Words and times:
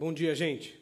Bom 0.00 0.14
dia, 0.14 0.34
gente. 0.34 0.80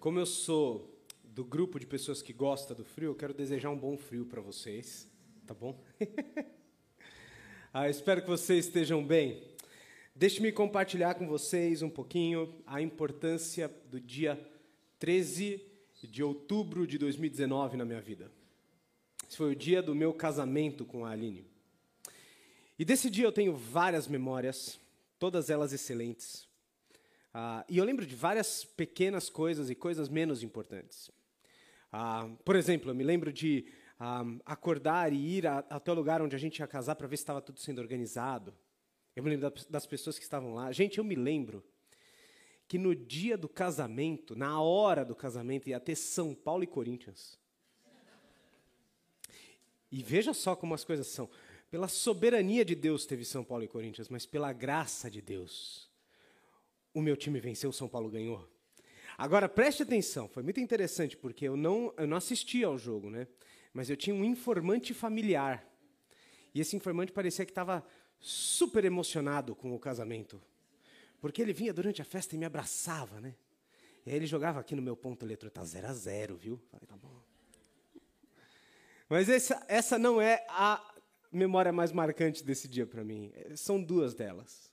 Como 0.00 0.18
eu 0.18 0.24
sou 0.24 0.98
do 1.22 1.44
grupo 1.44 1.78
de 1.78 1.84
pessoas 1.84 2.22
que 2.22 2.32
gosta 2.32 2.74
do 2.74 2.82
frio, 2.82 3.10
eu 3.10 3.14
quero 3.14 3.34
desejar 3.34 3.68
um 3.68 3.76
bom 3.76 3.98
frio 3.98 4.24
para 4.24 4.40
vocês, 4.40 5.06
tá 5.46 5.52
bom? 5.52 5.78
ah, 7.70 7.90
espero 7.90 8.22
que 8.22 8.26
vocês 8.26 8.64
estejam 8.64 9.04
bem. 9.04 9.42
Deixe-me 10.16 10.50
compartilhar 10.50 11.16
com 11.16 11.26
vocês 11.26 11.82
um 11.82 11.90
pouquinho 11.90 12.54
a 12.66 12.80
importância 12.80 13.70
do 13.90 14.00
dia 14.00 14.40
13 14.98 15.62
de 16.02 16.22
outubro 16.22 16.86
de 16.86 16.96
2019 16.96 17.76
na 17.76 17.84
minha 17.84 18.00
vida. 18.00 18.32
Esse 19.28 19.36
foi 19.36 19.52
o 19.52 19.54
dia 19.54 19.82
do 19.82 19.94
meu 19.94 20.14
casamento 20.14 20.86
com 20.86 21.04
a 21.04 21.10
Aline. 21.10 21.44
E 22.78 22.86
desse 22.86 23.10
dia 23.10 23.26
eu 23.26 23.32
tenho 23.32 23.54
várias 23.54 24.08
memórias, 24.08 24.80
todas 25.18 25.50
elas 25.50 25.74
excelentes. 25.74 26.47
Ah, 27.32 27.64
e 27.68 27.78
eu 27.78 27.84
lembro 27.84 28.06
de 28.06 28.14
várias 28.14 28.64
pequenas 28.64 29.28
coisas 29.28 29.70
e 29.70 29.74
coisas 29.74 30.08
menos 30.08 30.42
importantes. 30.42 31.10
Ah, 31.92 32.28
por 32.44 32.56
exemplo, 32.56 32.90
eu 32.90 32.94
me 32.94 33.04
lembro 33.04 33.32
de 33.32 33.66
ah, 33.98 34.24
acordar 34.44 35.12
e 35.12 35.36
ir 35.36 35.46
a, 35.46 35.58
até 35.70 35.90
o 35.90 35.94
lugar 35.94 36.22
onde 36.22 36.34
a 36.36 36.38
gente 36.38 36.58
ia 36.58 36.66
casar 36.66 36.94
para 36.94 37.06
ver 37.06 37.16
se 37.16 37.22
estava 37.22 37.40
tudo 37.40 37.60
sendo 37.60 37.80
organizado. 37.80 38.54
Eu 39.14 39.22
me 39.22 39.30
lembro 39.30 39.52
das 39.68 39.86
pessoas 39.86 40.18
que 40.18 40.24
estavam 40.24 40.54
lá. 40.54 40.70
Gente, 40.72 40.98
eu 40.98 41.04
me 41.04 41.14
lembro 41.14 41.64
que 42.68 42.78
no 42.78 42.94
dia 42.94 43.36
do 43.36 43.48
casamento, 43.48 44.36
na 44.36 44.60
hora 44.60 45.04
do 45.04 45.14
casamento, 45.14 45.68
ia 45.68 45.80
ter 45.80 45.96
São 45.96 46.34
Paulo 46.34 46.62
e 46.62 46.66
Corinthians. 46.66 47.38
E 49.90 50.02
veja 50.02 50.34
só 50.34 50.54
como 50.54 50.74
as 50.74 50.84
coisas 50.84 51.06
são. 51.06 51.28
Pela 51.70 51.88
soberania 51.88 52.64
de 52.64 52.74
Deus 52.74 53.06
teve 53.06 53.24
São 53.24 53.42
Paulo 53.42 53.64
e 53.64 53.68
Corinthians, 53.68 54.08
mas 54.08 54.26
pela 54.26 54.52
graça 54.52 55.10
de 55.10 55.22
Deus, 55.22 55.87
o 56.98 57.02
meu 57.02 57.16
time 57.16 57.38
venceu, 57.40 57.70
o 57.70 57.72
São 57.72 57.88
Paulo 57.88 58.10
ganhou. 58.10 58.46
Agora 59.16 59.48
preste 59.48 59.82
atenção, 59.82 60.28
foi 60.28 60.42
muito 60.42 60.60
interessante 60.60 61.16
porque 61.16 61.46
eu 61.46 61.56
não, 61.56 61.92
eu 61.96 62.06
não 62.06 62.16
assisti 62.16 62.62
ao 62.64 62.76
jogo, 62.76 63.08
né? 63.08 63.26
Mas 63.72 63.88
eu 63.88 63.96
tinha 63.96 64.14
um 64.14 64.24
informante 64.24 64.92
familiar. 64.92 65.64
E 66.54 66.60
esse 66.60 66.76
informante 66.76 67.12
parecia 67.12 67.44
que 67.44 67.50
estava 67.50 67.86
super 68.18 68.84
emocionado 68.84 69.54
com 69.54 69.74
o 69.74 69.78
casamento. 69.78 70.40
Porque 71.20 71.42
ele 71.42 71.52
vinha 71.52 71.72
durante 71.72 72.02
a 72.02 72.04
festa 72.04 72.34
e 72.34 72.38
me 72.38 72.44
abraçava, 72.44 73.20
né? 73.20 73.34
E 74.06 74.10
aí 74.10 74.16
ele 74.16 74.26
jogava 74.26 74.60
aqui 74.60 74.74
no 74.74 74.82
meu 74.82 74.96
ponto 74.96 75.24
eletrônico, 75.24 75.54
tá 75.54 75.64
zero 75.64 75.88
a 75.88 75.92
zero, 75.92 76.36
viu? 76.36 76.60
Falei, 76.70 76.86
tá 76.86 76.96
bom. 76.96 77.22
Mas 79.08 79.28
essa, 79.28 79.64
essa 79.68 79.98
não 79.98 80.20
é 80.20 80.44
a 80.48 80.94
memória 81.30 81.72
mais 81.72 81.92
marcante 81.92 82.44
desse 82.44 82.66
dia 82.66 82.86
para 82.86 83.04
mim. 83.04 83.32
São 83.54 83.82
duas 83.82 84.14
delas. 84.14 84.67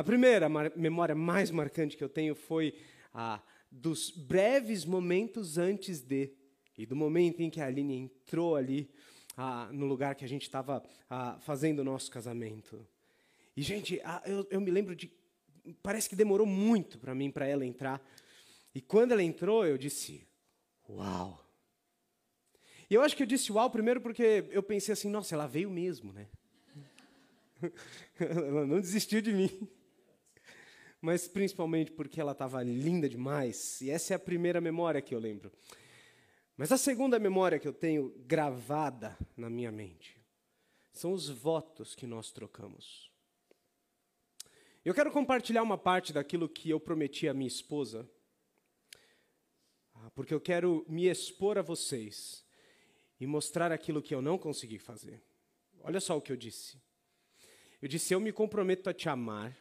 A 0.00 0.02
primeira 0.02 0.48
memória 0.74 1.14
mais 1.14 1.50
marcante 1.50 1.94
que 1.94 2.02
eu 2.02 2.08
tenho 2.08 2.34
foi 2.34 2.72
a 3.12 3.38
dos 3.70 4.08
breves 4.08 4.82
momentos 4.82 5.58
antes 5.58 6.00
de 6.00 6.32
e 6.78 6.86
do 6.86 6.96
momento 6.96 7.42
em 7.42 7.50
que 7.50 7.60
a 7.60 7.66
Aline 7.66 7.96
entrou 7.96 8.56
ali 8.56 8.88
no 9.70 9.84
lugar 9.84 10.14
que 10.14 10.24
a 10.24 10.26
gente 10.26 10.44
estava 10.44 10.82
fazendo 11.40 11.80
o 11.80 11.84
nosso 11.84 12.10
casamento. 12.10 12.88
E, 13.54 13.60
gente, 13.60 14.00
eu, 14.24 14.46
eu 14.50 14.58
me 14.58 14.70
lembro 14.70 14.96
de. 14.96 15.12
Parece 15.82 16.08
que 16.08 16.16
demorou 16.16 16.46
muito 16.46 16.98
para 16.98 17.14
mim, 17.14 17.30
para 17.30 17.46
ela 17.46 17.66
entrar. 17.66 18.02
E 18.74 18.80
quando 18.80 19.12
ela 19.12 19.22
entrou, 19.22 19.66
eu 19.66 19.76
disse: 19.76 20.26
Uau! 20.88 21.46
E 22.88 22.94
eu 22.94 23.02
acho 23.02 23.14
que 23.14 23.22
eu 23.22 23.26
disse 23.26 23.52
uau 23.52 23.68
primeiro 23.68 24.00
porque 24.00 24.46
eu 24.48 24.62
pensei 24.62 24.94
assim: 24.94 25.10
nossa, 25.10 25.34
ela 25.34 25.46
veio 25.46 25.68
mesmo, 25.68 26.10
né? 26.10 26.26
ela 28.18 28.66
não 28.66 28.80
desistiu 28.80 29.20
de 29.20 29.34
mim. 29.34 29.68
Mas 31.00 31.26
principalmente 31.26 31.90
porque 31.90 32.20
ela 32.20 32.32
estava 32.32 32.62
linda 32.62 33.08
demais. 33.08 33.80
E 33.80 33.90
essa 33.90 34.14
é 34.14 34.16
a 34.16 34.18
primeira 34.18 34.60
memória 34.60 35.00
que 35.00 35.14
eu 35.14 35.18
lembro. 35.18 35.50
Mas 36.56 36.70
a 36.70 36.76
segunda 36.76 37.18
memória 37.18 37.58
que 37.58 37.66
eu 37.66 37.72
tenho 37.72 38.14
gravada 38.26 39.16
na 39.36 39.48
minha 39.48 39.72
mente 39.72 40.20
são 40.92 41.12
os 41.12 41.28
votos 41.28 41.94
que 41.94 42.06
nós 42.06 42.30
trocamos. 42.30 43.10
Eu 44.84 44.94
quero 44.94 45.10
compartilhar 45.10 45.62
uma 45.62 45.78
parte 45.78 46.12
daquilo 46.12 46.48
que 46.48 46.68
eu 46.70 46.80
prometi 46.80 47.28
à 47.28 47.34
minha 47.34 47.48
esposa, 47.48 48.08
ah, 49.94 50.10
porque 50.14 50.34
eu 50.34 50.40
quero 50.40 50.84
me 50.88 51.06
expor 51.06 51.58
a 51.58 51.62
vocês 51.62 52.44
e 53.18 53.26
mostrar 53.26 53.70
aquilo 53.72 54.02
que 54.02 54.14
eu 54.14 54.22
não 54.22 54.38
consegui 54.38 54.78
fazer. 54.78 55.22
Olha 55.82 56.00
só 56.00 56.16
o 56.16 56.20
que 56.20 56.32
eu 56.32 56.36
disse. 56.36 56.78
Eu 57.80 57.88
disse: 57.88 58.14
Eu 58.14 58.20
me 58.20 58.32
comprometo 58.32 58.88
a 58.88 58.94
te 58.94 59.08
amar, 59.08 59.56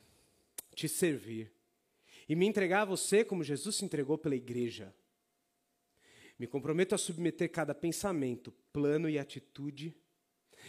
te 0.79 0.87
servir 0.87 1.51
e 2.27 2.35
me 2.35 2.45
entregar 2.45 2.83
a 2.83 2.85
você 2.85 3.23
como 3.25 3.43
Jesus 3.43 3.75
se 3.75 3.83
entregou 3.83 4.17
pela 4.17 4.35
igreja. 4.35 4.95
Me 6.37 6.47
comprometo 6.47 6.95
a 6.95 6.97
submeter 6.97 7.51
cada 7.51 7.75
pensamento, 7.75 8.53
plano 8.71 9.09
e 9.09 9.19
atitude 9.19 9.93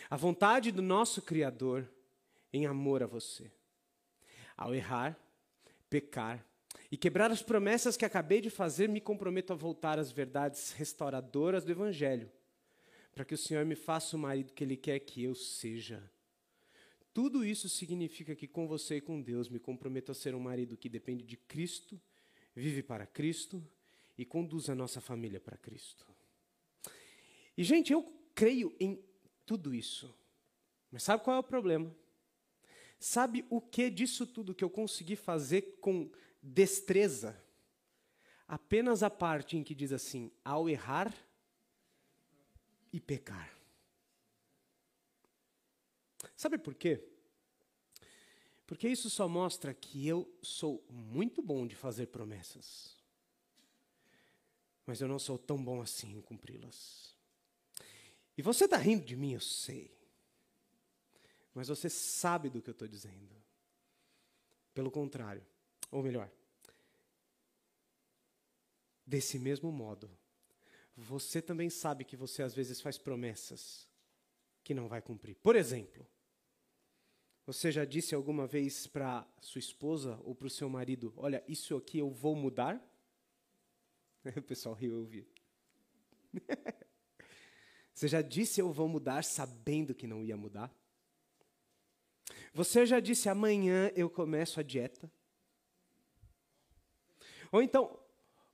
à 0.09 0.17
vontade 0.17 0.73
do 0.73 0.83
nosso 0.83 1.23
Criador 1.23 1.89
em 2.53 2.67
amor 2.67 3.05
a 3.05 3.07
você. 3.07 3.53
Ao 4.57 4.75
errar, 4.75 5.17
pecar 5.89 6.45
e 6.91 6.97
quebrar 6.97 7.31
as 7.31 7.43
promessas 7.43 7.97
que 7.97 8.05
acabei 8.05 8.41
de 8.41 8.51
fazer, 8.51 8.89
me 8.89 9.01
comprometo 9.01 9.53
a 9.53 9.57
voltar 9.57 9.97
às 9.97 10.11
verdades 10.11 10.73
restauradoras 10.73 11.65
do 11.65 11.71
Evangelho, 11.71 12.31
para 13.13 13.25
que 13.25 13.35
o 13.35 13.39
Senhor 13.39 13.65
me 13.65 13.77
faça 13.77 14.17
o 14.17 14.19
marido 14.19 14.53
que 14.53 14.65
Ele 14.65 14.77
quer 14.77 14.99
que 14.99 15.23
eu 15.23 15.37
seja. 15.37 16.03
Tudo 17.13 17.45
isso 17.45 17.69
significa 17.69 18.37
que 18.37 18.47
com 18.47 18.69
você 18.69 18.97
e 18.97 19.01
com 19.01 19.21
Deus 19.21 19.49
me 19.49 19.59
comprometo 19.59 20.13
a 20.13 20.15
ser 20.15 20.35
um 20.35 20.41
marido 20.41 20.77
que 20.77 20.89
depende 20.89 21.25
de 21.25 21.37
Cristo, 21.37 22.01
vive 22.55 22.83
para 22.83 23.07
Cristo 23.07 23.63
e 24.17 24.25
conduz 24.25 24.69
a 24.69 24.75
nossa 24.75 25.01
família 25.01 25.41
para 25.41 25.57
Cristo. 25.57 26.07
E, 27.57 27.65
gente, 27.65 27.93
eu 27.93 28.03
creio 28.35 28.75
em 28.79 29.03
tudo 29.45 29.75
isso. 29.75 30.15
Mas 30.91 31.03
sabe 31.03 31.25
qual 31.25 31.37
é 31.37 31.41
o 31.41 31.45
problema? 31.45 31.95
Sabe 32.99 33.45
o 33.51 33.61
que 33.61 33.91
disso 33.91 34.27
tudo 34.27 34.55
que 34.55 34.63
eu 34.63 34.71
consegui 34.71 35.17
fazer 35.17 35.79
com 35.81 36.11
destreza? 36.43 37.43
Apenas 38.47 39.03
a 39.03 39.11
parte 39.11 39.57
em 39.57 39.65
que 39.65 39.75
diz 39.75 39.93
assim: 39.93 40.31
ao 40.45 40.69
errar 40.69 41.15
e 42.93 43.01
pecar. 43.01 43.60
Sabe 46.41 46.57
por 46.57 46.75
quê? 46.75 47.05
Porque 48.67 48.89
isso 48.89 49.11
só 49.11 49.29
mostra 49.29 49.75
que 49.75 50.07
eu 50.07 50.33
sou 50.43 50.85
muito 50.89 51.43
bom 51.43 51.67
de 51.67 51.77
fazer 51.77 52.07
promessas 52.07 53.01
mas 54.91 55.01
eu 55.01 55.07
não 55.07 55.21
sou 55.21 55.39
tão 55.39 55.63
bom 55.63 55.81
assim 55.81 56.17
em 56.17 56.21
cumpri-las. 56.21 57.17
E 58.37 58.43
você 58.43 58.65
está 58.65 58.77
rindo 58.77 59.05
de 59.05 59.15
mim, 59.15 59.35
eu 59.35 59.41
sei. 59.41 59.97
Mas 61.55 61.69
você 61.69 61.89
sabe 61.89 62.51
do 62.51 62.61
que 62.61 62.71
eu 62.71 62.73
estou 62.73 62.89
dizendo. 62.89 63.33
Pelo 64.75 64.91
contrário, 64.91 65.47
ou 65.93 66.03
melhor, 66.03 66.29
desse 69.07 69.39
mesmo 69.39 69.71
modo, 69.71 70.11
você 70.97 71.41
também 71.41 71.71
sabe 71.71 72.05
que 72.05 72.17
você 72.17 72.43
às 72.43 72.53
vezes 72.53 72.81
faz 72.81 72.99
promessas 72.99 73.87
que 74.65 74.75
não 74.75 74.89
vai 74.89 75.01
cumprir. 75.01 75.37
Por 75.37 75.55
exemplo, 75.55 76.05
você 77.53 77.73
já 77.73 77.85
disse 77.85 78.15
alguma 78.15 78.47
vez 78.47 78.87
para 78.87 79.27
sua 79.41 79.59
esposa 79.59 80.21
ou 80.23 80.37
para 80.37 80.47
o 80.47 80.51
seu 80.51 80.69
marido: 80.69 81.13
Olha, 81.17 81.43
isso 81.49 81.77
aqui 81.77 81.99
eu 81.99 82.09
vou 82.09 82.37
mudar? 82.37 82.81
O 84.37 84.43
pessoal 84.43 84.75
riu, 84.75 84.99
eu 84.99 85.05
vi. 85.05 85.27
Você 87.93 88.07
já 88.07 88.23
disse 88.23 88.61
eu 88.61 88.71
vou 88.71 88.87
mudar 88.87 89.25
sabendo 89.25 89.95
que 89.95 90.07
não 90.07 90.23
ia 90.23 90.37
mudar? 90.37 90.71
Você 92.53 92.87
já 92.87 93.01
disse 93.01 93.29
amanhã 93.29 93.91
eu 93.97 94.09
começo 94.09 94.61
a 94.61 94.63
dieta? 94.63 95.11
Ou 97.51 97.63
então, 97.63 97.99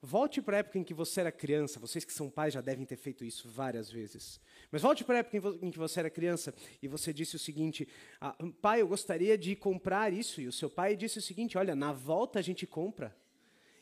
volte 0.01 0.41
para 0.41 0.57
a 0.57 0.61
época 0.61 0.79
em 0.79 0.85
que 0.85 0.95
você 0.95 1.21
era 1.21 1.33
criança, 1.33 1.81
vocês 1.81 2.05
que 2.05 2.13
são 2.13 2.31
pais 2.31 2.55
já 2.55 2.61
devem 2.61 2.87
ter 2.87 2.97
feito 2.97 3.25
isso 3.25 3.49
várias 3.49 3.91
vezes. 3.91 4.41
Mas 4.71 4.83
volte 4.83 5.05
para 5.05 5.17
a 5.17 5.19
época 5.19 5.59
em 5.63 5.71
que 5.71 5.79
você 5.79 6.01
era 6.01 6.11
criança 6.11 6.55
e 6.83 6.89
você 6.89 7.13
disse 7.13 7.37
o 7.37 7.39
seguinte: 7.39 7.89
ah, 8.21 8.37
pai, 8.61 8.83
eu 8.83 8.89
gostaria 8.89 9.39
de 9.39 9.55
comprar 9.55 10.13
isso. 10.13 10.41
E 10.41 10.47
o 10.47 10.53
seu 10.53 10.69
pai 10.69 10.97
disse 10.97 11.19
o 11.19 11.23
seguinte: 11.23 11.57
olha, 11.57 11.75
na 11.75 11.93
volta 11.93 12.39
a 12.39 12.43
gente 12.43 12.67
compra. 12.67 13.17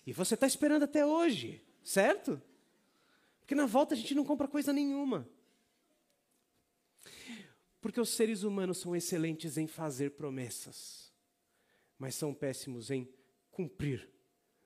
E 0.06 0.12
você 0.12 0.34
está 0.34 0.46
esperando 0.46 0.82
até 0.82 1.04
hoje. 1.04 1.62
Certo? 1.82 2.40
Porque 3.40 3.54
na 3.54 3.66
volta 3.66 3.94
a 3.94 3.96
gente 3.96 4.14
não 4.14 4.25
compra 4.25 4.48
coisa 4.48 4.72
nenhuma. 4.72 5.28
Porque 7.80 8.00
os 8.00 8.10
seres 8.10 8.42
humanos 8.42 8.78
são 8.78 8.96
excelentes 8.96 9.58
em 9.58 9.66
fazer 9.66 10.12
promessas, 10.12 11.12
mas 11.98 12.14
são 12.14 12.32
péssimos 12.32 12.90
em 12.90 13.06
cumprir 13.50 14.08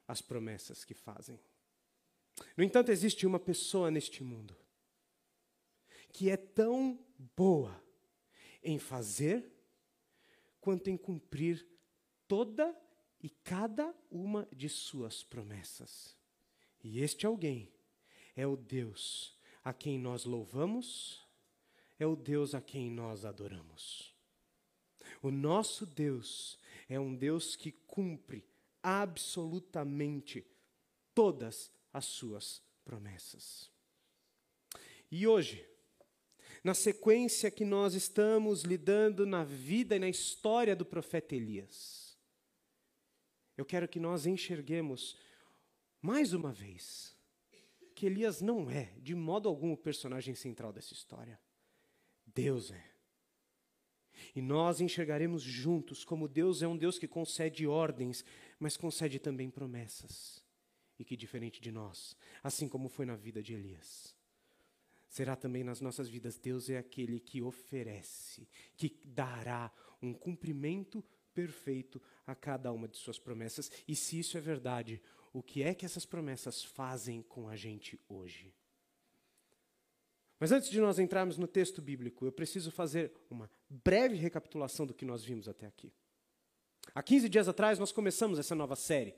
as 0.07 0.23
promessas 0.23 0.85
que 0.85 0.95
fazem. 0.95 1.41
No 2.57 2.63
entanto, 2.63 2.93
existe 2.93 3.27
uma 3.27 3.41
pessoa 3.41 3.91
neste 3.91 4.23
mundo 4.23 4.57
que 6.19 6.31
é 6.31 6.37
tão 6.37 6.99
boa 7.37 7.81
em 8.61 8.77
fazer 8.77 9.55
quanto 10.61 10.91
em 10.91 10.97
cumprir 10.97 11.65
toda 12.27 12.77
e 13.23 13.31
cada 13.31 13.95
uma 14.11 14.49
de 14.53 14.69
suas 14.69 15.23
promessas. 15.23 16.17
E 16.83 16.99
este 16.99 17.25
alguém 17.25 17.73
é 18.35 18.45
o 18.45 18.57
Deus 18.57 19.39
a 19.63 19.73
quem 19.73 19.97
nós 19.97 20.25
louvamos, 20.25 21.25
é 22.01 22.05
o 22.05 22.17
Deus 22.17 22.53
a 22.53 22.61
quem 22.61 22.91
nós 22.91 23.25
adoramos. 23.25 24.13
O 25.23 25.31
nosso 25.31 25.87
Deus 25.87 26.59
é 26.89 26.99
um 26.99 27.15
Deus 27.15 27.55
que 27.55 27.71
cumpre 27.71 28.45
absolutamente 28.83 30.45
todas 31.15 31.71
as 31.93 32.07
suas 32.07 32.61
promessas. 32.85 33.71
E 35.13 35.25
hoje, 35.25 35.78
na 36.63 36.75
sequência 36.75 37.51
que 37.51 37.65
nós 37.65 37.95
estamos 37.95 38.63
lidando 38.63 39.25
na 39.25 39.45
vida 39.45 39.97
e 39.97 39.99
na 39.99 40.09
história 40.09 40.75
do 40.75 40.85
profeta 40.85 41.35
Elias, 41.35 42.19
eu 43.57 43.65
quero 43.65 43.89
que 43.89 44.01
nós 44.01 44.27
enxerguemos 44.27 45.17
mais 46.01 46.33
uma 46.33 46.53
vez 46.53 47.17
que 47.95 48.07
Elias 48.07 48.41
não 48.41 48.71
é, 48.71 48.93
de 49.03 49.15
modo 49.15 49.49
algum, 49.49 49.73
o 49.73 49.77
personagem 49.77 50.35
central 50.35 50.73
dessa 50.73 50.93
história. 50.93 51.41
Deus 52.25 52.71
é. 52.71 52.85
E 54.35 54.41
nós 54.41 54.81
enxergaremos 54.81 55.43
juntos 55.43 56.05
como 56.05 56.29
Deus 56.29 56.63
é 56.63 56.69
um 56.69 56.77
Deus 56.77 56.99
que 56.99 57.09
concede 57.09 57.67
ordens, 57.67 58.25
mas 58.59 58.77
concede 58.77 59.19
também 59.19 59.51
promessas. 59.51 60.45
E 60.97 61.05
que, 61.05 61.17
diferente 61.17 61.61
de 61.61 61.73
nós, 61.73 62.17
assim 62.43 62.69
como 62.69 62.89
foi 62.89 63.05
na 63.05 63.17
vida 63.17 63.43
de 63.43 63.55
Elias, 63.55 64.15
será 65.09 65.35
também 65.35 65.65
nas 65.65 65.81
nossas 65.81 66.09
vidas. 66.09 66.39
Deus 66.39 66.69
é 66.69 66.79
aquele 66.79 67.19
que 67.19 67.43
oferece, 67.43 68.49
que 68.77 68.99
dará 69.05 69.73
um 70.03 70.13
cumprimento 70.13 71.05
perfeito 71.35 72.01
a 72.27 72.35
cada 72.35 72.73
uma 72.73 72.89
de 72.89 72.97
suas 72.97 73.19
promessas. 73.19 73.71
E 73.87 73.95
se 73.95 74.19
isso 74.19 74.37
é 74.37 74.41
verdade, 74.41 75.01
o 75.33 75.43
que 75.43 75.63
é 75.63 75.75
que 75.75 75.87
essas 75.87 76.05
promessas 76.05 76.65
fazem 76.65 77.23
com 77.23 77.49
a 77.49 77.57
gente 77.57 77.99
hoje? 78.09 78.53
Mas 80.41 80.53
antes 80.53 80.71
de 80.71 80.81
nós 80.81 80.99
entrarmos 80.99 81.37
no 81.37 81.49
texto 81.49 81.83
bíblico, 81.83 82.25
eu 82.25 82.33
preciso 82.33 82.71
fazer 82.71 83.13
uma 83.29 83.51
breve 83.69 84.15
recapitulação 84.17 84.87
do 84.87 84.95
que 84.95 85.05
nós 85.05 85.25
vimos 85.25 85.49
até 85.49 85.67
aqui. 85.67 85.93
Há 86.95 87.03
15 87.03 87.29
dias 87.29 87.49
atrás, 87.49 87.79
nós 87.79 87.93
começamos 87.93 88.39
essa 88.39 88.55
nova 88.55 88.77
série. 88.77 89.15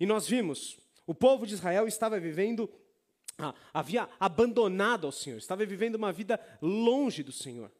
E 0.00 0.06
nós 0.06 0.28
vimos, 0.28 0.78
o 1.06 1.14
povo 1.14 1.46
de 1.46 1.54
Israel 1.54 1.86
estava 1.86 2.18
vivendo, 2.18 2.70
ah, 3.38 3.54
havia 3.72 4.08
abandonado 4.18 5.06
ao 5.06 5.12
Senhor, 5.12 5.38
estava 5.38 5.64
vivendo 5.64 5.94
uma 5.94 6.12
vida 6.12 6.40
longe 6.60 7.22
do 7.22 7.32
Senhor. 7.32 7.70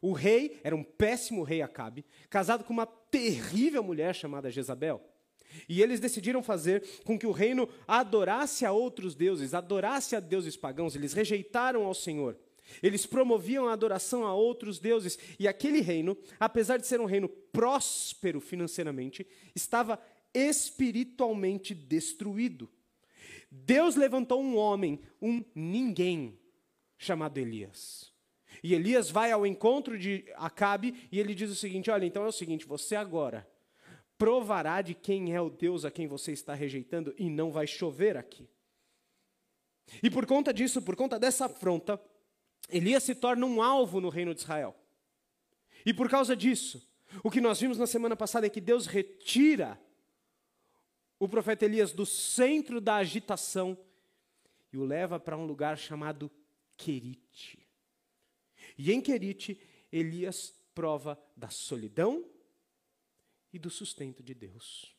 O 0.00 0.12
rei 0.12 0.60
era 0.62 0.76
um 0.76 0.84
péssimo 0.84 1.42
rei 1.42 1.60
Acabe, 1.60 2.06
casado 2.30 2.62
com 2.62 2.72
uma 2.72 2.86
terrível 2.86 3.82
mulher 3.82 4.14
chamada 4.14 4.50
Jezabel. 4.50 5.04
E 5.68 5.82
eles 5.82 5.98
decidiram 5.98 6.42
fazer 6.42 6.86
com 7.04 7.18
que 7.18 7.26
o 7.26 7.32
reino 7.32 7.68
adorasse 7.86 8.64
a 8.64 8.70
outros 8.70 9.14
deuses, 9.14 9.54
adorasse 9.54 10.14
a 10.14 10.20
deuses 10.20 10.56
pagãos, 10.56 10.94
eles 10.94 11.12
rejeitaram 11.12 11.84
ao 11.84 11.94
Senhor. 11.94 12.38
Eles 12.82 13.06
promoviam 13.06 13.66
a 13.66 13.72
adoração 13.72 14.24
a 14.24 14.34
outros 14.34 14.78
deuses, 14.78 15.18
e 15.38 15.48
aquele 15.48 15.80
reino, 15.80 16.16
apesar 16.38 16.76
de 16.76 16.86
ser 16.86 17.00
um 17.00 17.06
reino 17.06 17.28
próspero 17.28 18.40
financeiramente, 18.40 19.26
estava 19.54 19.98
espiritualmente 20.34 21.74
destruído. 21.74 22.68
Deus 23.50 23.96
levantou 23.96 24.42
um 24.42 24.56
homem, 24.56 25.00
um 25.20 25.44
ninguém, 25.54 26.38
chamado 26.96 27.38
Elias. 27.38 28.12
E 28.62 28.74
Elias 28.74 29.10
vai 29.10 29.30
ao 29.30 29.46
encontro 29.46 29.98
de 29.98 30.24
Acabe 30.36 31.08
e 31.12 31.18
ele 31.18 31.34
diz 31.34 31.50
o 31.50 31.54
seguinte: 31.54 31.90
Olha, 31.90 32.04
então 32.04 32.24
é 32.24 32.28
o 32.28 32.32
seguinte, 32.32 32.66
você 32.66 32.96
agora 32.96 33.48
provará 34.16 34.82
de 34.82 34.94
quem 34.94 35.32
é 35.34 35.40
o 35.40 35.48
Deus 35.48 35.84
a 35.84 35.90
quem 35.90 36.08
você 36.08 36.32
está 36.32 36.52
rejeitando 36.52 37.14
e 37.16 37.30
não 37.30 37.52
vai 37.52 37.66
chover 37.66 38.16
aqui. 38.16 38.48
E 40.02 40.10
por 40.10 40.26
conta 40.26 40.52
disso, 40.52 40.82
por 40.82 40.96
conta 40.96 41.18
dessa 41.18 41.46
afronta, 41.46 42.00
Elias 42.68 43.04
se 43.04 43.14
torna 43.14 43.46
um 43.46 43.62
alvo 43.62 44.00
no 44.00 44.08
reino 44.08 44.34
de 44.34 44.40
Israel. 44.40 44.76
E 45.86 45.94
por 45.94 46.10
causa 46.10 46.36
disso, 46.36 46.86
o 47.22 47.30
que 47.30 47.40
nós 47.40 47.60
vimos 47.60 47.78
na 47.78 47.86
semana 47.86 48.16
passada 48.16 48.46
é 48.46 48.50
que 48.50 48.60
Deus 48.60 48.86
retira 48.86 49.80
o 51.18 51.28
profeta 51.28 51.64
Elias 51.64 51.92
do 51.92 52.06
centro 52.06 52.80
da 52.80 52.96
agitação 52.96 53.76
e 54.72 54.78
o 54.78 54.84
leva 54.84 55.18
para 55.18 55.36
um 55.36 55.46
lugar 55.46 55.76
chamado 55.76 56.30
Querite. 56.76 57.66
E 58.76 58.92
em 58.92 59.00
Querite, 59.00 59.60
Elias 59.90 60.54
prova 60.74 61.20
da 61.36 61.48
solidão 61.48 62.24
e 63.52 63.58
do 63.58 63.70
sustento 63.70 64.22
de 64.22 64.34
Deus. 64.34 64.94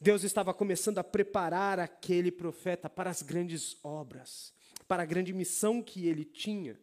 Deus 0.00 0.24
estava 0.24 0.52
começando 0.52 0.98
a 0.98 1.04
preparar 1.04 1.78
aquele 1.78 2.32
profeta 2.32 2.88
para 2.88 3.10
as 3.10 3.22
grandes 3.22 3.76
obras, 3.84 4.52
para 4.88 5.02
a 5.02 5.06
grande 5.06 5.32
missão 5.32 5.82
que 5.82 6.08
ele 6.08 6.24
tinha. 6.24 6.78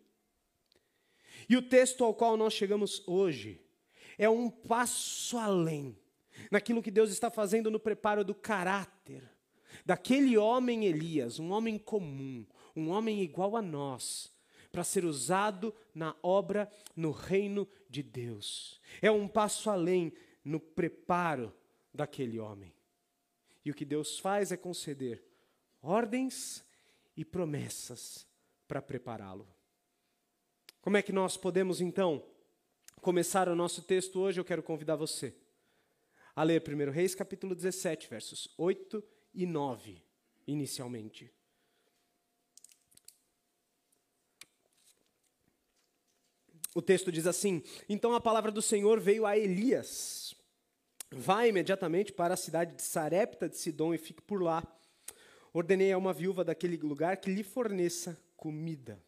E 1.50 1.58
o 1.58 1.62
texto 1.62 2.04
ao 2.04 2.14
qual 2.14 2.38
nós 2.38 2.54
chegamos 2.54 3.04
hoje 3.08 3.62
é 4.18 4.30
um 4.30 4.50
passo 4.50 5.38
além 5.38 5.98
naquilo 6.52 6.82
que 6.82 6.92
Deus 6.92 7.12
está 7.12 7.30
fazendo 7.30 7.72
no 7.72 7.80
preparo 7.80 8.24
do 8.24 8.36
caráter 8.36 9.24
daquele 9.86 10.38
homem 10.38 10.86
Elias, 10.86 11.40
um 11.40 11.52
homem 11.52 11.78
comum, 11.78 12.46
um 12.76 12.90
homem 12.90 13.22
igual 13.22 13.56
a 13.56 13.62
nós, 13.62 14.32
para 14.72 14.84
ser 14.84 15.06
usado 15.06 15.74
na 15.94 16.16
obra 16.22 16.70
no 16.96 17.12
reino 17.12 17.68
de 17.90 18.04
Deus. 18.04 18.82
É 19.02 19.10
um 19.10 19.28
passo 19.28 19.70
além 19.70 20.14
no 20.44 20.60
preparo 20.60 21.54
daquele 21.94 22.40
homem. 22.40 22.74
E 23.64 23.72
o 23.72 23.74
que 23.74 23.86
Deus 23.86 24.20
faz 24.20 24.52
é 24.52 24.58
conceder 24.58 25.24
ordens 25.82 26.64
e 27.16 27.26
promessas 27.26 28.28
para 28.68 28.82
prepará-lo. 28.82 29.48
Como 30.82 30.98
é 30.98 31.02
que 31.02 31.12
nós 31.12 31.36
podemos 31.36 31.82
então 31.82 32.24
começar 33.02 33.50
o 33.50 33.56
nosso 33.56 33.82
texto 33.82 34.20
hoje? 34.20 34.40
Eu 34.40 34.46
quero 34.46 34.64
convidar 34.64 34.96
você 34.96 35.36
a 36.38 36.44
ler 36.44 36.62
1 36.62 36.92
Reis 36.92 37.16
capítulo 37.16 37.56
17, 37.56 38.08
versos 38.08 38.48
8 38.60 39.04
e 39.34 39.48
9, 39.48 40.04
inicialmente. 40.46 41.34
O 46.76 46.82
texto 46.82 47.12
diz 47.12 47.26
assim: 47.26 47.64
Então 47.90 48.14
a 48.14 48.22
palavra 48.22 48.52
do 48.52 48.62
Senhor 48.62 49.00
veio 49.00 49.26
a 49.26 49.36
Elias 49.36 50.38
Vá 51.10 51.48
imediatamente 51.48 52.12
para 52.12 52.34
a 52.34 52.38
cidade 52.38 52.76
de 52.76 52.82
Sarepta 52.82 53.48
de 53.48 53.58
Sidom 53.58 53.94
e 53.94 53.98
fique 53.98 54.22
por 54.22 54.42
lá. 54.42 54.62
Ordenei 55.54 55.92
a 55.92 55.98
uma 55.98 56.14
viúva 56.14 56.44
daquele 56.44 56.76
lugar 56.78 57.18
que 57.18 57.32
lhe 57.32 57.44
forneça 57.44 58.22
comida. 58.36 59.02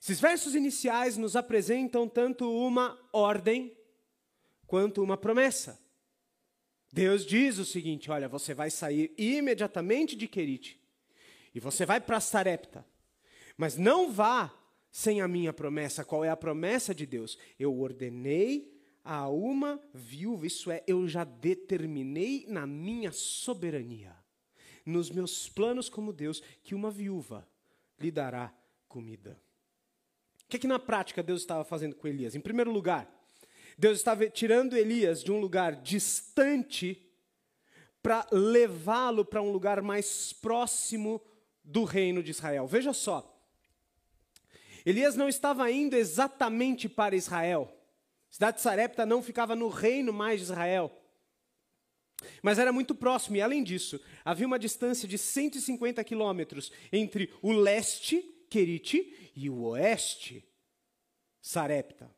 Esses 0.00 0.20
versos 0.20 0.54
iniciais 0.54 1.16
nos 1.16 1.34
apresentam 1.34 2.06
tanto 2.06 2.48
uma 2.48 2.96
ordem 3.10 3.74
quanto 4.74 5.04
uma 5.04 5.16
promessa. 5.16 5.80
Deus 6.92 7.24
diz 7.24 7.58
o 7.58 7.64
seguinte: 7.64 8.10
olha, 8.10 8.28
você 8.28 8.52
vai 8.52 8.70
sair 8.70 9.14
imediatamente 9.16 10.16
de 10.16 10.26
Querite 10.26 10.80
e 11.54 11.60
você 11.60 11.86
vai 11.86 12.00
para 12.00 12.18
Sarepta, 12.18 12.84
mas 13.56 13.76
não 13.76 14.10
vá 14.10 14.52
sem 14.90 15.20
a 15.20 15.28
minha 15.28 15.52
promessa. 15.52 16.04
Qual 16.04 16.24
é 16.24 16.28
a 16.28 16.36
promessa 16.36 16.92
de 16.92 17.06
Deus? 17.06 17.38
Eu 17.56 17.78
ordenei 17.78 18.76
a 19.04 19.28
uma 19.28 19.80
viúva, 19.94 20.44
isso 20.44 20.72
é, 20.72 20.82
eu 20.88 21.06
já 21.06 21.22
determinei 21.22 22.44
na 22.48 22.66
minha 22.66 23.12
soberania, 23.12 24.12
nos 24.84 25.08
meus 25.08 25.48
planos 25.48 25.88
como 25.88 26.12
Deus, 26.12 26.42
que 26.64 26.74
uma 26.74 26.90
viúva 26.90 27.48
lhe 27.96 28.10
dará 28.10 28.52
comida. 28.88 29.40
O 30.42 30.48
que, 30.48 30.56
é 30.56 30.58
que 30.58 30.66
na 30.66 30.80
prática 30.80 31.22
Deus 31.22 31.42
estava 31.42 31.62
fazendo 31.62 31.94
com 31.94 32.08
Elias? 32.08 32.34
Em 32.34 32.40
primeiro 32.40 32.72
lugar, 32.72 33.08
Deus 33.78 33.98
estava 33.98 34.28
tirando 34.28 34.76
Elias 34.76 35.22
de 35.22 35.32
um 35.32 35.40
lugar 35.40 35.76
distante 35.76 37.00
para 38.02 38.26
levá-lo 38.30 39.24
para 39.24 39.42
um 39.42 39.50
lugar 39.50 39.80
mais 39.82 40.32
próximo 40.32 41.20
do 41.62 41.84
reino 41.84 42.22
de 42.22 42.30
Israel. 42.30 42.66
Veja 42.66 42.92
só, 42.92 43.30
Elias 44.84 45.16
não 45.16 45.28
estava 45.28 45.70
indo 45.70 45.94
exatamente 45.94 46.88
para 46.88 47.16
Israel 47.16 47.74
cidade 48.34 48.56
de 48.56 48.62
Sarepta 48.62 49.06
não 49.06 49.22
ficava 49.22 49.54
no 49.54 49.68
reino 49.68 50.12
mais 50.12 50.40
de 50.40 50.46
Israel, 50.46 50.90
mas 52.42 52.58
era 52.58 52.72
muito 52.72 52.92
próximo, 52.92 53.36
e 53.36 53.40
além 53.40 53.62
disso, 53.62 54.00
havia 54.24 54.44
uma 54.44 54.58
distância 54.58 55.06
de 55.06 55.16
150 55.16 56.02
quilômetros 56.02 56.72
entre 56.92 57.32
o 57.40 57.52
leste, 57.52 58.22
Querite, 58.50 59.30
e 59.36 59.48
o 59.48 59.62
oeste, 59.62 60.44
Sarepta. 61.40 62.12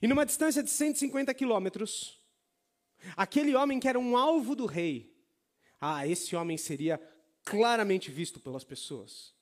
E 0.00 0.06
numa 0.06 0.26
distância 0.26 0.62
de 0.62 0.70
150 0.70 1.32
quilômetros, 1.34 2.20
aquele 3.16 3.54
homem 3.54 3.80
que 3.80 3.88
era 3.88 3.98
um 3.98 4.16
alvo 4.16 4.54
do 4.54 4.66
rei, 4.66 5.14
ah, 5.80 6.06
esse 6.06 6.34
homem 6.34 6.56
seria 6.56 7.00
claramente 7.44 8.10
visto 8.10 8.40
pelas 8.40 8.64
pessoas. 8.64 9.34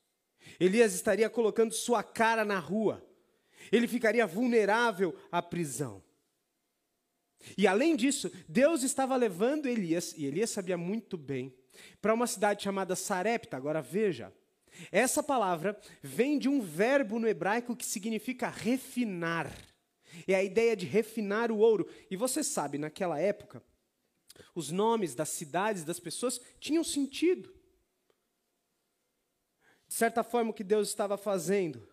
Elias 0.61 0.95
estaria 0.95 1.31
colocando 1.31 1.73
sua 1.73 2.03
cara 2.03 2.45
na 2.45 2.59
rua 2.59 3.03
ele 3.71 3.87
ficaria 3.87 4.27
vulnerável 4.27 5.15
à 5.31 5.41
prisão. 5.43 6.03
E 7.59 7.67
além 7.67 7.95
disso, 7.95 8.31
Deus 8.49 8.83
estava 8.83 9.15
levando 9.17 9.67
Elias, 9.67 10.15
e 10.17 10.25
Elias 10.25 10.51
sabia 10.51 10.79
muito 10.79 11.17
bem, 11.17 11.55
para 12.01 12.15
uma 12.15 12.27
cidade 12.27 12.63
chamada 12.63 12.97
Sarepta. 12.97 13.57
Agora 13.57 13.83
veja, 13.83 14.33
essa 14.91 15.23
palavra 15.23 15.79
vem 16.03 16.39
de 16.39 16.49
um 16.49 16.61
verbo 16.61 17.19
no 17.19 17.29
hebraico 17.29 17.77
que 17.77 17.85
significa 17.85 18.49
refinar. 18.49 19.51
É 20.27 20.35
a 20.35 20.43
ideia 20.43 20.77
de 20.77 20.87
refinar 20.87 21.51
o 21.51 21.59
ouro. 21.59 21.89
E 22.11 22.17
você 22.17 22.43
sabe, 22.43 22.79
naquela 22.79 23.19
época, 23.19 23.63
os 24.55 24.71
nomes 24.71 25.15
das 25.15 25.29
cidades, 25.29 25.85
das 25.85 26.01
pessoas, 26.01 26.41
tinham 26.59 26.85
sentido. 26.85 27.55
De 29.87 29.95
certa 29.95 30.23
forma, 30.25 30.51
o 30.51 30.55
que 30.55 30.65
Deus 30.65 30.89
estava 30.89 31.17
fazendo 31.17 31.89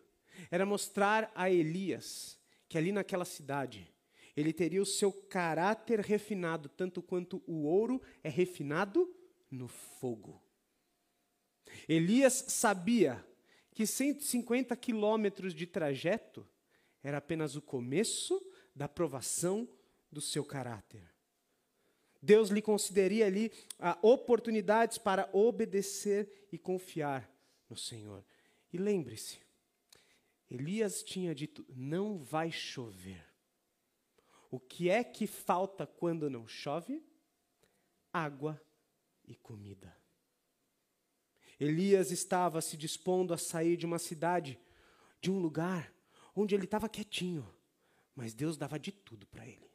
era 0.50 0.66
mostrar 0.66 1.32
a 1.36 1.50
Elias 1.50 2.40
que 2.68 2.78
ali 2.78 2.92
naquela 2.92 3.26
cidade 3.26 3.92
ele 4.36 4.54
teria 4.54 4.82
o 4.82 4.86
seu 4.86 5.12
caráter 5.12 6.00
refinado, 6.00 6.70
tanto 6.70 7.02
quanto 7.02 7.44
o 7.46 7.64
ouro 7.64 8.02
é 8.24 8.30
refinado 8.30 9.14
no 9.50 9.68
fogo. 9.68 10.42
Elias 11.88 12.46
sabia 12.48 13.26
que 13.74 13.86
150 13.86 14.76
quilômetros 14.78 15.54
de 15.54 15.68
trajeto 15.68 16.48
era 17.04 17.18
apenas 17.18 17.56
o 17.56 17.62
começo 17.62 18.42
da 18.76 18.88
provação 18.88 19.68
do 20.12 20.22
seu 20.22 20.44
caráter. 20.44 21.10
Deus 22.22 22.50
lhe 22.50 22.62
concederia 22.62 23.26
ali 23.26 23.52
ah, 23.80 23.98
oportunidades 24.02 24.98
para 24.98 25.30
obedecer 25.34 26.48
e 26.52 26.58
confiar 26.58 27.30
no 27.68 27.76
Senhor. 27.76 28.24
E 28.72 28.78
lembre-se, 28.78 29.40
Elias 30.50 31.02
tinha 31.02 31.34
dito: 31.34 31.66
não 31.70 32.20
vai 32.20 32.52
chover. 32.52 33.26
O 34.52 34.60
que 34.60 34.90
é 34.90 35.04
que 35.04 35.26
falta 35.26 35.88
quando 35.88 36.30
não 36.30 36.48
chove? 36.48 37.04
Água 38.14 38.62
e 39.26 39.34
comida. 39.34 39.96
Elias 41.60 42.12
estava 42.12 42.62
se 42.62 42.76
dispondo 42.76 43.34
a 43.34 43.38
sair 43.38 43.78
de 43.78 43.86
uma 43.86 44.00
cidade, 44.00 44.60
de 45.22 45.32
um 45.32 45.40
lugar 45.40 45.94
onde 46.36 46.56
ele 46.56 46.66
estava 46.66 46.90
quietinho, 46.90 47.48
mas 48.16 48.34
Deus 48.34 48.58
dava 48.58 48.80
de 48.80 48.92
tudo 48.92 49.26
para 49.28 49.48
ele. 49.48 49.70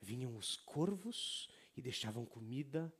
Vinham 0.00 0.36
os 0.36 0.56
corvos 0.56 1.48
e 1.76 1.82
deixavam 1.82 2.24
comida, 2.24 2.92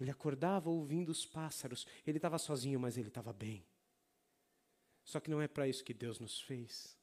ele 0.00 0.10
acordava 0.10 0.68
ouvindo 0.68 1.10
os 1.10 1.24
pássaros, 1.24 1.86
ele 2.06 2.18
estava 2.18 2.38
sozinho, 2.38 2.80
mas 2.80 2.96
ele 2.96 3.08
estava 3.08 3.32
bem. 3.32 3.64
Só 5.04 5.20
que 5.20 5.30
não 5.30 5.40
é 5.40 5.46
para 5.46 5.68
isso 5.68 5.84
que 5.84 5.94
Deus 5.94 6.18
nos 6.18 6.40
fez. 6.40 6.96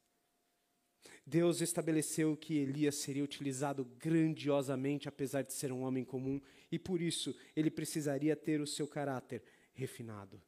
Deus 1.26 1.60
estabeleceu 1.60 2.36
que 2.36 2.58
Elias 2.58 2.96
seria 2.96 3.24
utilizado 3.24 3.84
grandiosamente, 3.84 5.08
apesar 5.08 5.42
de 5.42 5.52
ser 5.52 5.72
um 5.72 5.82
homem 5.82 6.04
comum, 6.04 6.40
e 6.70 6.78
por 6.78 7.00
isso 7.00 7.34
ele 7.54 7.70
precisaria 7.70 8.36
ter 8.36 8.60
o 8.60 8.66
seu 8.66 8.86
caráter 8.86 9.42
refinado. 9.72 10.42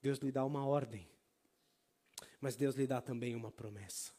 Deus 0.00 0.18
lhe 0.18 0.30
dá 0.30 0.44
uma 0.44 0.64
ordem, 0.64 1.08
mas 2.40 2.56
Deus 2.56 2.74
lhe 2.74 2.86
dá 2.86 3.00
também 3.00 3.34
uma 3.34 3.50
promessa. 3.50 4.12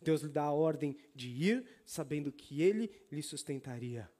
Deus 0.00 0.22
lhe 0.22 0.28
dá 0.28 0.44
a 0.44 0.52
ordem 0.52 0.96
de 1.14 1.28
ir, 1.28 1.66
sabendo 1.84 2.32
que 2.32 2.62
ele 2.62 2.90
lhe 3.10 3.22
sustentaria. 3.22 4.10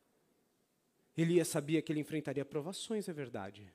Elias 1.16 1.49
sabia 1.49 1.82
que 1.82 1.92
ele 1.92 2.00
enfrentaria 2.00 2.44
provações, 2.44 3.09
é 3.09 3.12
verdade, 3.12 3.73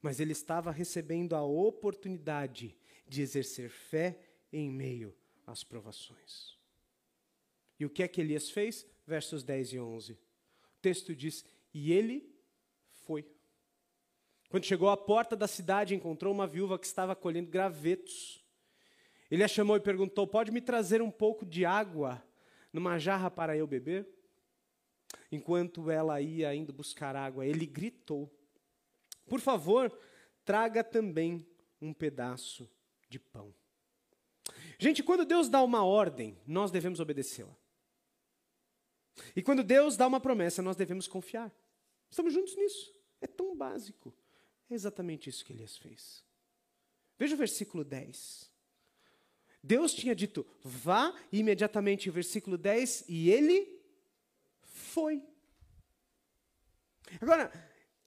mas 0.00 0.20
ele 0.20 0.32
estava 0.32 0.70
recebendo 0.70 1.34
a 1.34 1.42
oportunidade 1.42 2.76
de 3.06 3.22
exercer 3.22 3.70
fé 3.70 4.18
em 4.52 4.70
meio 4.70 5.14
às 5.46 5.62
provações. 5.62 6.56
E 7.78 7.84
o 7.84 7.90
que 7.90 8.02
é 8.02 8.08
que 8.08 8.20
Elias 8.20 8.50
fez? 8.50 8.86
Versos 9.06 9.44
10 9.44 9.74
e 9.74 9.80
11. 9.80 10.12
O 10.12 10.80
texto 10.80 11.14
diz: 11.14 11.44
E 11.72 11.92
ele 11.92 12.34
foi. 13.04 13.24
Quando 14.48 14.64
chegou 14.64 14.88
à 14.88 14.96
porta 14.96 15.34
da 15.34 15.48
cidade, 15.48 15.94
encontrou 15.94 16.32
uma 16.32 16.46
viúva 16.46 16.78
que 16.78 16.86
estava 16.86 17.16
colhendo 17.16 17.50
gravetos. 17.50 18.44
Ele 19.30 19.42
a 19.42 19.48
chamou 19.48 19.76
e 19.76 19.80
perguntou: 19.80 20.26
Pode 20.26 20.52
me 20.52 20.60
trazer 20.60 21.02
um 21.02 21.10
pouco 21.10 21.44
de 21.44 21.64
água 21.64 22.22
numa 22.72 22.98
jarra 22.98 23.30
para 23.30 23.56
eu 23.56 23.66
beber? 23.66 24.06
Enquanto 25.30 25.90
ela 25.90 26.20
ia 26.20 26.54
indo 26.54 26.72
buscar 26.72 27.16
água, 27.16 27.44
ele 27.44 27.66
gritou: 27.66 28.32
Por 29.28 29.40
favor, 29.40 29.92
traga 30.44 30.84
também 30.84 31.46
um 31.80 31.92
pedaço 31.92 32.70
de 33.08 33.18
pão. 33.18 33.52
Gente, 34.78 35.02
quando 35.02 35.24
Deus 35.24 35.48
dá 35.48 35.62
uma 35.62 35.84
ordem, 35.84 36.38
nós 36.46 36.70
devemos 36.70 37.00
obedecê-la. 37.00 37.56
E 39.34 39.42
quando 39.42 39.64
Deus 39.64 39.96
dá 39.96 40.06
uma 40.06 40.20
promessa, 40.20 40.62
nós 40.62 40.76
devemos 40.76 41.08
confiar. 41.08 41.52
Estamos 42.10 42.32
juntos 42.32 42.54
nisso. 42.54 42.92
É 43.20 43.26
tão 43.26 43.56
básico. 43.56 44.14
É 44.70 44.74
exatamente 44.74 45.28
isso 45.28 45.44
que 45.44 45.52
Elias 45.52 45.76
fez. 45.76 46.24
Veja 47.18 47.34
o 47.34 47.38
versículo 47.38 47.84
10. 47.84 48.50
Deus 49.62 49.94
tinha 49.94 50.14
dito, 50.14 50.46
vá, 50.62 51.14
imediatamente 51.32 52.10
versículo 52.10 52.56
10, 52.56 53.04
e 53.08 53.30
ele 53.30 53.80
foi. 54.62 55.22
Agora, 57.20 57.50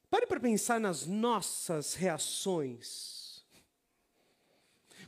pare 0.10 0.26
para 0.28 0.40
pensar 0.40 0.80
nas 0.80 1.06
nossas 1.06 1.96
reações 1.96 3.20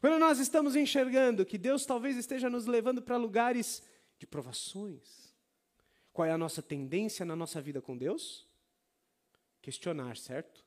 quando 0.01 0.17
nós 0.17 0.39
estamos 0.39 0.75
enxergando 0.75 1.45
que 1.45 1.59
Deus 1.59 1.85
talvez 1.85 2.17
esteja 2.17 2.49
nos 2.49 2.65
levando 2.65 3.03
para 3.03 3.17
lugares 3.17 3.83
de 4.17 4.25
provações, 4.25 5.31
qual 6.11 6.27
é 6.27 6.31
a 6.31 6.37
nossa 6.39 6.59
tendência 6.59 7.23
na 7.23 7.35
nossa 7.35 7.61
vida 7.61 7.79
com 7.79 7.95
Deus? 7.95 8.47
Questionar, 9.61 10.17
certo? 10.17 10.65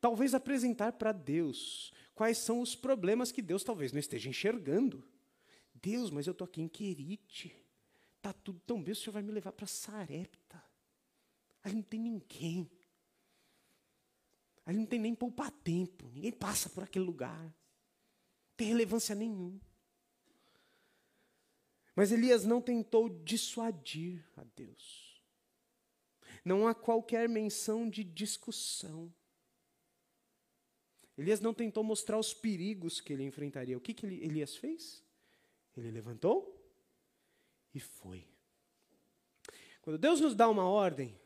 Talvez 0.00 0.34
apresentar 0.34 0.92
para 0.92 1.12
Deus 1.12 1.92
quais 2.14 2.38
são 2.38 2.60
os 2.60 2.74
problemas 2.74 3.32
que 3.32 3.42
Deus 3.42 3.64
talvez 3.64 3.92
não 3.92 3.98
esteja 3.98 4.28
enxergando. 4.28 5.04
Deus, 5.74 6.10
mas 6.10 6.26
eu 6.26 6.32
estou 6.32 6.44
aqui 6.44 6.60
em 6.60 6.68
Querite. 6.68 7.54
Está 8.16 8.32
tudo 8.32 8.60
tão 8.60 8.82
bem, 8.82 8.92
o 8.92 8.96
Senhor 8.96 9.12
vai 9.12 9.22
me 9.22 9.32
levar 9.32 9.52
para 9.52 9.66
Sarepta. 9.66 10.62
Ali 11.62 11.76
não 11.76 11.82
tem 11.82 12.00
ninguém. 12.00 12.70
Ali 14.64 14.78
não 14.78 14.86
tem 14.86 14.98
nem 14.98 15.14
poupar 15.14 15.50
tempo. 15.50 16.10
Ninguém 16.12 16.32
passa 16.32 16.68
por 16.68 16.82
aquele 16.82 17.04
lugar 17.04 17.54
tem 18.58 18.66
relevância 18.66 19.14
nenhuma. 19.14 19.60
Mas 21.94 22.10
Elias 22.10 22.44
não 22.44 22.60
tentou 22.60 23.08
dissuadir 23.08 24.28
a 24.36 24.42
Deus. 24.56 25.22
Não 26.44 26.66
há 26.66 26.74
qualquer 26.74 27.28
menção 27.28 27.88
de 27.88 28.02
discussão. 28.02 29.14
Elias 31.20 31.40
não 31.40 31.52
tentou 31.52 31.82
mostrar 31.82 32.18
os 32.18 32.32
perigos 32.32 33.00
que 33.00 33.12
ele 33.12 33.24
enfrentaria. 33.24 33.76
O 33.76 33.80
que, 33.80 33.92
que 33.92 34.06
Elias 34.06 34.56
fez? 34.56 35.02
Ele 35.76 35.90
levantou 35.90 36.56
e 37.74 37.80
foi. 37.80 38.26
Quando 39.82 39.98
Deus 39.98 40.20
nos 40.20 40.34
dá 40.34 40.48
uma 40.48 40.68
ordem, 40.68 41.18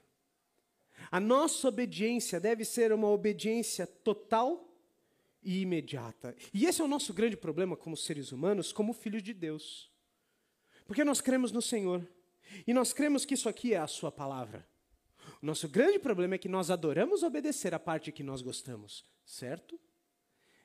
a 1.10 1.18
nossa 1.20 1.68
obediência 1.68 2.38
deve 2.38 2.64
ser 2.64 2.92
uma 2.92 3.08
obediência 3.08 3.86
total 3.86 4.72
e 5.42 5.60
imediata. 5.60 6.36
E 6.54 6.66
esse 6.66 6.80
é 6.80 6.84
o 6.84 6.88
nosso 6.88 7.12
grande 7.12 7.36
problema 7.36 7.76
como 7.76 7.96
seres 7.96 8.32
humanos, 8.32 8.72
como 8.72 8.92
filhos 8.92 9.22
de 9.22 9.34
Deus. 9.34 9.90
Porque 10.86 11.04
nós 11.04 11.20
cremos 11.20 11.50
no 11.50 11.60
Senhor. 11.60 12.06
E 12.66 12.72
nós 12.72 12.92
cremos 12.92 13.24
que 13.24 13.34
isso 13.34 13.48
aqui 13.48 13.74
é 13.74 13.78
a 13.78 13.86
Sua 13.86 14.12
palavra. 14.12 14.66
O 15.40 15.46
nosso 15.46 15.68
grande 15.68 15.98
problema 15.98 16.36
é 16.36 16.38
que 16.38 16.48
nós 16.48 16.70
adoramos 16.70 17.22
obedecer 17.22 17.74
a 17.74 17.78
parte 17.78 18.12
que 18.12 18.22
nós 18.22 18.42
gostamos, 18.42 19.04
certo? 19.32 19.80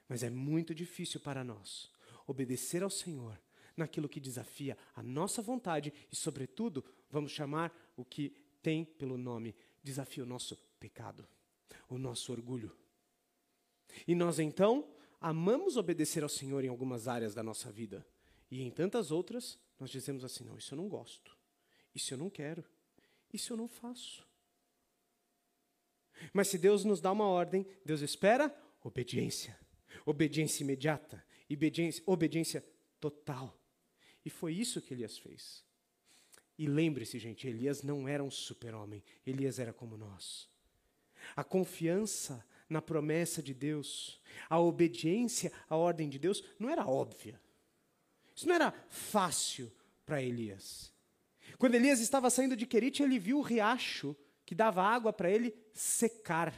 Mas 0.09 0.23
é 0.23 0.29
muito 0.29 0.75
difícil 0.75 1.19
para 1.19 1.43
nós 1.43 1.89
obedecer 2.25 2.83
ao 2.83 2.89
Senhor 2.89 3.39
naquilo 3.75 4.09
que 4.09 4.19
desafia 4.19 4.77
a 4.95 5.01
nossa 5.01 5.41
vontade 5.41 5.93
e, 6.11 6.15
sobretudo, 6.15 6.83
vamos 7.09 7.31
chamar 7.31 7.71
o 7.95 8.03
que 8.03 8.35
tem 8.61 8.83
pelo 8.83 9.17
nome, 9.17 9.55
desafia 9.81 10.23
o 10.23 10.27
nosso 10.27 10.57
pecado, 10.79 11.25
o 11.87 11.97
nosso 11.97 12.31
orgulho. 12.31 12.75
E 14.05 14.13
nós 14.13 14.39
então 14.39 14.89
amamos 15.21 15.77
obedecer 15.77 16.21
ao 16.23 16.29
Senhor 16.29 16.63
em 16.65 16.67
algumas 16.67 17.07
áreas 17.07 17.33
da 17.33 17.41
nossa 17.41 17.71
vida. 17.71 18.05
E 18.51 18.61
em 18.61 18.69
tantas 18.69 19.11
outras, 19.11 19.57
nós 19.79 19.89
dizemos 19.89 20.25
assim: 20.25 20.43
não, 20.43 20.57
isso 20.57 20.73
eu 20.73 20.77
não 20.77 20.89
gosto. 20.89 21.37
Isso 21.95 22.13
eu 22.13 22.17
não 22.17 22.29
quero. 22.29 22.65
Isso 23.31 23.53
eu 23.53 23.57
não 23.57 23.67
faço. 23.67 24.26
Mas 26.33 26.47
se 26.47 26.57
Deus 26.57 26.83
nos 26.83 27.01
dá 27.01 27.11
uma 27.11 27.25
ordem, 27.25 27.65
Deus 27.85 28.01
espera 28.01 28.55
obediência. 28.83 29.57
Obediência 30.05 30.63
imediata. 30.63 31.23
Obediência, 31.49 32.03
obediência 32.05 32.65
total. 32.99 33.57
E 34.25 34.29
foi 34.29 34.53
isso 34.53 34.81
que 34.81 34.93
Elias 34.93 35.17
fez. 35.17 35.63
E 36.57 36.65
lembre-se, 36.65 37.19
gente, 37.19 37.47
Elias 37.47 37.83
não 37.83 38.07
era 38.07 38.23
um 38.23 38.31
super-homem. 38.31 39.03
Elias 39.25 39.59
era 39.59 39.71
como 39.71 39.95
nós. 39.95 40.49
A 41.35 41.43
confiança 41.43 42.43
na 42.69 42.81
promessa 42.81 43.41
de 43.41 43.53
Deus, 43.53 44.21
a 44.49 44.59
obediência 44.59 45.51
à 45.69 45.77
ordem 45.77 46.09
de 46.09 46.19
Deus 46.19 46.43
não 46.59 46.69
era 46.69 46.85
óbvia. 46.85 47.39
Isso 48.35 48.47
não 48.47 48.55
era 48.55 48.71
fácil 48.89 49.71
para 50.05 50.21
Elias. 50.21 50.93
Quando 51.57 51.75
Elias 51.75 51.99
estava 51.99 52.29
saindo 52.29 52.55
de 52.55 52.65
Querite, 52.65 53.01
ele 53.01 53.17
viu 53.17 53.39
o 53.39 53.41
riacho 53.41 54.15
que 54.47 54.55
dava 54.55 54.81
água 54.81 55.11
para 55.11 55.29
ele 55.29 55.53
secar. 55.73 56.53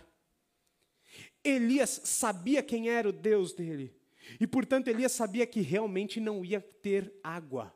Elias 1.43 1.89
sabia 2.03 2.61
quem 2.61 2.87
era 2.87 3.09
o 3.09 3.11
Deus 3.11 3.51
dele. 3.51 3.99
E, 4.39 4.45
portanto, 4.45 4.89
Elias 4.89 5.11
sabia 5.11 5.47
que 5.47 5.59
realmente 5.59 6.19
não 6.19 6.45
ia 6.45 6.61
ter 6.61 7.11
água. 7.23 7.75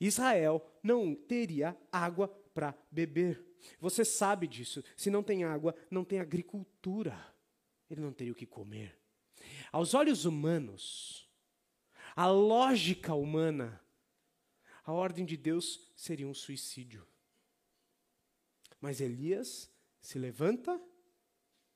Israel 0.00 0.64
não 0.80 1.12
teria 1.12 1.76
água 1.90 2.28
para 2.54 2.72
beber. 2.88 3.44
Você 3.80 4.04
sabe 4.04 4.46
disso. 4.46 4.84
Se 4.96 5.10
não 5.10 5.24
tem 5.24 5.42
água, 5.42 5.74
não 5.90 6.04
tem 6.04 6.20
agricultura. 6.20 7.18
Ele 7.90 8.00
não 8.00 8.12
teria 8.12 8.32
o 8.32 8.36
que 8.36 8.46
comer. 8.46 8.96
Aos 9.72 9.92
olhos 9.92 10.24
humanos, 10.24 11.28
a 12.14 12.28
lógica 12.28 13.12
humana, 13.12 13.80
a 14.84 14.92
ordem 14.92 15.24
de 15.24 15.36
Deus 15.36 15.90
seria 15.96 16.28
um 16.28 16.34
suicídio. 16.34 17.04
Mas 18.86 19.00
Elias 19.00 19.68
se 20.00 20.16
levanta 20.16 20.80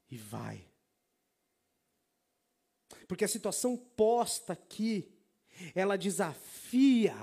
e 0.08 0.16
vai. 0.16 0.64
Porque 3.08 3.24
a 3.24 3.28
situação 3.28 3.76
posta 3.76 4.52
aqui, 4.52 5.12
ela 5.74 5.98
desafia 5.98 7.16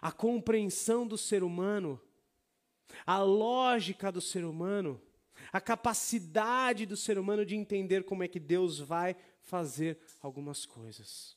a 0.00 0.12
compreensão 0.12 1.08
do 1.08 1.18
ser 1.18 1.42
humano, 1.42 2.00
a 3.04 3.20
lógica 3.20 4.12
do 4.12 4.20
ser 4.20 4.44
humano, 4.44 5.02
a 5.52 5.60
capacidade 5.60 6.86
do 6.86 6.96
ser 6.96 7.18
humano 7.18 7.44
de 7.44 7.56
entender 7.56 8.04
como 8.04 8.22
é 8.22 8.28
que 8.28 8.38
Deus 8.38 8.78
vai 8.78 9.16
fazer 9.40 9.98
algumas 10.22 10.64
coisas. 10.64 11.36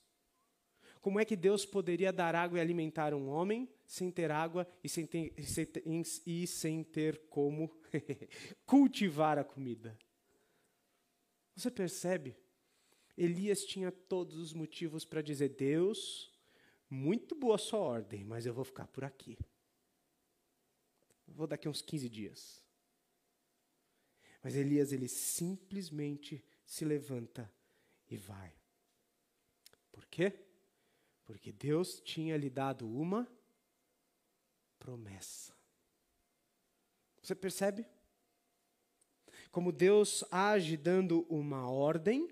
Como 1.03 1.19
é 1.19 1.25
que 1.25 1.35
Deus 1.35 1.65
poderia 1.65 2.13
dar 2.13 2.33
água 2.33 2.57
e 2.57 2.61
alimentar 2.61 3.13
um 3.13 3.27
homem 3.27 3.69
sem 3.85 4.09
ter 4.09 4.31
água 4.31 4.65
e 4.81 4.87
sem 4.87 5.05
ter, 5.05 5.33
sem 5.43 5.65
ter, 5.65 5.83
e 6.25 6.47
sem 6.47 6.81
ter 6.81 7.27
como 7.27 7.69
cultivar 8.65 9.37
a 9.37 9.43
comida? 9.43 9.99
Você 11.57 11.69
percebe? 11.69 12.37
Elias 13.17 13.65
tinha 13.65 13.91
todos 13.91 14.37
os 14.37 14.53
motivos 14.53 15.03
para 15.03 15.21
dizer: 15.21 15.49
Deus, 15.49 16.31
muito 16.89 17.35
boa 17.35 17.57
sua 17.57 17.79
ordem, 17.79 18.23
mas 18.23 18.45
eu 18.45 18.53
vou 18.53 18.63
ficar 18.63 18.87
por 18.87 19.03
aqui. 19.03 19.37
Vou 21.27 21.45
daqui 21.45 21.67
uns 21.67 21.81
15 21.81 22.07
dias. 22.07 22.63
Mas 24.41 24.55
Elias, 24.55 24.93
ele 24.93 25.09
simplesmente 25.09 26.41
se 26.65 26.85
levanta 26.85 27.53
e 28.09 28.15
vai. 28.15 28.55
Por 29.91 30.05
quê? 30.05 30.52
Porque 31.25 31.51
Deus 31.51 32.01
tinha 32.01 32.37
lhe 32.37 32.49
dado 32.49 32.87
uma 32.87 33.27
promessa. 34.77 35.53
Você 37.21 37.33
percebe? 37.33 37.87
Como 39.51 39.71
Deus 39.71 40.23
age 40.31 40.75
dando 40.75 41.25
uma 41.29 41.69
ordem 41.69 42.27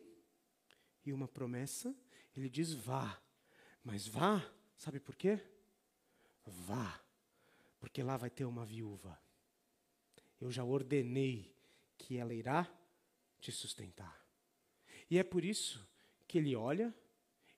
e 1.06 1.14
uma 1.14 1.28
promessa, 1.28 1.96
ele 2.36 2.50
diz: 2.50 2.74
vá. 2.74 3.22
Mas 3.84 4.08
vá, 4.08 4.44
sabe 4.78 5.00
por 5.00 5.16
quê? 5.16 5.40
Vá, 6.46 7.02
porque 7.80 8.04
lá 8.04 8.18
vai 8.18 8.30
ter 8.30 8.46
uma 8.46 8.66
viúva. 8.66 9.20
Eu 10.40 10.52
já 10.52 10.64
ordenei 10.64 11.56
que 11.98 12.18
ela 12.18 12.34
irá 12.34 12.68
te 13.40 13.52
sustentar. 13.52 14.20
E 15.10 15.18
é 15.18 15.24
por 15.24 15.44
isso 15.44 15.88
que 16.28 16.38
ele 16.38 16.56
olha, 16.56 16.94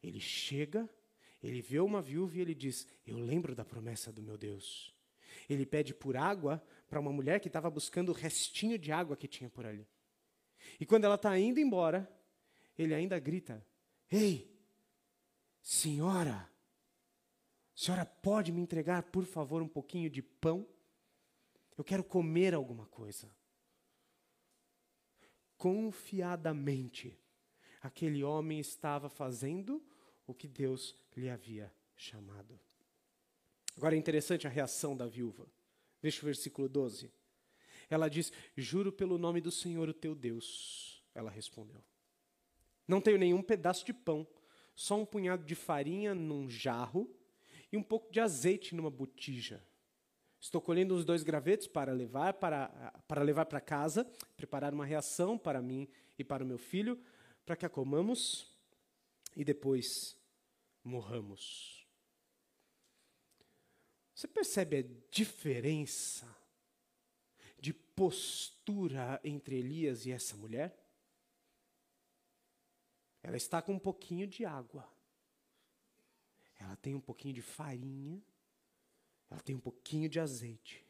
ele 0.02 0.20
chega, 0.20 0.90
ele 1.44 1.62
vê 1.62 1.80
uma 1.80 2.02
viúva 2.02 2.38
e 2.38 2.42
ele 2.42 2.56
diz: 2.56 2.88
Eu 3.06 3.20
lembro 3.20 3.54
da 3.54 3.66
promessa 3.66 4.12
do 4.12 4.24
meu 4.24 4.38
Deus. 4.38 4.96
Ele 5.50 5.66
pede 5.66 5.94
por 5.94 6.16
água 6.16 6.64
para 6.88 7.00
uma 7.00 7.12
mulher 7.12 7.40
que 7.42 7.50
estava 7.50 7.70
buscando 7.70 8.10
o 8.10 8.16
restinho 8.16 8.80
de 8.80 8.92
água 8.92 9.18
que 9.18 9.28
tinha 9.28 9.50
por 9.50 9.66
ali. 9.66 9.86
E 10.80 10.86
quando 10.86 11.04
ela 11.04 11.16
está 11.16 11.38
indo 11.38 11.60
embora, 11.60 12.10
ele 12.78 12.94
ainda 12.94 13.20
grita: 13.20 13.66
Ei, 14.10 14.58
senhora, 15.62 16.50
senhora 17.76 18.06
pode 18.06 18.54
me 18.54 18.62
entregar, 18.62 19.04
por 19.04 19.26
favor, 19.26 19.62
um 19.62 19.68
pouquinho 19.68 20.10
de 20.10 20.22
pão? 20.22 20.66
Eu 21.78 21.84
quero 21.84 22.06
comer 22.06 22.54
alguma 22.54 22.86
coisa. 22.86 23.30
Confiadamente, 25.58 27.20
aquele 27.82 28.24
homem 28.24 28.60
estava 28.60 29.10
fazendo 29.10 29.84
o 30.26 30.34
que 30.34 30.48
Deus 30.48 30.96
lhe 31.16 31.30
havia 31.30 31.72
chamado. 31.96 32.60
Agora 33.78 33.96
é 33.96 33.98
interessante 33.98 34.48
a 34.48 34.50
reação 34.50 34.96
da 34.96 35.08
viúva. 35.08 35.48
Veja 36.02 36.22
o 36.22 36.26
versículo 36.26 36.70
12. 36.70 37.12
Ela 37.90 38.10
diz: 38.10 38.32
Juro 38.56 38.92
pelo 38.92 39.18
nome 39.18 39.42
do 39.42 39.52
Senhor, 39.52 39.90
o 39.90 39.94
teu 39.94 40.14
Deus. 40.14 41.04
Ela 41.16 41.30
respondeu. 41.30 41.84
Não 42.88 43.00
tenho 43.00 43.18
nenhum 43.18 43.42
pedaço 43.42 43.86
de 43.86 43.94
pão, 43.94 44.28
só 44.76 45.00
um 45.00 45.06
punhado 45.06 45.46
de 45.46 45.56
farinha 45.56 46.14
num 46.14 46.50
jarro 46.50 47.10
e 47.72 47.78
um 47.78 47.84
pouco 47.84 48.12
de 48.12 48.20
azeite 48.20 48.76
numa 48.76 48.90
botija. 48.90 49.64
Estou 50.40 50.60
colhendo 50.60 50.94
os 50.94 51.06
dois 51.06 51.24
gravetos 51.24 51.68
para 51.68 51.94
levar 51.94 52.34
para, 52.34 52.68
para 53.08 53.24
levar 53.24 53.46
para 53.46 53.62
casa, 53.62 54.06
preparar 54.36 54.74
uma 54.74 54.86
reação 54.86 55.38
para 55.38 55.62
mim 55.62 55.88
e 56.20 56.24
para 56.24 56.44
o 56.44 56.48
meu 56.48 56.58
filho, 56.58 57.00
para 57.46 57.56
que 57.56 57.66
a 57.66 57.70
comamos 57.70 58.53
e 59.36 59.44
depois 59.44 60.18
morramos. 60.84 61.88
Você 64.14 64.28
percebe 64.28 64.78
a 64.78 65.10
diferença 65.10 66.26
de 67.60 67.74
postura 67.74 69.20
entre 69.24 69.58
Elias 69.58 70.06
e 70.06 70.12
essa 70.12 70.36
mulher? 70.36 70.80
Ela 73.22 73.38
está 73.38 73.62
com 73.62 73.74
um 73.74 73.80
pouquinho 73.80 74.28
de 74.28 74.46
água. 74.46 74.88
Ela 76.60 76.76
tem 76.76 76.94
um 76.94 77.02
pouquinho 77.02 77.34
de 77.34 77.42
farinha. 77.42 78.22
Ela 79.30 79.42
tem 79.42 79.56
um 79.56 79.60
pouquinho 79.60 80.10
de 80.10 80.20
azeite. 80.20 80.86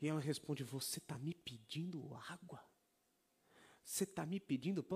E 0.00 0.08
ela 0.08 0.20
responde: 0.20 0.62
Você 0.62 0.98
está 0.98 1.18
me 1.18 1.34
pedindo 1.34 2.14
água? 2.28 2.62
Você 3.82 4.04
está 4.04 4.24
me 4.24 4.38
pedindo? 4.38 4.86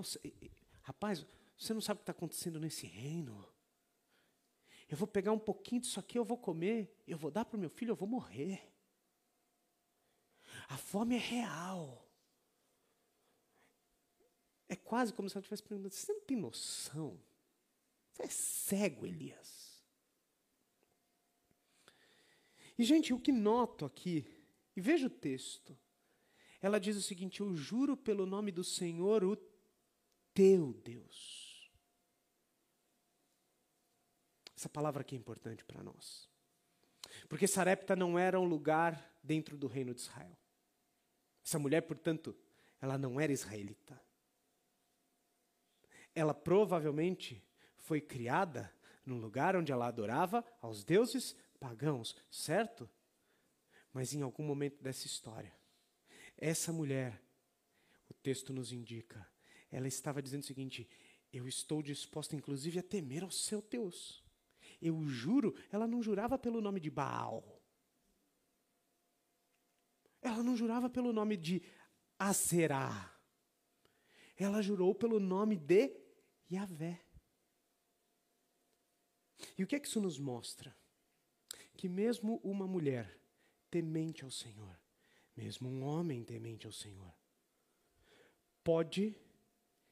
Rapaz, 0.88 1.26
você 1.54 1.74
não 1.74 1.82
sabe 1.82 1.98
o 1.98 1.98
que 1.98 2.02
está 2.04 2.12
acontecendo 2.12 2.58
nesse 2.58 2.86
reino. 2.86 3.46
Eu 4.88 4.96
vou 4.96 5.06
pegar 5.06 5.32
um 5.32 5.38
pouquinho 5.38 5.82
disso 5.82 6.00
aqui, 6.00 6.18
eu 6.18 6.24
vou 6.24 6.38
comer, 6.38 6.90
eu 7.06 7.18
vou 7.18 7.30
dar 7.30 7.44
para 7.44 7.58
o 7.58 7.60
meu 7.60 7.68
filho, 7.68 7.90
eu 7.90 7.94
vou 7.94 8.08
morrer. 8.08 8.72
A 10.66 10.78
fome 10.78 11.14
é 11.14 11.18
real. 11.18 12.10
É 14.66 14.74
quase 14.74 15.12
como 15.12 15.28
se 15.28 15.36
ela 15.36 15.42
estivesse 15.42 15.62
perguntando: 15.62 15.92
você 15.92 16.10
não 16.10 16.22
tem 16.22 16.38
noção? 16.38 17.20
Você 18.14 18.22
é 18.22 18.28
cego, 18.30 19.04
Elias. 19.04 19.84
E, 22.78 22.82
gente, 22.82 23.12
o 23.12 23.20
que 23.20 23.30
noto 23.30 23.84
aqui, 23.84 24.26
e 24.74 24.80
veja 24.80 25.08
o 25.08 25.10
texto, 25.10 25.78
ela 26.62 26.80
diz 26.80 26.96
o 26.96 27.02
seguinte: 27.02 27.42
Eu 27.42 27.54
juro 27.54 27.94
pelo 27.94 28.24
nome 28.24 28.50
do 28.50 28.64
Senhor, 28.64 29.22
o 29.22 29.36
teu 30.38 30.72
Deus. 30.84 31.70
Essa 34.56 34.68
palavra 34.68 35.00
aqui 35.00 35.14
é 35.14 35.18
importante 35.18 35.64
para 35.64 35.82
nós. 35.82 36.28
Porque 37.28 37.46
Sarepta 37.46 37.96
não 37.96 38.18
era 38.18 38.38
um 38.38 38.44
lugar 38.44 39.18
dentro 39.22 39.56
do 39.56 39.66
reino 39.66 39.94
de 39.94 40.00
Israel. 40.00 40.36
Essa 41.44 41.58
mulher, 41.58 41.82
portanto, 41.82 42.36
ela 42.80 42.98
não 42.98 43.20
era 43.20 43.32
israelita 43.32 44.00
ela 46.18 46.34
provavelmente 46.34 47.44
foi 47.76 48.00
criada 48.00 48.72
num 49.06 49.20
lugar 49.20 49.54
onde 49.56 49.70
ela 49.70 49.86
adorava 49.86 50.44
aos 50.60 50.84
deuses 50.84 51.36
pagãos, 51.60 52.14
certo? 52.28 52.90
Mas 53.92 54.12
em 54.12 54.22
algum 54.22 54.42
momento 54.42 54.82
dessa 54.82 55.06
história, 55.06 55.54
essa 56.36 56.72
mulher, 56.72 57.22
o 58.10 58.14
texto 58.14 58.52
nos 58.52 58.72
indica, 58.72 59.26
ela 59.70 59.86
estava 59.86 60.22
dizendo 60.22 60.42
o 60.42 60.46
seguinte: 60.46 60.88
eu 61.32 61.46
estou 61.46 61.82
disposta, 61.82 62.34
inclusive, 62.34 62.78
a 62.78 62.82
temer 62.82 63.22
ao 63.22 63.30
seu 63.30 63.60
Deus. 63.60 64.24
Eu 64.80 65.06
juro, 65.08 65.54
ela 65.70 65.86
não 65.86 66.02
jurava 66.02 66.38
pelo 66.38 66.60
nome 66.60 66.80
de 66.80 66.90
Baal. 66.90 67.62
Ela 70.20 70.42
não 70.42 70.56
jurava 70.56 70.88
pelo 70.88 71.12
nome 71.12 71.36
de 71.36 71.62
Azerá. 72.18 73.14
Ela 74.36 74.62
jurou 74.62 74.94
pelo 74.94 75.20
nome 75.20 75.56
de 75.56 75.94
Yahvé. 76.50 77.04
E 79.56 79.62
o 79.62 79.66
que 79.66 79.76
é 79.76 79.80
que 79.80 79.86
isso 79.86 80.00
nos 80.00 80.18
mostra? 80.18 80.76
Que 81.76 81.88
mesmo 81.88 82.40
uma 82.42 82.66
mulher 82.66 83.20
temente 83.70 84.24
ao 84.24 84.30
Senhor, 84.30 84.80
mesmo 85.36 85.68
um 85.68 85.82
homem 85.82 86.24
temente 86.24 86.66
ao 86.66 86.72
Senhor, 86.72 87.14
pode 88.64 89.16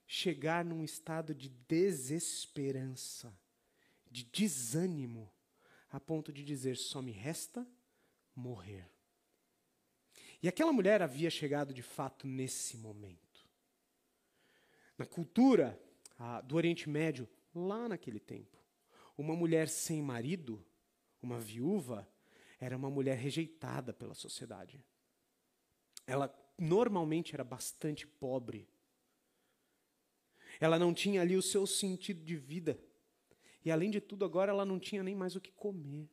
chegar 0.07 0.65
num 0.65 0.85
estado 0.85 1.35
de 1.35 1.49
desesperança, 1.49 3.37
de 4.11 4.25
desânimo, 4.25 5.33
a 5.91 5.99
ponto 5.99 6.33
de 6.33 6.45
dizer: 6.45 6.77
só 6.77 7.03
me 7.03 7.13
resta 7.13 7.67
morrer. 8.35 8.89
E 10.43 10.49
aquela 10.49 10.73
mulher 10.73 11.03
havia 11.03 11.31
chegado 11.31 11.73
de 11.73 11.83
fato 11.83 12.27
nesse 12.27 12.77
momento. 12.77 13.47
Na 14.97 15.05
cultura 15.05 15.81
ah, 16.19 16.41
do 16.41 16.57
Oriente 16.57 16.89
Médio, 16.89 17.29
lá 17.55 17.89
naquele 17.89 18.21
tempo, 18.21 18.57
uma 19.17 19.35
mulher 19.35 19.69
sem 19.69 20.03
marido, 20.03 20.65
uma 21.23 21.41
viúva, 21.41 22.09
era 22.61 22.77
uma 22.77 22.91
mulher 22.91 23.17
rejeitada 23.17 23.93
pela 23.93 24.15
sociedade. 24.15 24.83
Ela 26.07 26.33
normalmente 26.59 27.35
era 27.35 27.45
bastante 27.45 28.07
pobre. 28.07 28.69
Ela 30.61 30.79
não 30.79 30.93
tinha 30.95 31.21
ali 31.21 31.37
o 31.37 31.43
seu 31.43 31.67
sentido 31.67 32.25
de 32.25 32.37
vida. 32.37 32.79
E 33.65 33.71
além 33.71 33.91
de 33.91 34.01
tudo, 34.01 34.25
agora 34.25 34.53
ela 34.53 34.65
não 34.65 34.79
tinha 34.79 35.03
nem 35.03 35.15
mais 35.15 35.37
o 35.37 35.41
que 35.41 35.53
comer. 35.53 36.09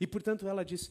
E 0.00 0.06
portanto 0.06 0.46
ela 0.46 0.64
diz: 0.64 0.90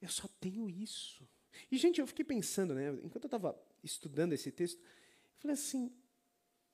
Eu 0.00 0.08
só 0.08 0.28
tenho 0.40 0.68
isso. 0.70 1.28
E 1.70 1.76
gente, 1.76 2.00
eu 2.00 2.06
fiquei 2.06 2.24
pensando, 2.24 2.74
né, 2.74 2.90
enquanto 3.02 3.24
eu 3.24 3.28
estava 3.28 3.60
estudando 3.82 4.32
esse 4.32 4.50
texto, 4.50 4.80
eu 4.80 5.38
falei 5.38 5.54
assim: 5.54 5.92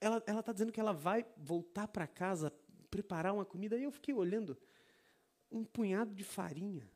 ela 0.00 0.18
está 0.18 0.52
dizendo 0.52 0.72
que 0.72 0.80
ela 0.80 0.92
vai 0.92 1.26
voltar 1.36 1.88
para 1.88 2.06
casa, 2.06 2.50
preparar 2.90 3.34
uma 3.34 3.44
comida, 3.44 3.76
e 3.76 3.82
eu 3.82 3.90
fiquei 3.90 4.14
olhando 4.14 4.56
um 5.50 5.64
punhado 5.64 6.14
de 6.14 6.24
farinha 6.24 6.88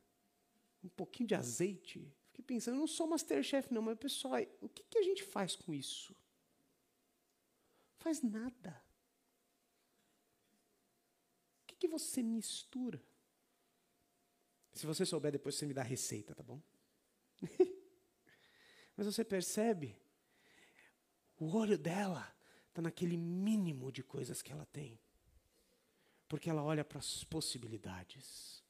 um 0.84 0.88
pouquinho 0.88 1.26
de 1.26 1.34
azeite. 1.34 2.06
Pensando, 2.46 2.74
eu 2.74 2.80
não 2.80 2.86
sou 2.86 3.06
Masterchef 3.06 3.72
não, 3.72 3.82
mas 3.82 3.98
pessoal, 3.98 4.40
o 4.60 4.68
que, 4.68 4.82
que 4.84 4.98
a 4.98 5.02
gente 5.02 5.22
faz 5.22 5.56
com 5.56 5.72
isso? 5.72 6.14
Faz 7.96 8.22
nada. 8.22 8.82
O 11.62 11.66
que, 11.66 11.76
que 11.76 11.88
você 11.88 12.22
mistura? 12.22 13.02
Se 14.72 14.84
você 14.86 15.06
souber, 15.06 15.32
depois 15.32 15.54
você 15.54 15.64
me 15.64 15.72
dá 15.72 15.80
a 15.80 15.84
receita, 15.84 16.34
tá 16.34 16.42
bom? 16.42 16.60
mas 18.96 19.06
você 19.06 19.24
percebe, 19.24 19.96
o 21.38 21.56
olho 21.56 21.78
dela 21.78 22.34
está 22.68 22.82
naquele 22.82 23.16
mínimo 23.16 23.90
de 23.92 24.02
coisas 24.02 24.42
que 24.42 24.52
ela 24.52 24.66
tem. 24.66 25.00
Porque 26.28 26.50
ela 26.50 26.62
olha 26.62 26.84
para 26.84 26.98
as 26.98 27.22
possibilidades. 27.24 28.62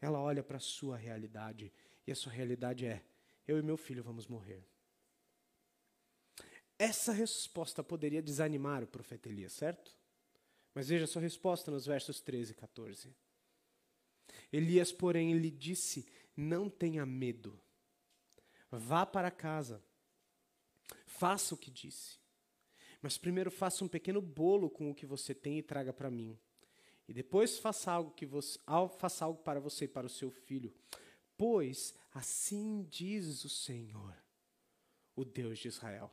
Ela 0.00 0.20
olha 0.20 0.42
para 0.42 0.58
a 0.58 0.60
sua 0.60 0.96
realidade 0.96 1.72
e 2.06 2.12
a 2.12 2.14
sua 2.14 2.32
realidade 2.32 2.86
é: 2.86 3.02
eu 3.46 3.58
e 3.58 3.62
meu 3.62 3.76
filho 3.76 4.02
vamos 4.02 4.26
morrer. 4.26 4.64
Essa 6.78 7.12
resposta 7.12 7.82
poderia 7.82 8.22
desanimar 8.22 8.82
o 8.82 8.86
profeta 8.86 9.28
Elias, 9.28 9.52
certo? 9.52 9.96
Mas 10.74 10.88
veja 10.88 11.04
a 11.04 11.08
sua 11.08 11.22
resposta 11.22 11.70
nos 11.70 11.86
versos 11.86 12.20
13 12.20 12.52
e 12.52 12.54
14. 12.54 13.14
Elias, 14.52 14.90
porém, 14.90 15.32
lhe 15.34 15.50
disse: 15.50 16.06
Não 16.36 16.68
tenha 16.68 17.04
medo. 17.04 17.60
Vá 18.70 19.04
para 19.04 19.30
casa. 19.30 19.82
Faça 21.06 21.54
o 21.54 21.58
que 21.58 21.70
disse. 21.70 22.18
Mas 23.00 23.18
primeiro 23.18 23.50
faça 23.50 23.84
um 23.84 23.88
pequeno 23.88 24.20
bolo 24.20 24.70
com 24.70 24.90
o 24.90 24.94
que 24.94 25.04
você 25.04 25.34
tem 25.34 25.58
e 25.58 25.62
traga 25.62 25.92
para 25.92 26.10
mim. 26.10 26.38
E 27.06 27.12
depois 27.12 27.58
faça 27.58 27.90
algo 27.90 28.12
que 28.12 28.24
você, 28.24 28.58
faça 28.98 29.24
algo 29.24 29.42
para 29.42 29.60
você 29.60 29.84
e 29.84 29.88
para 29.88 30.06
o 30.06 30.10
seu 30.10 30.30
filho. 30.30 30.72
Pois 31.44 31.92
assim 32.12 32.84
diz 32.88 33.44
o 33.44 33.48
Senhor, 33.48 34.16
o 35.16 35.24
Deus 35.24 35.58
de 35.58 35.66
Israel: 35.66 36.08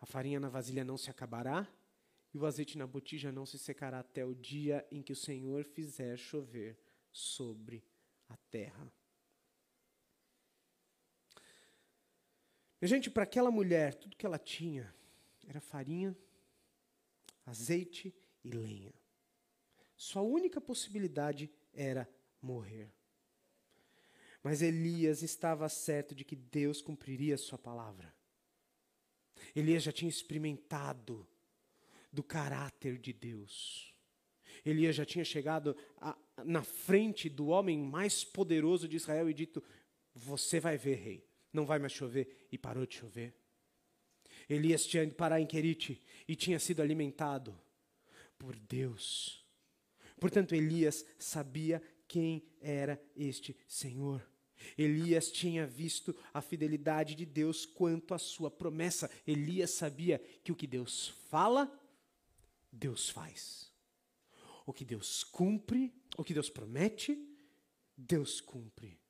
a 0.00 0.04
farinha 0.04 0.40
na 0.40 0.48
vasilha 0.48 0.82
não 0.82 0.98
se 0.98 1.08
acabará, 1.08 1.72
e 2.34 2.36
o 2.36 2.44
azeite 2.44 2.76
na 2.76 2.84
botija 2.84 3.30
não 3.30 3.46
se 3.46 3.60
secará 3.60 4.00
até 4.00 4.26
o 4.26 4.34
dia 4.34 4.84
em 4.90 5.02
que 5.04 5.12
o 5.12 5.16
Senhor 5.16 5.62
fizer 5.62 6.16
chover 6.16 6.76
sobre 7.12 7.84
a 8.28 8.36
terra. 8.50 8.92
Gente, 12.82 13.08
para 13.08 13.22
aquela 13.22 13.52
mulher, 13.52 13.94
tudo 13.94 14.16
que 14.16 14.26
ela 14.26 14.36
tinha 14.36 14.92
era 15.46 15.60
farinha, 15.60 16.18
azeite 17.46 18.12
e 18.42 18.50
lenha. 18.50 18.92
Sua 19.96 20.22
única 20.22 20.60
possibilidade 20.60 21.48
era 21.72 22.12
morrer. 22.42 22.92
Mas 24.42 24.62
Elias 24.62 25.22
estava 25.22 25.68
certo 25.68 26.14
de 26.14 26.24
que 26.24 26.34
Deus 26.34 26.80
cumpriria 26.80 27.36
sua 27.36 27.58
palavra. 27.58 28.14
Elias 29.54 29.82
já 29.82 29.92
tinha 29.92 30.08
experimentado 30.08 31.26
do 32.12 32.22
caráter 32.22 32.98
de 32.98 33.12
Deus. 33.12 33.94
Elias 34.64 34.96
já 34.96 35.04
tinha 35.04 35.24
chegado 35.24 35.76
a, 35.98 36.16
na 36.44 36.62
frente 36.62 37.28
do 37.28 37.48
homem 37.48 37.78
mais 37.78 38.24
poderoso 38.24 38.88
de 38.88 38.96
Israel 38.96 39.28
e 39.28 39.34
dito: 39.34 39.62
Você 40.14 40.60
vai 40.60 40.76
ver, 40.76 40.96
rei, 40.96 41.28
não 41.52 41.66
vai 41.66 41.78
mais 41.78 41.92
chover. 41.92 42.46
E 42.50 42.58
parou 42.58 42.86
de 42.86 42.96
chover. 42.96 43.34
Elias 44.48 44.84
tinha 44.84 45.02
ido 45.02 45.14
parar 45.14 45.40
em 45.40 45.46
Querite 45.46 46.02
e 46.26 46.34
tinha 46.34 46.58
sido 46.58 46.82
alimentado 46.82 47.58
por 48.38 48.56
Deus. 48.56 49.44
Portanto, 50.18 50.54
Elias 50.54 51.06
sabia 51.18 51.80
quem 52.08 52.42
era 52.60 53.00
este 53.16 53.56
Senhor. 53.66 54.29
Elias 54.76 55.30
tinha 55.30 55.66
visto 55.66 56.14
a 56.32 56.40
fidelidade 56.40 57.14
de 57.14 57.24
Deus 57.24 57.64
quanto 57.66 58.14
à 58.14 58.18
sua 58.18 58.50
promessa. 58.50 59.10
Elias 59.26 59.72
sabia 59.72 60.18
que 60.42 60.52
o 60.52 60.56
que 60.56 60.66
Deus 60.66 61.08
fala, 61.28 61.70
Deus 62.70 63.08
faz. 63.08 63.72
O 64.66 64.72
que 64.72 64.84
Deus 64.84 65.24
cumpre, 65.24 65.92
o 66.16 66.24
que 66.24 66.34
Deus 66.34 66.48
promete, 66.48 67.18
Deus 67.96 68.40
cumpre. 68.40 69.00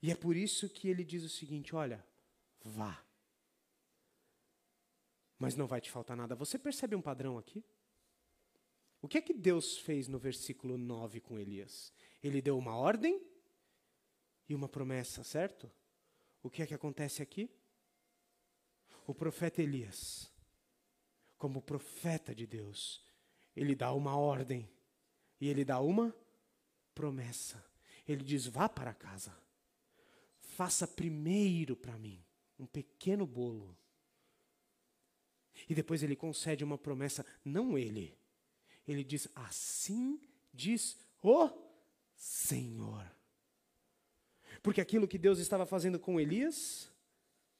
E 0.00 0.10
é 0.10 0.16
por 0.16 0.36
isso 0.36 0.68
que 0.68 0.88
ele 0.88 1.04
diz 1.04 1.22
o 1.22 1.28
seguinte: 1.28 1.74
olha, 1.74 2.04
vá. 2.60 3.04
Mas 5.38 5.56
não 5.56 5.66
vai 5.66 5.80
te 5.80 5.90
faltar 5.90 6.16
nada. 6.16 6.34
Você 6.34 6.58
percebe 6.58 6.96
um 6.96 7.02
padrão 7.02 7.38
aqui? 7.38 7.64
O 9.00 9.08
que 9.08 9.18
é 9.18 9.20
que 9.20 9.34
Deus 9.34 9.78
fez 9.78 10.06
no 10.06 10.18
versículo 10.18 10.78
9 10.78 11.20
com 11.20 11.38
Elias? 11.38 11.92
Ele 12.22 12.40
deu 12.40 12.56
uma 12.56 12.76
ordem 12.76 13.20
e 14.48 14.54
uma 14.54 14.68
promessa, 14.68 15.24
certo? 15.24 15.70
O 16.42 16.50
que 16.50 16.62
é 16.62 16.66
que 16.66 16.74
acontece 16.74 17.22
aqui? 17.22 17.50
O 19.06 19.14
profeta 19.14 19.62
Elias, 19.62 20.32
como 21.36 21.60
profeta 21.60 22.34
de 22.34 22.46
Deus, 22.46 23.04
ele 23.56 23.74
dá 23.74 23.92
uma 23.92 24.16
ordem 24.16 24.70
e 25.40 25.48
ele 25.48 25.64
dá 25.64 25.80
uma 25.80 26.14
promessa. 26.94 27.64
Ele 28.06 28.22
diz: 28.22 28.46
vá 28.46 28.68
para 28.68 28.94
casa, 28.94 29.36
faça 30.38 30.86
primeiro 30.86 31.76
para 31.76 31.98
mim 31.98 32.24
um 32.58 32.66
pequeno 32.66 33.26
bolo. 33.26 33.76
E 35.68 35.74
depois 35.74 36.02
ele 36.02 36.16
concede 36.16 36.64
uma 36.64 36.78
promessa, 36.78 37.24
não 37.44 37.76
ele, 37.76 38.16
ele 38.86 39.04
diz: 39.04 39.28
Assim 39.34 40.20
diz 40.52 40.98
o 41.22 41.71
Senhor. 42.22 43.04
Porque 44.62 44.80
aquilo 44.80 45.08
que 45.08 45.18
Deus 45.18 45.40
estava 45.40 45.66
fazendo 45.66 45.98
com 45.98 46.20
Elias, 46.20 46.88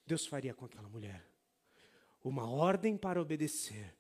Deus 0.06 0.24
faria 0.24 0.54
com 0.54 0.64
aquela 0.64 0.88
mulher. 0.88 1.26
Uma 2.22 2.48
ordem 2.48 2.96
para 2.96 3.20
obedecer, 3.20 3.92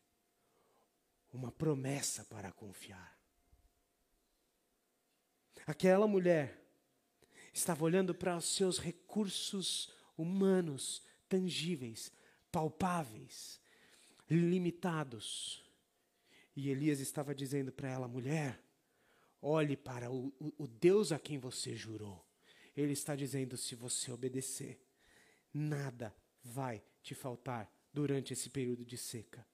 uma 1.32 1.50
promessa 1.50 2.24
para 2.26 2.52
confiar. 2.52 3.18
Aquela 5.66 6.06
mulher 6.06 6.64
estava 7.52 7.84
olhando 7.84 8.14
para 8.14 8.36
os 8.36 8.44
seus 8.44 8.78
recursos 8.78 9.92
humanos, 10.16 11.02
tangíveis, 11.28 12.12
palpáveis, 12.52 13.60
limitados. 14.30 15.64
E 16.54 16.70
Elias 16.70 17.00
estava 17.00 17.34
dizendo 17.34 17.72
para 17.72 17.90
ela: 17.90 18.06
mulher, 18.06 18.62
olhe 19.42 19.76
para 19.76 20.10
o, 20.10 20.32
o, 20.56 20.68
Deus 20.68 21.10
a 21.10 21.18
quem 21.18 21.36
você 21.36 21.74
jurou. 21.74 22.24
Ele 22.76 22.92
está 22.92 23.16
dizendo: 23.16 23.56
se 23.56 23.74
você 23.74 24.12
obedecer, 24.12 24.80
nada 25.52 26.14
vai 26.42 26.82
te 27.02 27.14
faltar 27.14 27.70
durante 27.92 28.32
esse 28.32 28.48
período 28.48 28.84
de 28.84 28.96
seca. 28.96 29.44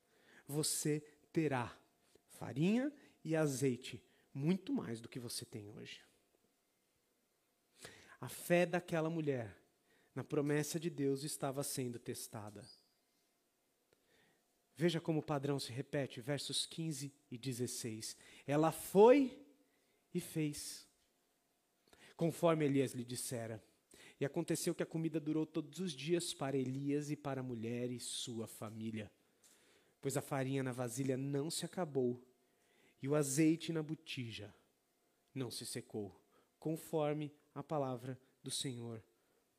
Você 0.47 1.01
terá 1.33 1.77
farinha 2.29 2.93
e 3.25 3.35
azeite, 3.35 4.03
muito 4.33 4.73
mais 4.73 5.01
do 5.01 5.09
que 5.09 5.19
você 5.19 5.45
tem 5.45 5.67
hoje. 5.69 6.01
A 8.21 8.29
fé 8.29 8.67
daquela 8.67 9.09
mulher 9.09 9.57
na 10.15 10.23
promessa 10.23 10.79
de 10.79 10.91
Deus 10.91 11.23
estava 11.23 11.63
sendo 11.63 11.99
testada. 11.99 12.65
Veja 14.75 15.01
como 15.01 15.21
o 15.21 15.23
padrão 15.23 15.59
se 15.59 15.73
repete, 15.73 16.21
versos 16.21 16.65
15 16.67 17.13
e 17.31 17.39
16. 17.39 18.17
Ela 18.47 18.71
foi 18.71 19.48
e 20.15 20.21
fez, 20.21 20.87
conforme 22.17 22.65
Elias 22.65 22.93
lhe 22.93 23.05
dissera. 23.05 23.63
E 24.21 24.25
aconteceu 24.25 24.75
que 24.75 24.83
a 24.83 24.87
comida 24.87 25.21
durou 25.21 25.47
todos 25.47 25.79
os 25.79 25.93
dias 25.93 26.35
para 26.35 26.57
Elias 26.57 27.11
e 27.11 27.17
para 27.17 27.41
a 27.41 27.45
mulher 27.45 27.91
e 27.91 28.01
sua 28.01 28.47
família. 28.47 29.11
pois 30.01 30.17
a 30.17 30.23
farinha 30.23 30.63
na 30.63 30.71
vasilha 30.71 31.17
não 31.17 31.51
se 31.51 31.65
acabou 31.65 32.23
e 33.03 33.09
o 33.09 33.17
azeite 33.17 33.73
na 33.73 33.83
botija 33.83 34.55
não 35.35 35.51
se 35.51 35.67
secou, 35.67 36.21
conforme 36.59 37.33
a 37.55 37.63
palavra 37.63 38.19
do 38.43 38.51
Senhor 38.51 39.03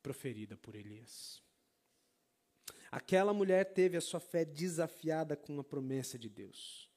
proferida 0.02 0.58
por 0.58 0.76
Elias. 0.76 1.42
Aquela 2.92 3.34
mulher 3.34 3.74
teve 3.74 3.98
a 3.98 4.02
sua 4.02 4.20
fé 4.20 4.44
desafiada 4.44 5.36
com 5.36 5.60
a 5.60 5.64
promessa 5.64 6.18
de 6.18 6.28
Deus. 6.28 6.90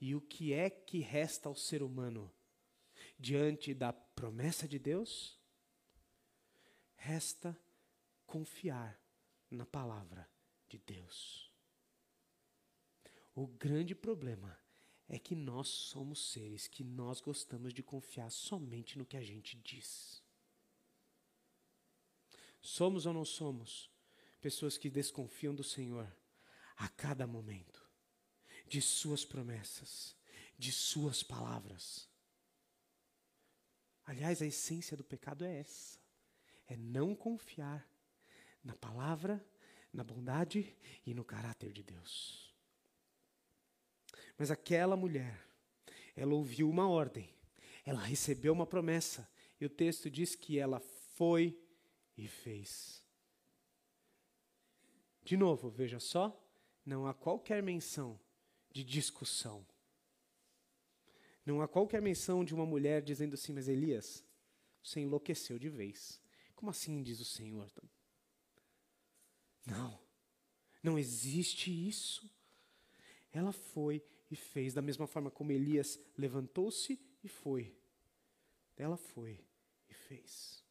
E 0.00 0.14
o 0.14 0.20
que 0.20 0.52
é 0.52 0.68
que 0.68 0.98
resta 0.98 1.48
ao 1.48 1.54
ser 1.54 1.82
humano 1.82 2.32
diante 3.18 3.74
da 3.74 3.92
promessa 3.92 4.68
de 4.68 4.78
Deus? 4.78 5.38
Resta 6.94 7.58
confiar 8.26 9.00
na 9.50 9.66
palavra 9.66 10.28
de 10.68 10.78
Deus. 10.78 11.52
O 13.34 13.46
grande 13.46 13.94
problema 13.94 14.58
é 15.08 15.18
que 15.18 15.34
nós 15.34 15.68
somos 15.68 16.32
seres 16.32 16.66
que 16.66 16.84
nós 16.84 17.20
gostamos 17.20 17.72
de 17.72 17.82
confiar 17.82 18.30
somente 18.30 18.98
no 18.98 19.06
que 19.06 19.16
a 19.16 19.22
gente 19.22 19.56
diz. 19.56 20.22
Somos 22.60 23.06
ou 23.06 23.14
não 23.14 23.24
somos 23.24 23.90
pessoas 24.40 24.76
que 24.76 24.90
desconfiam 24.90 25.54
do 25.54 25.64
Senhor 25.64 26.12
a 26.76 26.88
cada 26.88 27.26
momento, 27.26 27.88
de 28.66 28.82
Suas 28.82 29.24
promessas, 29.24 30.16
de 30.58 30.72
Suas 30.72 31.22
palavras. 31.22 32.07
Aliás, 34.08 34.40
a 34.40 34.46
essência 34.46 34.96
do 34.96 35.04
pecado 35.04 35.44
é 35.44 35.58
essa: 35.58 35.98
é 36.66 36.74
não 36.78 37.14
confiar 37.14 37.86
na 38.64 38.74
palavra, 38.74 39.44
na 39.92 40.02
bondade 40.02 40.74
e 41.04 41.12
no 41.12 41.22
caráter 41.22 41.74
de 41.74 41.82
Deus. 41.82 42.54
Mas 44.38 44.50
aquela 44.50 44.96
mulher, 44.96 45.38
ela 46.16 46.32
ouviu 46.32 46.70
uma 46.70 46.88
ordem, 46.88 47.28
ela 47.84 48.00
recebeu 48.00 48.54
uma 48.54 48.66
promessa, 48.66 49.28
e 49.60 49.66
o 49.66 49.70
texto 49.70 50.10
diz 50.10 50.34
que 50.34 50.58
ela 50.58 50.80
foi 50.80 51.62
e 52.16 52.26
fez. 52.26 53.04
De 55.22 55.36
novo, 55.36 55.68
veja 55.68 56.00
só, 56.00 56.34
não 56.82 57.06
há 57.06 57.12
qualquer 57.12 57.62
menção 57.62 58.18
de 58.72 58.82
discussão. 58.82 59.66
Não 61.48 61.62
há 61.62 61.66
qualquer 61.66 62.02
menção 62.02 62.44
de 62.44 62.54
uma 62.54 62.66
mulher 62.66 63.00
dizendo 63.00 63.32
assim, 63.32 63.54
mas 63.54 63.68
Elias, 63.68 64.22
você 64.82 65.00
enlouqueceu 65.00 65.58
de 65.58 65.70
vez. 65.70 66.20
Como 66.54 66.70
assim 66.70 67.02
diz 67.02 67.20
o 67.20 67.24
Senhor? 67.24 67.72
Não, 69.64 69.98
não 70.82 70.98
existe 70.98 71.70
isso. 71.70 72.30
Ela 73.32 73.50
foi 73.50 74.04
e 74.30 74.36
fez, 74.36 74.74
da 74.74 74.82
mesma 74.82 75.06
forma 75.06 75.30
como 75.30 75.50
Elias 75.50 75.98
levantou-se 76.18 77.00
e 77.24 77.28
foi. 77.28 77.74
Ela 78.76 78.98
foi 78.98 79.42
e 79.88 79.94
fez. 79.94 80.62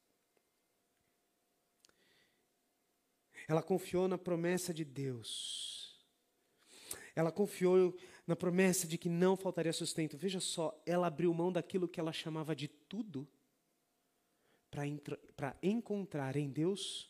Ela 3.48 3.64
confiou 3.64 4.08
na 4.08 4.20
promessa 4.20 4.72
de 4.72 4.86
Deus. 4.86 6.00
Ela 7.16 7.32
confiou 7.32 7.98
na 8.28 8.36
promessa 8.36 8.86
de 8.86 8.98
que 8.98 9.08
não 9.08 9.38
faltaria 9.38 9.72
sustento. 9.72 10.18
Veja 10.18 10.42
só, 10.42 10.78
ela 10.86 11.08
abriu 11.08 11.34
mão 11.34 11.52
daquilo 11.52 11.88
que 11.88 12.00
ela 12.00 12.12
chamava 12.12 12.54
de 12.54 12.68
tudo 12.68 13.26
para 14.70 15.58
encontrar 15.64 16.36
em 16.36 16.50
Deus 16.50 17.10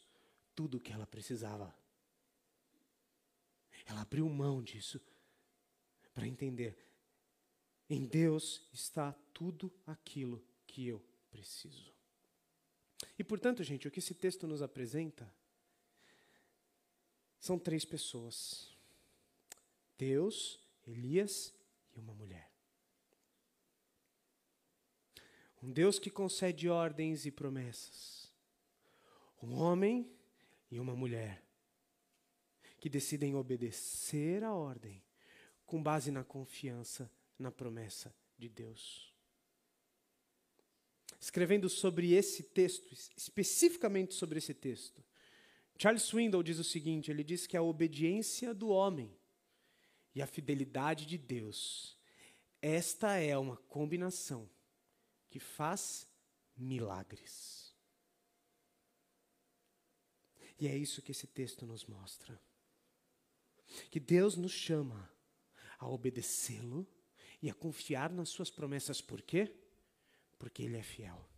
tudo 0.56 0.78
o 0.78 0.80
que 0.80 0.94
ela 0.94 1.08
precisava. 1.08 1.76
Ela 3.88 4.02
abriu 4.02 4.30
mão 4.30 4.62
disso 4.62 5.02
para 6.14 6.28
entender: 6.28 6.78
em 7.90 8.06
Deus 8.06 8.62
está 8.72 9.12
tudo 9.34 9.74
aquilo 9.88 10.44
que 10.68 10.86
eu 10.86 11.04
preciso. 11.32 11.92
E 13.18 13.24
portanto, 13.24 13.64
gente, 13.64 13.88
o 13.88 13.92
que 13.92 14.00
esse 14.00 14.14
texto 14.14 14.46
nos 14.46 14.62
apresenta 14.62 15.34
são 17.40 17.58
três 17.58 17.86
pessoas: 17.86 18.76
Deus, 19.98 20.60
Elias 20.88 21.54
e 21.96 22.00
uma 22.00 22.14
mulher. 22.14 22.50
Um 25.62 25.72
Deus 25.72 26.00
que 26.00 26.10
concede 26.10 26.70
ordens 26.70 27.26
e 27.26 27.32
promessas. 27.32 28.32
Um 29.42 29.54
homem 29.56 30.10
e 30.72 30.80
uma 30.80 30.96
mulher 30.96 31.44
que 32.80 32.90
decidem 32.90 33.36
obedecer 33.36 34.44
a 34.44 34.54
ordem 34.54 35.04
com 35.66 35.82
base 35.82 36.12
na 36.12 36.24
confiança 36.24 37.12
na 37.38 37.52
promessa 37.52 38.16
de 38.38 38.48
Deus. 38.48 39.14
Escrevendo 41.20 41.68
sobre 41.70 42.14
esse 42.14 42.44
texto, 42.44 42.94
especificamente 43.16 44.14
sobre 44.14 44.38
esse 44.38 44.54
texto, 44.54 45.04
Charles 45.78 46.04
Swindoll 46.04 46.44
diz 46.44 46.60
o 46.60 46.64
seguinte: 46.64 47.10
ele 47.10 47.24
diz 47.24 47.48
que 47.48 47.58
a 47.58 47.62
obediência 47.62 48.54
do 48.54 48.70
homem 48.70 49.17
e 50.18 50.22
a 50.24 50.26
fidelidade 50.26 51.06
de 51.06 51.16
Deus, 51.16 51.96
esta 52.60 53.18
é 53.18 53.38
uma 53.38 53.56
combinação 53.56 54.50
que 55.30 55.40
faz 55.40 56.08
milagres. 56.56 57.72
E 60.60 60.68
é 60.68 60.76
isso 60.76 61.04
que 61.04 61.12
esse 61.12 61.28
texto 61.28 61.68
nos 61.68 61.86
mostra. 61.86 62.42
Que 63.92 64.00
Deus 64.00 64.36
nos 64.36 64.54
chama 64.54 65.08
a 65.78 65.88
obedecê-lo 65.88 66.88
e 67.40 67.48
a 67.48 67.54
confiar 67.54 68.12
nas 68.12 68.30
suas 68.30 68.50
promessas. 68.50 69.00
Por 69.00 69.22
quê? 69.22 69.56
Porque 70.40 70.64
Ele 70.64 70.78
é 70.78 70.84
fiel. 70.84 71.30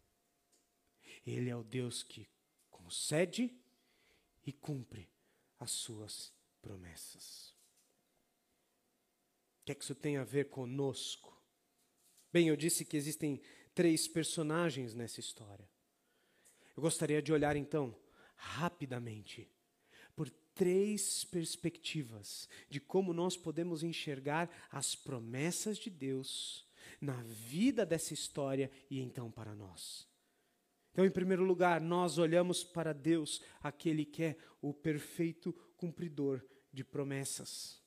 Ele 1.27 1.49
é 1.49 1.55
o 1.57 1.65
Deus 1.65 2.01
que 2.01 2.29
concede 2.69 3.53
e 4.45 4.53
cumpre 4.53 5.11
as 5.59 5.71
suas 5.71 6.33
promessas. 6.61 7.58
Que 9.69 9.73
é 9.73 9.75
que 9.75 9.83
isso 9.83 9.93
tem 9.93 10.17
a 10.17 10.23
ver 10.23 10.49
conosco? 10.49 11.39
Bem, 12.33 12.47
eu 12.47 12.55
disse 12.55 12.83
que 12.83 12.97
existem 12.97 13.39
três 13.75 14.07
personagens 14.07 14.95
nessa 14.95 15.19
história. 15.19 15.69
Eu 16.75 16.81
gostaria 16.81 17.21
de 17.21 17.31
olhar 17.31 17.55
então, 17.55 17.95
rapidamente, 18.35 19.47
por 20.15 20.27
três 20.55 21.23
perspectivas 21.23 22.49
de 22.67 22.79
como 22.79 23.13
nós 23.13 23.37
podemos 23.37 23.83
enxergar 23.83 24.49
as 24.71 24.95
promessas 24.95 25.77
de 25.77 25.91
Deus 25.91 26.67
na 26.99 27.21
vida 27.21 27.85
dessa 27.85 28.11
história 28.11 28.71
e 28.89 28.99
então 28.99 29.29
para 29.29 29.53
nós. 29.53 30.07
Então, 30.93 31.05
em 31.05 31.11
primeiro 31.11 31.43
lugar, 31.43 31.79
nós 31.79 32.17
olhamos 32.17 32.63
para 32.63 32.91
Deus, 32.91 33.39
aquele 33.61 34.03
que 34.03 34.23
é 34.23 34.37
o 34.63 34.73
perfeito 34.73 35.53
cumpridor 35.77 36.43
de 36.73 36.83
promessas. 36.83 37.78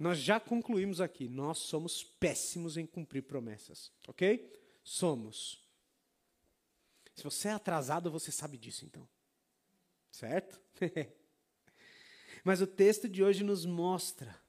Nós 0.00 0.16
já 0.16 0.40
concluímos 0.40 0.98
aqui, 0.98 1.28
nós 1.28 1.58
somos 1.58 2.02
péssimos 2.02 2.78
em 2.78 2.86
cumprir 2.86 3.22
promessas, 3.22 3.92
ok? 4.08 4.50
Somos. 4.82 5.62
Se 7.14 7.22
você 7.22 7.48
é 7.48 7.52
atrasado, 7.52 8.10
você 8.10 8.32
sabe 8.32 8.56
disso, 8.56 8.86
então. 8.86 9.06
Certo? 10.10 10.58
Mas 12.42 12.62
o 12.62 12.66
texto 12.66 13.10
de 13.10 13.22
hoje 13.22 13.44
nos 13.44 13.66
mostra 13.66 14.40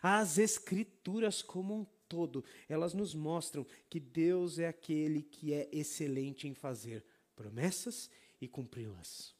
as 0.00 0.38
Escrituras 0.38 1.42
como 1.42 1.74
um 1.74 1.84
todo, 2.08 2.44
elas 2.68 2.94
nos 2.94 3.12
mostram 3.12 3.66
que 3.88 3.98
Deus 3.98 4.60
é 4.60 4.68
aquele 4.68 5.22
que 5.22 5.52
é 5.52 5.68
excelente 5.72 6.46
em 6.46 6.54
fazer 6.54 7.04
promessas 7.34 8.08
e 8.40 8.46
cumpri-las. 8.46 9.34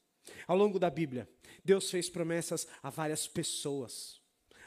Ao 0.48 0.56
longo 0.56 0.80
da 0.80 0.90
Bíblia, 0.90 1.28
Deus 1.64 1.88
fez 1.88 2.10
promessas 2.10 2.66
a 2.82 2.90
várias 2.90 3.28
pessoas: 3.28 4.20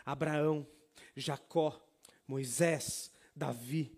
Abraão, 0.05 0.65
Jacó, 1.15 1.81
Moisés, 2.27 3.11
Davi. 3.35 3.97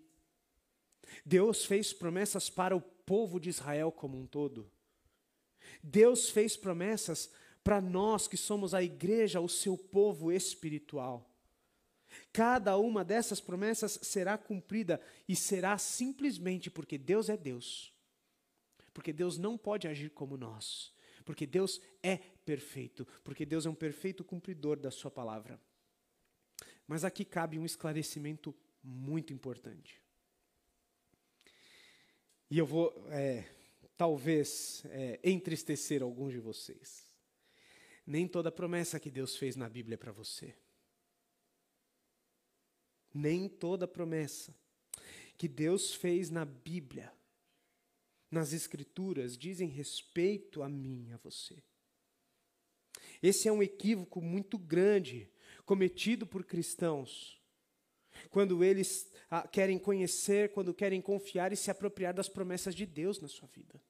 Deus 1.24 1.64
fez 1.64 1.92
promessas 1.92 2.50
para 2.50 2.76
o 2.76 2.80
povo 2.80 3.38
de 3.38 3.48
Israel 3.48 3.92
como 3.92 4.18
um 4.18 4.26
todo. 4.26 4.70
Deus 5.82 6.28
fez 6.30 6.56
promessas 6.56 7.30
para 7.62 7.80
nós 7.80 8.28
que 8.28 8.36
somos 8.36 8.74
a 8.74 8.82
igreja, 8.82 9.40
o 9.40 9.48
seu 9.48 9.76
povo 9.76 10.30
espiritual. 10.30 11.28
Cada 12.32 12.76
uma 12.76 13.04
dessas 13.04 13.40
promessas 13.40 13.98
será 14.02 14.38
cumprida 14.38 15.00
e 15.28 15.34
será 15.34 15.76
simplesmente 15.76 16.70
porque 16.70 16.96
Deus 16.96 17.28
é 17.28 17.36
Deus. 17.36 17.92
Porque 18.94 19.12
Deus 19.12 19.36
não 19.36 19.58
pode 19.58 19.86
agir 19.86 20.10
como 20.10 20.36
nós. 20.36 20.92
Porque 21.24 21.46
Deus 21.46 21.80
é 22.02 22.16
perfeito. 22.16 23.06
Porque 23.24 23.44
Deus 23.44 23.66
é 23.66 23.70
um 23.70 23.74
perfeito 23.74 24.24
cumpridor 24.24 24.78
da 24.78 24.90
Sua 24.90 25.10
palavra. 25.10 25.60
Mas 26.86 27.04
aqui 27.04 27.24
cabe 27.24 27.58
um 27.58 27.66
esclarecimento 27.66 28.54
muito 28.82 29.32
importante. 29.32 30.00
E 32.48 32.58
eu 32.58 32.66
vou, 32.66 32.94
é, 33.08 33.44
talvez, 33.96 34.84
é, 34.86 35.18
entristecer 35.24 36.02
alguns 36.02 36.32
de 36.32 36.38
vocês. 36.38 37.04
Nem 38.06 38.28
toda 38.28 38.52
promessa 38.52 39.00
que 39.00 39.10
Deus 39.10 39.36
fez 39.36 39.56
na 39.56 39.68
Bíblia 39.68 39.94
é 39.94 39.98
para 39.98 40.12
você. 40.12 40.54
Nem 43.12 43.48
toda 43.48 43.88
promessa 43.88 44.54
que 45.36 45.48
Deus 45.48 45.92
fez 45.92 46.30
na 46.30 46.44
Bíblia, 46.44 47.12
nas 48.30 48.52
Escrituras, 48.52 49.36
dizem 49.36 49.68
respeito 49.68 50.62
a 50.62 50.68
mim, 50.68 51.10
a 51.12 51.16
você. 51.16 51.62
Esse 53.22 53.48
é 53.48 53.52
um 53.52 53.62
equívoco 53.62 54.20
muito 54.20 54.56
grande 54.56 55.28
cometido 55.66 56.26
por 56.26 56.44
cristãos 56.44 57.36
quando 58.30 58.64
eles 58.64 59.12
ah, 59.30 59.46
querem 59.46 59.78
conhecer, 59.78 60.52
quando 60.52 60.72
querem 60.72 61.02
confiar 61.02 61.52
e 61.52 61.56
se 61.56 61.70
apropriar 61.70 62.14
das 62.14 62.28
promessas 62.28 62.74
de 62.74 62.86
Deus 62.86 63.20
na 63.20 63.28
sua 63.28 63.48
vida. 63.48 63.80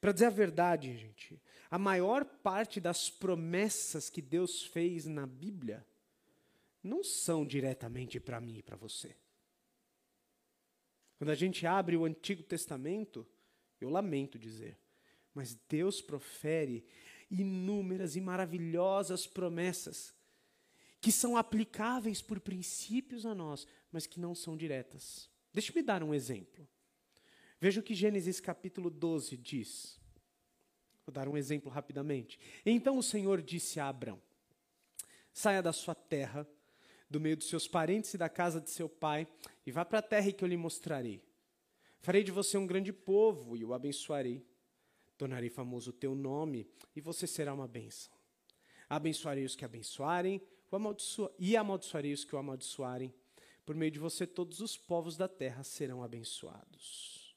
Para 0.00 0.12
dizer 0.12 0.26
a 0.26 0.30
verdade, 0.30 0.96
gente, 0.96 1.42
a 1.70 1.78
maior 1.78 2.24
parte 2.24 2.80
das 2.80 3.10
promessas 3.10 4.08
que 4.08 4.22
Deus 4.22 4.62
fez 4.62 5.06
na 5.06 5.26
Bíblia 5.26 5.84
não 6.82 7.02
são 7.02 7.44
diretamente 7.44 8.20
para 8.20 8.40
mim 8.40 8.58
e 8.58 8.62
para 8.62 8.76
você. 8.76 9.16
Quando 11.16 11.30
a 11.30 11.34
gente 11.34 11.66
abre 11.66 11.96
o 11.96 12.04
Antigo 12.04 12.44
Testamento, 12.44 13.26
eu 13.80 13.88
lamento 13.90 14.38
dizer, 14.38 14.78
mas 15.34 15.54
Deus 15.68 16.00
profere 16.00 16.84
inúmeras 17.30 18.16
e 18.16 18.20
maravilhosas 18.20 19.26
promessas 19.26 20.14
que 21.00 21.12
são 21.12 21.36
aplicáveis 21.36 22.20
por 22.20 22.40
princípios 22.40 23.24
a 23.24 23.34
nós, 23.34 23.66
mas 23.92 24.06
que 24.06 24.20
não 24.20 24.34
são 24.34 24.56
diretas. 24.56 25.30
Deixe-me 25.52 25.82
dar 25.82 26.02
um 26.02 26.12
exemplo. 26.12 26.66
Veja 27.60 27.80
o 27.80 27.82
que 27.82 27.94
Gênesis 27.94 28.40
capítulo 28.40 28.90
12 28.90 29.36
diz. 29.36 29.98
Vou 31.06 31.12
dar 31.12 31.28
um 31.28 31.36
exemplo 31.36 31.70
rapidamente. 31.70 32.38
Então 32.64 32.98
o 32.98 33.02
Senhor 33.02 33.40
disse 33.42 33.80
a 33.80 33.88
Abrão: 33.88 34.20
Saia 35.32 35.62
da 35.62 35.72
sua 35.72 35.94
terra, 35.94 36.46
do 37.08 37.20
meio 37.20 37.36
dos 37.36 37.48
seus 37.48 37.66
parentes 37.66 38.12
e 38.14 38.18
da 38.18 38.28
casa 38.28 38.60
de 38.60 38.70
seu 38.70 38.88
pai, 38.88 39.26
e 39.64 39.72
vá 39.72 39.84
para 39.84 40.00
a 40.00 40.02
terra 40.02 40.30
que 40.32 40.44
eu 40.44 40.48
lhe 40.48 40.56
mostrarei. 40.56 41.22
Farei 42.00 42.22
de 42.22 42.30
você 42.30 42.56
um 42.56 42.66
grande 42.66 42.92
povo 42.92 43.56
e 43.56 43.64
o 43.64 43.72
abençoarei. 43.72 44.44
Tornarei 45.18 45.50
famoso 45.50 45.90
o 45.90 45.92
teu 45.92 46.14
nome 46.14 46.66
e 46.96 47.00
você 47.00 47.26
será 47.26 47.52
uma 47.52 47.68
bênção. 47.68 48.12
Abençoarei 48.88 49.44
os 49.44 49.54
que 49.54 49.64
abençoarem 49.64 50.40
e 51.38 51.56
amaldiçoarei 51.56 52.12
os 52.12 52.24
que 52.24 52.34
o 52.34 52.38
amaldiçoarem. 52.38 53.12
Por 53.66 53.74
meio 53.74 53.90
de 53.90 53.98
você, 53.98 54.26
todos 54.26 54.60
os 54.60 54.78
povos 54.78 55.16
da 55.16 55.28
terra 55.28 55.62
serão 55.62 56.02
abençoados. 56.02 57.36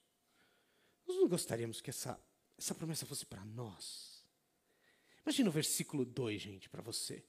Nós 1.06 1.16
não 1.18 1.28
gostaríamos 1.28 1.80
que 1.80 1.90
essa, 1.90 2.18
essa 2.56 2.74
promessa 2.74 3.04
fosse 3.04 3.26
para 3.26 3.44
nós. 3.44 4.24
Imagina 5.24 5.50
o 5.50 5.52
versículo 5.52 6.04
2, 6.04 6.40
gente, 6.40 6.68
para 6.70 6.80
você. 6.80 7.24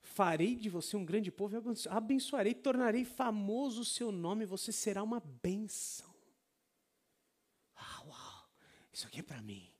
Farei 0.00 0.54
de 0.56 0.70
você 0.70 0.96
um 0.96 1.04
grande 1.04 1.30
povo 1.30 1.56
e 1.56 1.88
abençoarei, 1.88 2.54
tornarei 2.54 3.04
famoso 3.04 3.82
o 3.82 3.84
seu 3.84 4.10
nome, 4.10 4.44
e 4.44 4.46
você 4.46 4.72
será 4.72 5.02
uma 5.02 5.20
bênção. 5.20 6.08
Uau, 7.76 8.08
uau, 8.08 8.27
isso 8.98 9.06
aqui 9.06 9.20
é 9.20 9.22
para 9.22 9.40
mim. 9.40 9.70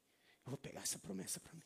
Eu 0.46 0.50
vou 0.50 0.56
pegar 0.56 0.82
essa 0.82 0.96
promessa 0.96 1.40
para 1.40 1.52
mim. 1.52 1.64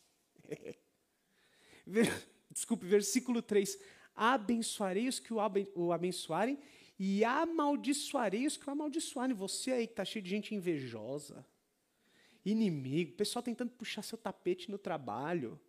desculpe, 2.51 2.87
versículo 2.87 3.43
3. 3.43 3.79
Abençoarei 4.15 5.07
os 5.07 5.21
que 5.21 5.35
o 5.35 5.93
abençoarem 5.93 6.59
e 6.99 7.23
amaldiçoarei 7.23 8.47
os 8.47 8.57
que 8.57 8.67
o 8.67 8.73
amaldiçoarem. 8.73 9.37
Você 9.37 9.71
aí 9.71 9.87
que 9.87 9.93
está 9.93 10.03
cheio 10.03 10.23
de 10.23 10.31
gente 10.31 10.55
invejosa, 10.55 11.47
inimigo, 12.43 13.13
pessoal 13.13 13.43
tentando 13.43 13.73
puxar 13.73 14.01
seu 14.01 14.17
tapete 14.17 14.71
no 14.71 14.79
trabalho. 14.79 15.61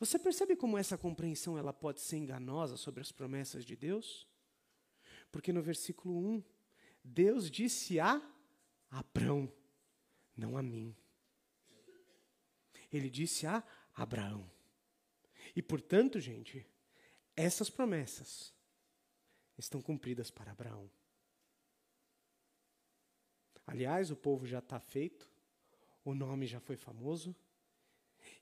Você 0.00 0.18
percebe 0.18 0.56
como 0.56 0.78
essa 0.78 0.96
compreensão 0.96 1.58
ela 1.58 1.74
pode 1.74 2.00
ser 2.00 2.16
enganosa 2.16 2.78
sobre 2.78 3.02
as 3.02 3.12
promessas 3.12 3.66
de 3.66 3.76
Deus? 3.76 4.26
Porque 5.30 5.52
no 5.52 5.60
versículo 5.60 6.18
1, 6.18 6.42
Deus 7.04 7.50
disse 7.50 8.00
a 8.00 8.22
Abrão, 8.90 9.52
não 10.38 10.56
a 10.56 10.62
mim. 10.62 10.96
Ele 12.90 13.10
disse 13.10 13.46
a 13.46 13.62
Abraão. 13.94 14.48
E 15.54 15.60
portanto, 15.60 16.20
gente, 16.20 16.64
essas 17.36 17.68
promessas 17.68 18.54
estão 19.58 19.82
cumpridas 19.82 20.30
para 20.30 20.52
Abraão. 20.52 20.88
Aliás, 23.66 24.10
o 24.10 24.16
povo 24.16 24.46
já 24.46 24.60
está 24.60 24.80
feito, 24.80 25.28
o 26.04 26.14
nome 26.14 26.46
já 26.46 26.60
foi 26.60 26.76
famoso, 26.76 27.36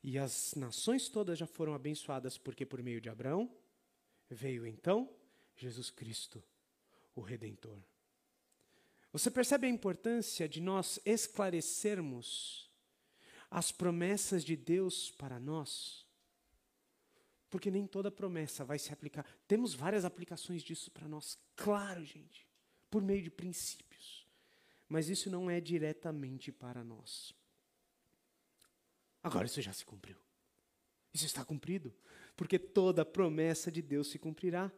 e 0.03 0.19
as 0.19 0.55
nações 0.55 1.09
todas 1.09 1.39
já 1.39 1.47
foram 1.47 1.75
abençoadas, 1.75 2.39
porque 2.39 2.65
por 2.65 2.83
meio 2.83 3.01
de 3.01 3.09
Abraão 3.09 3.51
veio 4.31 4.67
então 4.67 5.13
Jesus 5.57 5.91
Cristo, 5.91 6.43
o 7.15 7.21
Redentor. 7.21 7.83
Você 9.17 9.31
percebe 9.31 9.67
a 9.67 9.71
importância 9.71 10.47
de 10.47 10.61
nós 10.61 11.01
esclarecermos 11.03 12.71
as 13.51 13.73
promessas 13.73 14.45
de 14.45 14.55
Deus 14.55 15.11
para 15.11 15.41
nós? 15.41 16.07
Porque 17.49 17.71
nem 17.71 17.87
toda 17.87 18.11
promessa 18.11 18.63
vai 18.63 18.79
se 18.79 18.93
aplicar. 18.93 19.25
Temos 19.49 19.73
várias 19.73 20.05
aplicações 20.05 20.63
disso 20.63 20.91
para 20.91 21.09
nós, 21.09 21.39
claro, 21.55 22.05
gente, 22.05 22.47
por 22.91 23.01
meio 23.01 23.23
de 23.23 23.31
princípios. 23.31 24.29
Mas 24.87 25.09
isso 25.09 25.31
não 25.31 25.49
é 25.49 25.63
diretamente 25.63 26.53
para 26.53 26.85
nós. 26.85 27.35
Agora 29.23 29.47
isso 29.47 29.63
já 29.63 29.73
se 29.73 29.87
cumpriu. 29.87 30.19
Isso 31.15 31.25
está 31.25 31.43
cumprido, 31.43 31.91
porque 32.37 32.59
toda 32.59 33.03
promessa 33.03 33.73
de 33.73 33.81
Deus 33.81 34.09
se 34.09 34.19
cumprirá. 34.19 34.71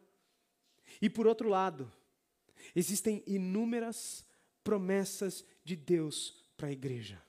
E 1.01 1.09
por 1.09 1.27
outro 1.27 1.49
lado, 1.49 1.91
existem 2.73 3.21
inúmeras 3.27 4.28
promessas 4.69 5.43
de 5.63 5.75
Deus 5.75 6.45
para 6.55 6.67
a 6.67 6.71
igreja. 6.71 7.19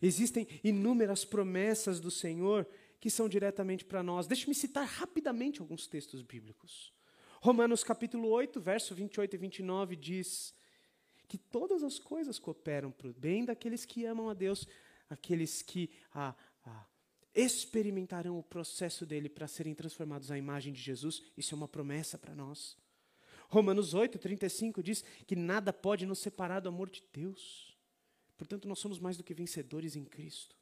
Existem 0.00 0.48
inúmeras 0.64 1.26
promessas 1.26 2.00
do 2.00 2.10
Senhor 2.10 2.66
que 2.98 3.10
são 3.10 3.28
diretamente 3.28 3.84
para 3.84 4.02
nós. 4.02 4.26
Deixe-me 4.26 4.54
citar 4.54 4.86
rapidamente 4.86 5.60
alguns 5.60 5.86
textos 5.86 6.22
bíblicos. 6.22 6.90
Romanos 7.42 7.84
capítulo 7.84 8.28
8, 8.28 8.58
verso 8.58 8.94
28 8.94 9.34
e 9.34 9.36
29 9.36 9.94
diz 9.94 10.54
que 11.28 11.36
todas 11.36 11.82
as 11.82 11.98
coisas 11.98 12.38
cooperam 12.38 12.90
para 12.90 13.08
o 13.08 13.12
bem 13.12 13.44
daqueles 13.44 13.84
que 13.84 14.06
amam 14.06 14.30
a 14.30 14.34
Deus, 14.34 14.66
aqueles 15.10 15.60
que 15.60 15.90
ah, 16.14 16.34
ah, 16.64 16.86
experimentarão 17.34 18.38
o 18.38 18.42
processo 18.42 19.04
dele 19.04 19.28
para 19.28 19.46
serem 19.46 19.74
transformados 19.74 20.30
à 20.30 20.38
imagem 20.38 20.72
de 20.72 20.80
Jesus. 20.80 21.22
Isso 21.36 21.54
é 21.54 21.56
uma 21.56 21.68
promessa 21.68 22.16
para 22.16 22.34
nós. 22.34 22.74
Romanos 23.48 23.94
8, 23.94 24.18
35 24.18 24.82
diz 24.82 25.02
que 25.26 25.34
nada 25.34 25.72
pode 25.72 26.04
nos 26.04 26.18
separar 26.18 26.60
do 26.60 26.68
amor 26.68 26.90
de 26.90 27.02
Deus. 27.12 27.76
Portanto, 28.36 28.68
nós 28.68 28.78
somos 28.78 28.98
mais 28.98 29.16
do 29.16 29.24
que 29.24 29.34
vencedores 29.34 29.96
em 29.96 30.04
Cristo. 30.04 30.54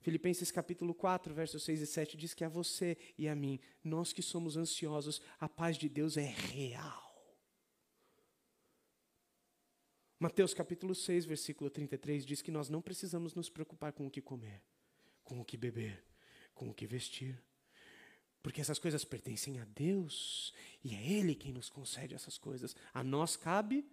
Filipenses 0.00 0.50
capítulo 0.50 0.94
4, 0.94 1.32
versos 1.34 1.62
6 1.64 1.80
e 1.80 1.86
7 1.86 2.16
diz 2.16 2.34
que 2.34 2.44
a 2.44 2.48
você 2.48 2.96
e 3.16 3.28
a 3.28 3.34
mim, 3.36 3.60
nós 3.84 4.12
que 4.12 4.22
somos 4.22 4.56
ansiosos, 4.56 5.20
a 5.38 5.48
paz 5.48 5.76
de 5.76 5.88
Deus 5.88 6.16
é 6.16 6.26
real. 6.26 7.12
Mateus 10.18 10.54
capítulo 10.54 10.94
6, 10.94 11.24
versículo 11.24 11.68
33 11.68 12.24
diz 12.24 12.40
que 12.40 12.50
nós 12.50 12.68
não 12.68 12.80
precisamos 12.80 13.34
nos 13.34 13.48
preocupar 13.48 13.92
com 13.92 14.06
o 14.06 14.10
que 14.10 14.22
comer, 14.22 14.62
com 15.24 15.40
o 15.40 15.44
que 15.44 15.56
beber, 15.56 16.04
com 16.54 16.68
o 16.68 16.74
que 16.74 16.86
vestir. 16.86 17.42
Porque 18.42 18.60
essas 18.60 18.78
coisas 18.78 19.04
pertencem 19.04 19.60
a 19.60 19.64
Deus 19.64 20.52
e 20.84 20.94
é 20.94 21.12
Ele 21.12 21.34
quem 21.34 21.52
nos 21.52 21.68
concede 21.68 22.14
essas 22.14 22.36
coisas. 22.36 22.74
A 22.92 23.02
nós 23.04 23.36
cabe 23.36 23.86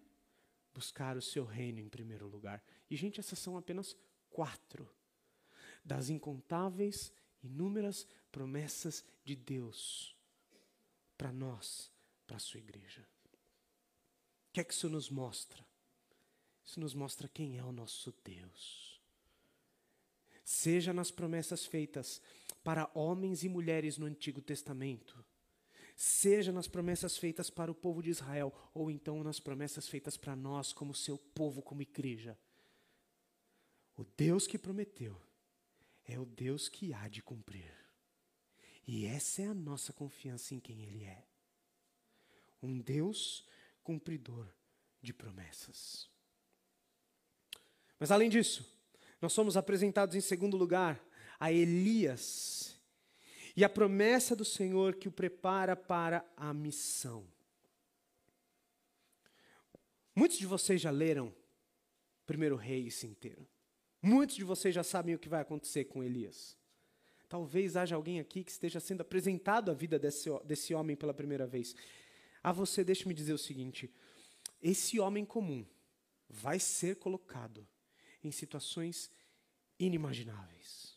buscar 0.74 1.18
o 1.18 1.22
seu 1.22 1.46
reino 1.46 1.80
em 1.80 1.90
primeiro 1.90 2.28
lugar. 2.28 2.64
E, 2.90 2.96
gente, 2.96 3.20
essas 3.20 3.38
são 3.38 3.58
apenas 3.58 3.96
quatro 4.30 4.90
das 5.84 6.10
incontáveis, 6.10 7.12
inúmeras 7.44 8.08
promessas 8.32 9.04
de 9.24 9.36
Deus 9.36 10.16
para 11.18 11.32
nós, 11.32 11.92
para 12.26 12.38
a 12.38 12.40
sua 12.40 12.60
igreja. 12.60 13.08
O 14.50 14.54
que 14.54 14.60
é 14.62 14.64
que 14.64 14.74
isso 14.74 14.90
nos 14.90 15.10
mostra? 15.10 15.66
Isso 16.66 16.80
nos 16.80 16.94
mostra 16.94 17.28
quem 17.28 17.58
é 17.58 17.64
o 17.64 17.72
nosso 17.72 18.14
Deus. 18.24 19.00
Seja 20.44 20.94
nas 20.94 21.12
promessas 21.12 21.66
feitas 21.66 22.22
para 22.64 22.90
homens 22.94 23.44
e 23.44 23.50
mulheres 23.50 23.98
no 23.98 24.06
Antigo 24.06 24.42
Testamento, 24.42 25.24
seja 26.02 26.50
nas 26.54 26.66
promessas 26.66 27.18
feitas 27.18 27.50
para 27.50 27.70
o 27.70 27.76
povo 27.76 28.02
de 28.02 28.10
Israel, 28.10 28.54
ou 28.74 28.90
então 28.90 29.22
nas 29.22 29.38
promessas 29.38 29.86
feitas 29.86 30.16
para 30.16 30.34
nós, 30.34 30.72
como 30.72 30.96
seu 30.96 31.18
povo, 31.18 31.62
como 31.62 31.82
igreja. 31.82 32.40
O 33.98 34.06
Deus 34.16 34.48
que 34.48 34.58
prometeu 34.58 35.22
é 36.06 36.18
o 36.18 36.26
Deus 36.26 36.70
que 36.70 36.94
há 36.94 37.10
de 37.10 37.22
cumprir. 37.22 37.76
E 38.88 39.06
essa 39.06 39.42
é 39.42 39.48
a 39.48 39.54
nossa 39.54 39.92
confiança 39.92 40.56
em 40.56 40.60
quem 40.62 40.84
Ele 40.84 41.04
é. 41.04 41.28
Um 42.64 42.80
Deus 42.80 43.46
cumpridor 43.84 44.48
de 45.02 45.14
promessas. 45.14 46.10
Mas 48.00 48.10
além 48.10 48.30
disso, 48.30 48.66
nós 49.22 49.34
somos 49.34 49.58
apresentados 49.58 50.16
em 50.16 50.22
segundo 50.22 50.56
lugar 50.56 51.06
a 51.38 51.52
Elias. 51.52 52.79
E 53.60 53.64
a 53.66 53.68
promessa 53.68 54.38
do 54.38 54.46
Senhor 54.46 54.96
que 54.96 55.10
o 55.10 55.12
prepara 55.12 55.76
para 55.76 56.26
a 56.38 56.54
missão. 56.54 57.28
Muitos 60.16 60.38
de 60.38 60.46
vocês 60.46 60.80
já 60.80 60.90
leram 60.90 61.36
Primeiro 62.26 62.56
Reis 62.56 63.04
inteiro. 63.04 63.46
Muitos 64.02 64.38
de 64.38 64.46
vocês 64.46 64.74
já 64.74 64.82
sabem 64.82 65.14
o 65.14 65.20
que 65.20 65.28
vai 65.28 65.42
acontecer 65.42 65.84
com 65.84 66.02
Elias. 66.02 66.56
Talvez 67.28 67.76
haja 67.76 67.98
alguém 67.98 68.22
aqui 68.22 68.46
que 68.46 68.52
esteja 68.52 68.80
sendo 68.80 69.02
apresentado 69.02 69.70
a 69.70 69.74
vida 69.74 70.00
desse, 70.00 70.30
desse 70.46 70.74
homem 70.74 70.96
pela 70.96 71.14
primeira 71.14 71.46
vez. 71.46 71.76
A 72.42 72.54
você, 72.54 72.82
deixe-me 72.82 73.14
dizer 73.14 73.34
o 73.34 73.38
seguinte: 73.38 73.94
esse 74.62 75.02
homem 75.02 75.26
comum 75.26 75.66
vai 76.30 76.62
ser 76.62 76.96
colocado 76.96 77.68
em 78.24 78.32
situações 78.32 79.12
inimagináveis. 79.78 80.89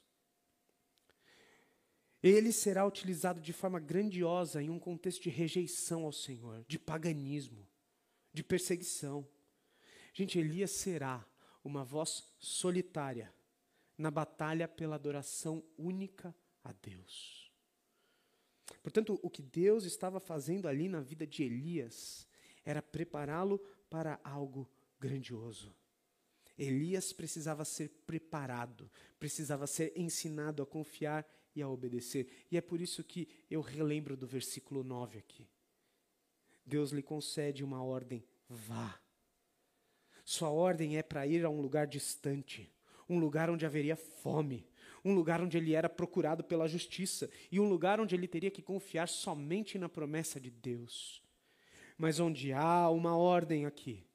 Ele 2.23 2.53
será 2.53 2.87
utilizado 2.87 3.41
de 3.41 3.53
forma 3.53 3.81
grandiosa 3.81 4.63
em 4.63 4.71
um 4.71 4.79
contexto 4.79 5.23
de 5.23 5.31
rejeição 5.31 6.05
ao 6.05 6.13
Senhor, 6.13 6.65
de 6.69 6.79
paganismo, 6.79 7.67
de 8.33 8.45
perseguição. 8.45 9.27
Gente, 10.15 10.39
Elias 10.39 10.71
será 10.71 11.27
uma 11.65 11.85
voz 11.85 12.25
solitária 12.39 13.35
na 13.99 14.11
batalha 14.11 14.69
pela 14.69 14.95
adoração 14.95 15.65
única 15.77 16.35
a 16.63 16.73
Deus. 16.73 17.51
Portanto, 18.83 19.19
o 19.23 19.31
que 19.31 19.43
Deus 19.43 19.85
estava 19.85 20.21
fazendo 20.21 20.69
ali 20.69 20.89
na 20.89 21.01
vida 21.01 21.27
de 21.27 21.43
Elias 21.43 22.27
era 22.65 22.81
prepará-lo 22.81 23.59
para 23.91 24.21
algo 24.23 24.71
grandioso. 24.99 25.75
Elias 26.57 27.13
precisava 27.13 27.65
ser 27.65 27.89
preparado, 28.07 28.91
precisava 29.19 29.67
ser 29.67 29.93
ensinado 29.97 30.63
a 30.63 30.67
confiar 30.67 31.27
e 31.55 31.63
a 31.63 31.69
obedecer. 31.69 32.47
E 32.51 32.57
é 32.57 32.61
por 32.61 32.81
isso 32.81 33.03
que 33.05 33.29
eu 33.51 33.61
relembro 33.61 34.17
do 34.17 34.27
versículo 34.27 34.83
9 34.83 35.19
aqui. 35.19 35.49
Deus 36.65 36.91
lhe 36.91 37.03
concede 37.03 37.65
uma 37.65 37.83
ordem: 37.83 38.25
vá. 38.49 39.01
Sua 40.25 40.51
ordem 40.51 40.97
é 40.97 41.03
para 41.03 41.27
ir 41.27 41.45
a 41.45 41.51
um 41.51 41.61
lugar 41.61 41.87
distante, 41.87 42.73
um 43.09 43.19
lugar 43.19 43.51
onde 43.51 43.67
haveria 43.67 43.97
fome, 43.97 44.67
um 45.05 45.15
lugar 45.15 45.41
onde 45.41 45.57
ele 45.57 45.75
era 45.75 45.89
procurado 45.89 46.45
pela 46.45 46.69
justiça 46.69 47.29
e 47.51 47.59
um 47.59 47.69
lugar 47.69 48.01
onde 48.01 48.15
ele 48.15 48.29
teria 48.29 48.51
que 48.51 48.63
confiar 48.63 49.09
somente 49.09 49.79
na 49.79 49.89
promessa 49.89 50.41
de 50.41 50.51
Deus. 50.51 51.23
Mas 51.99 52.21
onde 52.21 52.53
há 52.53 52.89
uma 52.89 53.17
ordem 53.17 53.67
aqui, 53.67 54.07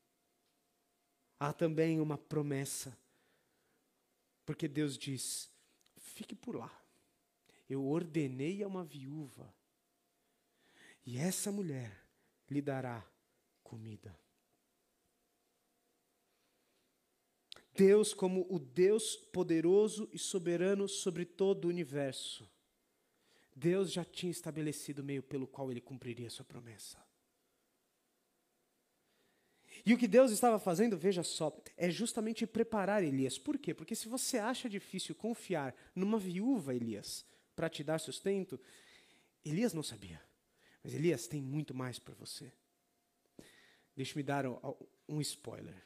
há 1.39 1.53
também 1.53 1.99
uma 1.99 2.17
promessa. 2.17 2.97
Porque 4.45 4.67
Deus 4.67 4.97
diz: 4.97 5.51
fique 5.97 6.35
por 6.35 6.55
lá. 6.55 6.71
Eu 7.69 7.85
ordenei 7.85 8.63
a 8.63 8.67
uma 8.67 8.83
viúva, 8.83 9.53
e 11.05 11.17
essa 11.17 11.51
mulher 11.51 12.03
lhe 12.49 12.61
dará 12.61 13.05
comida. 13.63 14.17
Deus, 17.73 18.13
como 18.13 18.47
o 18.49 18.57
Deus 18.57 19.15
poderoso 19.15 20.09
e 20.11 20.17
soberano 20.17 20.87
sobre 20.87 21.25
todo 21.25 21.65
o 21.65 21.69
universo, 21.69 22.49
Deus 23.55 23.91
já 23.91 24.03
tinha 24.03 24.31
estabelecido 24.31 24.99
o 24.99 25.05
meio 25.05 25.21
pelo 25.21 25.47
qual 25.47 25.71
ele 25.71 25.81
cumpriria 25.81 26.29
sua 26.29 26.45
promessa. 26.45 26.97
E 29.85 29.93
o 29.93 29.97
que 29.97 30.07
Deus 30.07 30.31
estava 30.31 30.59
fazendo, 30.59 30.97
veja 30.97 31.23
só, 31.23 31.55
é 31.75 31.89
justamente 31.89 32.47
preparar 32.47 33.03
Elias. 33.03 33.37
Por 33.37 33.57
quê? 33.57 33.73
Porque 33.73 33.95
se 33.95 34.07
você 34.07 34.37
acha 34.37 34.67
difícil 34.67 35.13
confiar 35.15 35.75
numa 35.95 36.17
viúva, 36.17 36.73
Elias, 36.73 37.25
para 37.57 37.69
te 37.69 37.83
dar 37.83 37.99
sustento, 37.99 38.59
Elias 39.43 39.73
não 39.73 39.81
sabia. 39.81 40.21
Mas 40.83 40.93
Elias 40.93 41.25
tem 41.25 41.41
muito 41.41 41.73
mais 41.73 41.97
para 41.97 42.13
você. 42.13 42.53
Deixe-me 43.95 44.21
dar 44.21 44.45
um 45.09 45.19
spoiler 45.19 45.83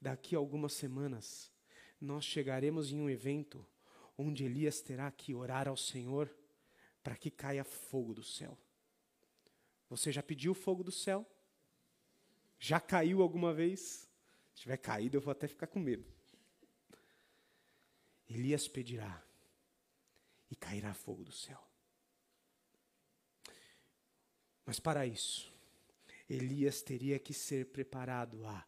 daqui 0.00 0.34
a 0.34 0.38
algumas 0.38 0.72
semanas, 0.72 1.52
nós 2.00 2.24
chegaremos 2.24 2.92
em 2.92 2.98
um 2.98 3.10
evento 3.10 3.66
onde 4.16 4.44
Elias 4.44 4.80
terá 4.80 5.10
que 5.10 5.34
orar 5.34 5.68
ao 5.68 5.76
Senhor 5.76 6.34
para 7.02 7.14
que 7.14 7.30
caia 7.30 7.62
fogo 7.62 8.14
do 8.14 8.22
céu. 8.22 8.56
Você 9.90 10.10
já 10.10 10.22
pediu 10.22 10.54
fogo 10.54 10.82
do 10.82 10.90
céu? 10.90 11.26
Já 12.58 12.80
caiu 12.80 13.20
alguma 13.20 13.52
vez? 13.52 14.08
Se 14.54 14.62
tiver 14.62 14.78
caído, 14.78 15.18
eu 15.18 15.20
vou 15.20 15.30
até 15.30 15.46
ficar 15.46 15.66
com 15.66 15.78
medo. 15.78 16.06
Elias 18.28 18.66
pedirá 18.66 19.22
e 20.50 20.56
cairá 20.56 20.94
fogo 20.94 21.24
do 21.24 21.32
céu. 21.32 21.62
Mas 24.64 24.80
para 24.80 25.06
isso, 25.06 25.52
Elias 26.28 26.82
teria 26.82 27.18
que 27.18 27.32
ser 27.32 27.66
preparado 27.66 28.44
a 28.46 28.66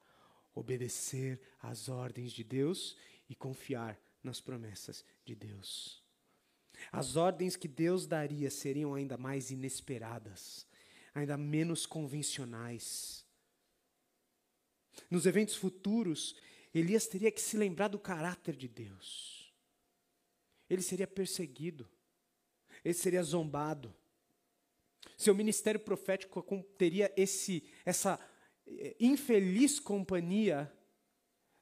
obedecer 0.54 1.40
às 1.60 1.88
ordens 1.88 2.32
de 2.32 2.44
Deus 2.44 2.96
e 3.28 3.34
confiar 3.34 3.98
nas 4.22 4.40
promessas 4.40 5.04
de 5.24 5.34
Deus. 5.34 6.02
As 6.92 7.16
ordens 7.16 7.56
que 7.56 7.66
Deus 7.66 8.06
daria 8.06 8.50
seriam 8.50 8.94
ainda 8.94 9.16
mais 9.16 9.50
inesperadas, 9.50 10.66
ainda 11.14 11.36
menos 11.36 11.84
convencionais. 11.84 13.26
Nos 15.10 15.26
eventos 15.26 15.56
futuros, 15.56 16.36
Elias 16.72 17.06
teria 17.06 17.32
que 17.32 17.40
se 17.40 17.56
lembrar 17.56 17.88
do 17.88 17.98
caráter 17.98 18.54
de 18.54 18.68
Deus. 18.68 19.38
Ele 20.68 20.82
seria 20.82 21.06
perseguido, 21.06 21.88
ele 22.84 22.94
seria 22.94 23.22
zombado. 23.22 23.94
Seu 25.16 25.34
ministério 25.34 25.80
profético 25.80 26.42
teria 26.76 27.12
esse, 27.16 27.64
essa 27.84 28.20
infeliz 29.00 29.80
companhia 29.80 30.72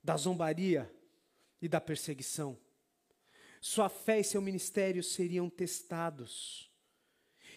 da 0.02 0.16
zombaria 0.16 0.92
e 1.60 1.68
da 1.68 1.80
perseguição. 1.80 2.58
Sua 3.60 3.88
fé 3.88 4.20
e 4.20 4.24
seu 4.24 4.40
ministério 4.40 5.02
seriam 5.02 5.48
testados. 5.48 6.70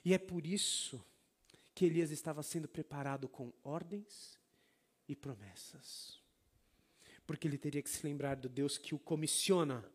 E 0.03 0.13
é 0.13 0.17
por 0.17 0.45
isso 0.45 1.03
que 1.75 1.85
Elias 1.85 2.11
estava 2.11 2.41
sendo 2.41 2.67
preparado 2.67 3.27
com 3.27 3.53
ordens 3.63 4.39
e 5.07 5.15
promessas. 5.15 6.19
Porque 7.27 7.47
ele 7.47 7.57
teria 7.57 7.81
que 7.81 7.89
se 7.89 8.05
lembrar 8.05 8.35
do 8.35 8.49
Deus 8.49 8.77
que 8.77 8.95
o 8.95 8.99
comissiona, 8.99 9.85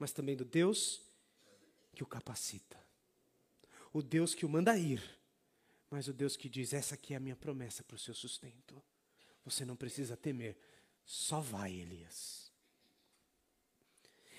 mas 0.00 0.10
também 0.10 0.34
do 0.34 0.44
Deus 0.44 1.00
que 1.94 2.02
o 2.02 2.06
capacita. 2.06 2.76
O 3.92 4.02
Deus 4.02 4.34
que 4.34 4.44
o 4.44 4.48
manda 4.48 4.76
ir 4.76 5.20
mas 5.90 6.06
o 6.06 6.12
Deus 6.12 6.36
que 6.36 6.48
diz: 6.48 6.72
essa 6.72 6.94
aqui 6.94 7.12
é 7.12 7.16
a 7.16 7.20
minha 7.20 7.36
promessa 7.36 7.82
para 7.82 7.96
o 7.96 7.98
seu 7.98 8.14
sustento. 8.14 8.80
Você 9.44 9.64
não 9.64 9.74
precisa 9.74 10.16
temer, 10.16 10.56
só 11.04 11.40
vai, 11.40 11.72
Elias. 11.72 12.52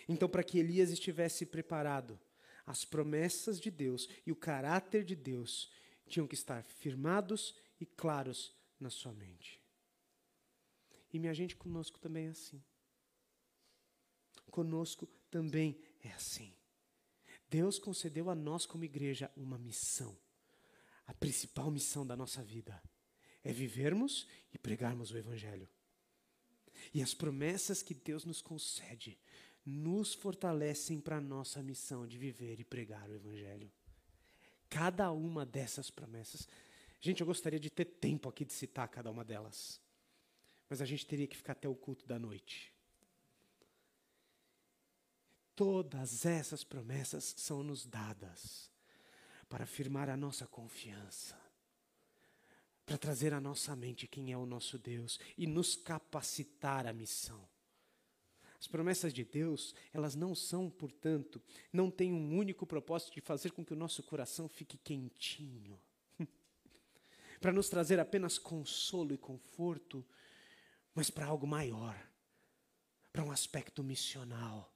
Então, 0.07 0.29
para 0.29 0.43
que 0.43 0.57
Elias 0.57 0.89
estivesse 0.89 1.45
preparado, 1.45 2.19
as 2.65 2.85
promessas 2.85 3.59
de 3.59 3.69
Deus 3.69 4.07
e 4.25 4.31
o 4.31 4.35
caráter 4.35 5.03
de 5.03 5.15
Deus 5.15 5.69
tinham 6.07 6.27
que 6.27 6.35
estar 6.35 6.63
firmados 6.63 7.55
e 7.79 7.85
claros 7.85 8.53
na 8.79 8.89
sua 8.89 9.11
mente. 9.11 9.59
E 11.13 11.19
minha 11.19 11.33
gente, 11.33 11.55
conosco 11.55 11.99
também 11.99 12.27
é 12.27 12.29
assim. 12.29 12.63
Conosco 14.49 15.07
também 15.31 15.81
é 16.03 16.11
assim. 16.11 16.53
Deus 17.49 17.79
concedeu 17.79 18.29
a 18.29 18.35
nós, 18.35 18.67
como 18.67 18.85
igreja, 18.85 19.31
uma 19.35 19.57
missão 19.57 20.15
a 21.11 21.13
principal 21.13 21.69
missão 21.69 22.07
da 22.07 22.15
nossa 22.15 22.41
vida 22.41 22.81
é 23.43 23.51
vivermos 23.51 24.25
e 24.53 24.57
pregarmos 24.57 25.11
o 25.11 25.17
Evangelho. 25.17 25.67
E 26.93 27.01
as 27.01 27.13
promessas 27.13 27.83
que 27.83 27.93
Deus 27.93 28.23
nos 28.23 28.41
concede 28.41 29.19
nos 29.65 30.13
fortalecem 30.13 31.01
para 31.01 31.17
a 31.17 31.21
nossa 31.21 31.61
missão 31.61 32.07
de 32.07 32.17
viver 32.17 32.61
e 32.61 32.63
pregar 32.63 33.09
o 33.09 33.13
Evangelho. 33.13 33.69
Cada 34.69 35.11
uma 35.11 35.45
dessas 35.45 35.91
promessas. 35.91 36.47
Gente, 37.01 37.19
eu 37.19 37.27
gostaria 37.27 37.59
de 37.59 37.69
ter 37.69 37.83
tempo 37.83 38.29
aqui 38.29 38.45
de 38.45 38.53
citar 38.53 38.87
cada 38.87 39.11
uma 39.11 39.25
delas. 39.25 39.81
Mas 40.69 40.81
a 40.81 40.85
gente 40.85 41.05
teria 41.05 41.27
que 41.27 41.35
ficar 41.35 41.51
até 41.51 41.67
o 41.67 41.75
culto 41.75 42.07
da 42.07 42.17
noite. 42.17 42.73
Todas 45.55 46.25
essas 46.25 46.63
promessas 46.63 47.33
são 47.37 47.63
nos 47.63 47.85
dadas 47.85 48.71
para 49.49 49.65
afirmar 49.65 50.09
a 50.09 50.15
nossa 50.15 50.47
confiança, 50.47 51.37
para 52.85 52.97
trazer 52.97 53.33
à 53.33 53.41
nossa 53.41 53.75
mente 53.75 54.07
quem 54.07 54.31
é 54.31 54.37
o 54.37 54.45
nosso 54.45 54.79
Deus 54.79 55.19
e 55.37 55.45
nos 55.45 55.75
capacitar 55.75 56.87
à 56.87 56.93
missão. 56.93 57.45
As 58.57 58.67
promessas 58.67 59.11
de 59.11 59.25
Deus, 59.25 59.75
elas 59.91 60.15
não 60.15 60.33
são, 60.33 60.69
portanto, 60.69 61.41
não 61.73 61.91
têm 61.91 62.13
um 62.13 62.37
único 62.37 62.65
propósito 62.65 63.13
de 63.15 63.19
fazer 63.19 63.51
com 63.51 63.65
que 63.65 63.73
o 63.73 63.77
nosso 63.77 64.03
coração 64.03 64.47
fique 64.47 64.77
quentinho, 64.77 65.77
para 67.41 67.51
nos 67.51 67.67
trazer 67.67 67.99
apenas 67.99 68.37
consolo 68.37 69.13
e 69.13 69.17
conforto, 69.17 70.05
mas 70.93 71.09
para 71.09 71.25
algo 71.25 71.45
maior, 71.45 71.99
para 73.11 73.23
um 73.23 73.31
aspecto 73.31 73.83
missional 73.83 74.70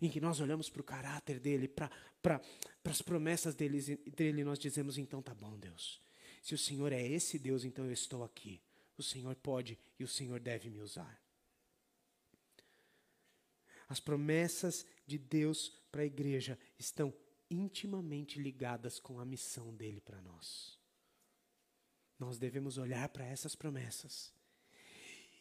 em 0.00 0.10
que 0.10 0.20
nós 0.20 0.40
olhamos 0.40 0.68
para 0.68 0.80
o 0.80 0.84
caráter 0.84 1.40
dele, 1.40 1.68
para 1.68 1.90
pra, 2.22 2.40
as 2.84 3.02
promessas 3.02 3.54
dele, 3.54 3.96
dele, 4.16 4.44
nós 4.44 4.58
dizemos: 4.58 4.98
então 4.98 5.22
tá 5.22 5.34
bom, 5.34 5.58
Deus. 5.58 6.00
Se 6.42 6.54
o 6.54 6.58
Senhor 6.58 6.92
é 6.92 7.04
esse 7.04 7.38
Deus, 7.38 7.64
então 7.64 7.84
eu 7.84 7.92
estou 7.92 8.22
aqui. 8.22 8.60
O 8.96 9.02
Senhor 9.02 9.34
pode 9.36 9.78
e 9.98 10.04
o 10.04 10.08
Senhor 10.08 10.40
deve 10.40 10.70
me 10.70 10.80
usar. 10.80 11.20
As 13.88 14.00
promessas 14.00 14.86
de 15.06 15.18
Deus 15.18 15.72
para 15.90 16.02
a 16.02 16.06
igreja 16.06 16.58
estão 16.78 17.14
intimamente 17.50 18.40
ligadas 18.40 18.98
com 18.98 19.20
a 19.20 19.24
missão 19.24 19.74
dele 19.74 20.00
para 20.00 20.20
nós. 20.20 20.78
Nós 22.18 22.38
devemos 22.38 22.78
olhar 22.78 23.08
para 23.10 23.24
essas 23.24 23.54
promessas 23.54 24.32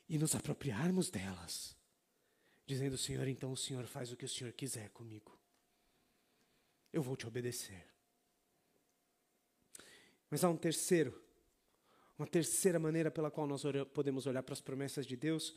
e 0.08 0.18
nos 0.18 0.36
apropriarmos 0.36 1.10
delas, 1.10 1.75
dizendo: 2.66 2.98
Senhor, 2.98 3.28
então 3.28 3.52
o 3.52 3.58
Senhor 3.58 3.86
faz 3.86 4.12
o 4.12 4.18
que 4.18 4.26
o 4.26 4.30
Senhor 4.30 4.52
quiser 4.54 4.90
comigo. 4.90 5.38
Eu 6.92 7.04
vou 7.04 7.16
te 7.16 7.28
obedecer. 7.28 7.86
Mas 10.30 10.44
há 10.44 10.50
um 10.50 10.58
terceiro, 10.58 11.22
uma 12.18 12.28
terceira 12.28 12.80
maneira 12.80 13.12
pela 13.12 13.30
qual 13.30 13.46
nós 13.46 13.64
podemos 13.94 14.26
olhar 14.26 14.44
para 14.44 14.54
as 14.54 14.62
promessas 14.62 15.06
de 15.06 15.16
Deus, 15.16 15.56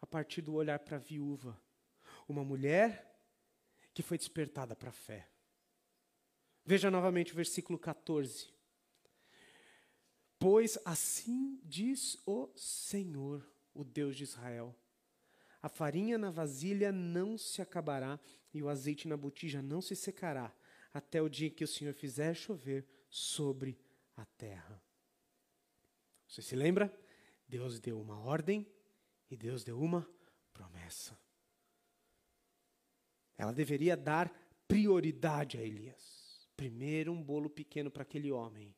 a 0.00 0.06
partir 0.06 0.42
do 0.42 0.54
olhar 0.54 0.78
para 0.78 0.96
a 0.96 1.00
viúva. 1.00 1.60
Uma 2.28 2.44
mulher 2.44 3.10
que 3.92 4.02
foi 4.02 4.18
despertada 4.18 4.76
para 4.76 4.90
a 4.90 4.92
fé. 4.92 5.28
Veja 6.64 6.90
novamente 6.90 7.32
o 7.32 7.36
versículo 7.36 7.78
14. 7.78 8.48
Pois 10.38 10.78
assim 10.84 11.60
diz 11.64 12.16
o 12.26 12.50
Senhor, 12.56 13.46
o 13.74 13.84
Deus 13.84 14.16
de 14.16 14.24
Israel: 14.24 14.74
a 15.62 15.68
farinha 15.68 16.16
na 16.16 16.30
vasilha 16.30 16.90
não 16.90 17.36
se 17.36 17.60
acabará 17.60 18.18
e 18.52 18.62
o 18.62 18.68
azeite 18.68 19.06
na 19.06 19.16
botija 19.16 19.60
não 19.60 19.80
se 19.80 19.94
secará, 19.94 20.54
até 20.92 21.20
o 21.20 21.28
dia 21.28 21.50
que 21.50 21.64
o 21.64 21.68
Senhor 21.68 21.94
fizer 21.94 22.34
chover 22.34 22.86
sobre 23.08 23.78
a 24.16 24.24
terra. 24.24 24.82
Você 26.26 26.42
se 26.42 26.56
lembra? 26.56 26.92
Deus 27.48 27.80
deu 27.80 28.00
uma 28.00 28.18
ordem 28.18 28.66
e 29.30 29.36
Deus 29.36 29.64
deu 29.64 29.80
uma 29.80 30.08
promessa. 30.52 31.18
Ela 33.36 33.52
deveria 33.52 33.96
dar 33.96 34.32
prioridade 34.68 35.58
a 35.58 35.62
Elias. 35.62 36.48
Primeiro 36.56 37.12
um 37.12 37.22
bolo 37.22 37.48
pequeno 37.48 37.90
para 37.90 38.02
aquele 38.02 38.30
homem, 38.30 38.74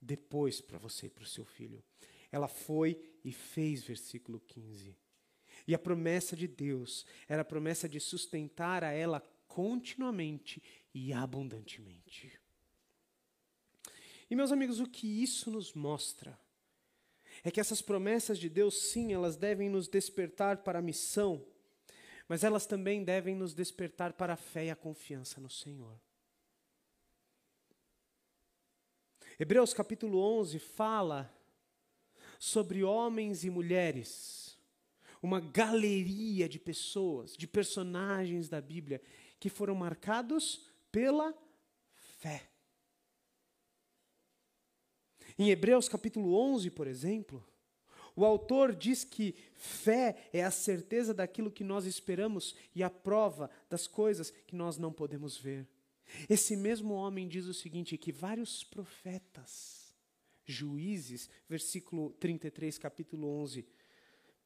depois 0.00 0.60
para 0.60 0.78
você 0.78 1.06
e 1.06 1.10
para 1.10 1.24
o 1.24 1.26
seu 1.26 1.44
filho. 1.44 1.82
Ela 2.30 2.48
foi 2.48 3.18
e 3.24 3.32
fez, 3.32 3.82
versículo 3.82 4.40
15. 4.40 4.96
E 5.66 5.74
a 5.74 5.78
promessa 5.78 6.36
de 6.36 6.46
Deus 6.46 7.06
era 7.28 7.42
a 7.42 7.44
promessa 7.44 7.88
de 7.88 7.98
sustentar 7.98 8.84
a 8.84 8.92
ela 8.92 9.20
continuamente 9.46 10.62
e 10.92 11.12
abundantemente. 11.12 12.32
E 14.30 14.34
meus 14.34 14.52
amigos, 14.52 14.80
o 14.80 14.86
que 14.86 15.22
isso 15.22 15.50
nos 15.50 15.72
mostra 15.74 16.38
é 17.42 17.50
que 17.50 17.60
essas 17.60 17.82
promessas 17.82 18.38
de 18.38 18.48
Deus, 18.48 18.90
sim, 18.90 19.12
elas 19.12 19.36
devem 19.36 19.68
nos 19.68 19.88
despertar 19.88 20.58
para 20.58 20.78
a 20.78 20.82
missão, 20.82 21.44
mas 22.28 22.42
elas 22.42 22.66
também 22.66 23.04
devem 23.04 23.34
nos 23.34 23.54
despertar 23.54 24.12
para 24.14 24.34
a 24.34 24.36
fé 24.36 24.66
e 24.66 24.70
a 24.70 24.76
confiança 24.76 25.40
no 25.40 25.50
Senhor. 25.50 26.00
Hebreus 29.38 29.74
capítulo 29.74 30.18
11 30.18 30.58
fala 30.58 31.32
sobre 32.38 32.84
homens 32.84 33.44
e 33.44 33.50
mulheres, 33.50 34.53
uma 35.24 35.40
galeria 35.40 36.46
de 36.46 36.58
pessoas, 36.58 37.34
de 37.34 37.46
personagens 37.46 38.46
da 38.46 38.60
Bíblia, 38.60 39.00
que 39.40 39.48
foram 39.48 39.74
marcados 39.74 40.68
pela 40.92 41.34
fé. 42.18 42.50
Em 45.38 45.48
Hebreus 45.48 45.88
capítulo 45.88 46.34
11, 46.34 46.70
por 46.72 46.86
exemplo, 46.86 47.42
o 48.14 48.22
autor 48.22 48.74
diz 48.74 49.02
que 49.02 49.34
fé 49.54 50.28
é 50.30 50.44
a 50.44 50.50
certeza 50.50 51.14
daquilo 51.14 51.50
que 51.50 51.64
nós 51.64 51.86
esperamos 51.86 52.54
e 52.74 52.82
a 52.82 52.90
prova 52.90 53.48
das 53.70 53.86
coisas 53.86 54.30
que 54.30 54.54
nós 54.54 54.76
não 54.76 54.92
podemos 54.92 55.38
ver. 55.38 55.66
Esse 56.28 56.54
mesmo 56.54 56.92
homem 56.92 57.26
diz 57.26 57.46
o 57.46 57.54
seguinte: 57.54 57.96
que 57.96 58.12
vários 58.12 58.62
profetas, 58.62 59.96
juízes, 60.44 61.30
versículo 61.48 62.10
33, 62.20 62.76
capítulo 62.76 63.26
11, 63.26 63.66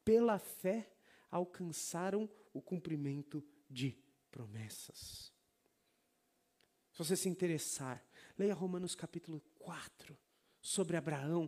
pela 0.09 0.39
fé 0.39 0.91
alcançaram 1.29 2.27
o 2.51 2.59
cumprimento 2.59 3.45
de 3.69 3.95
promessas. 4.31 5.31
Se 6.91 6.97
você 6.97 7.15
se 7.15 7.29
interessar, 7.29 8.03
leia 8.35 8.55
Romanos 8.55 8.95
capítulo 8.95 9.39
4 9.59 10.17
sobre 10.59 10.97
Abraão 10.97 11.47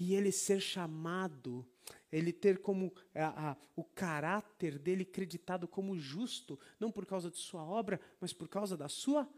e 0.00 0.14
ele 0.14 0.32
ser 0.32 0.58
chamado, 0.58 1.70
ele 2.10 2.32
ter 2.32 2.62
como 2.62 2.94
a, 3.14 3.50
a, 3.50 3.56
o 3.76 3.84
caráter 3.84 4.78
dele 4.78 5.04
creditado 5.04 5.68
como 5.68 5.98
justo, 5.98 6.58
não 6.80 6.90
por 6.90 7.04
causa 7.04 7.30
de 7.30 7.36
sua 7.36 7.62
obra, 7.62 8.00
mas 8.18 8.32
por 8.32 8.48
causa 8.48 8.74
da 8.74 8.88
sua 8.88 9.28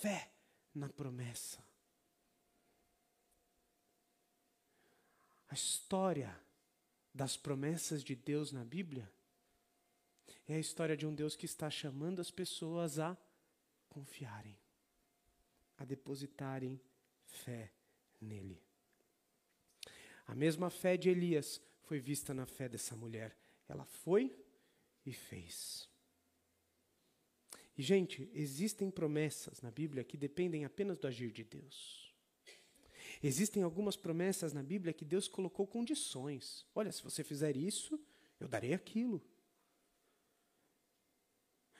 fé 0.00 0.34
na 0.74 0.88
promessa. 0.88 1.64
A 5.48 5.54
história 5.54 6.43
das 7.14 7.36
promessas 7.36 8.02
de 8.02 8.16
Deus 8.16 8.50
na 8.50 8.64
Bíblia 8.64 9.10
é 10.48 10.56
a 10.56 10.58
história 10.58 10.96
de 10.96 11.06
um 11.06 11.14
Deus 11.14 11.36
que 11.36 11.46
está 11.46 11.70
chamando 11.70 12.20
as 12.20 12.30
pessoas 12.30 12.98
a 12.98 13.16
confiarem, 13.88 14.58
a 15.78 15.84
depositarem 15.84 16.80
fé 17.24 17.72
nele. 18.20 18.60
A 20.26 20.34
mesma 20.34 20.70
fé 20.70 20.96
de 20.96 21.08
Elias 21.08 21.62
foi 21.82 22.00
vista 22.00 22.34
na 22.34 22.46
fé 22.46 22.68
dessa 22.68 22.96
mulher. 22.96 23.36
Ela 23.68 23.84
foi 23.84 24.36
e 25.06 25.12
fez. 25.12 25.88
E, 27.76 27.82
gente, 27.82 28.30
existem 28.32 28.90
promessas 28.90 29.60
na 29.60 29.70
Bíblia 29.70 30.04
que 30.04 30.16
dependem 30.16 30.64
apenas 30.64 30.98
do 30.98 31.06
agir 31.06 31.30
de 31.30 31.44
Deus. 31.44 32.03
Existem 33.26 33.62
algumas 33.62 33.96
promessas 33.96 34.52
na 34.52 34.62
Bíblia 34.62 34.92
que 34.92 35.02
Deus 35.02 35.26
colocou 35.26 35.66
condições. 35.66 36.66
Olha, 36.74 36.92
se 36.92 37.02
você 37.02 37.24
fizer 37.24 37.56
isso, 37.56 37.98
eu 38.38 38.46
darei 38.46 38.74
aquilo. 38.74 39.26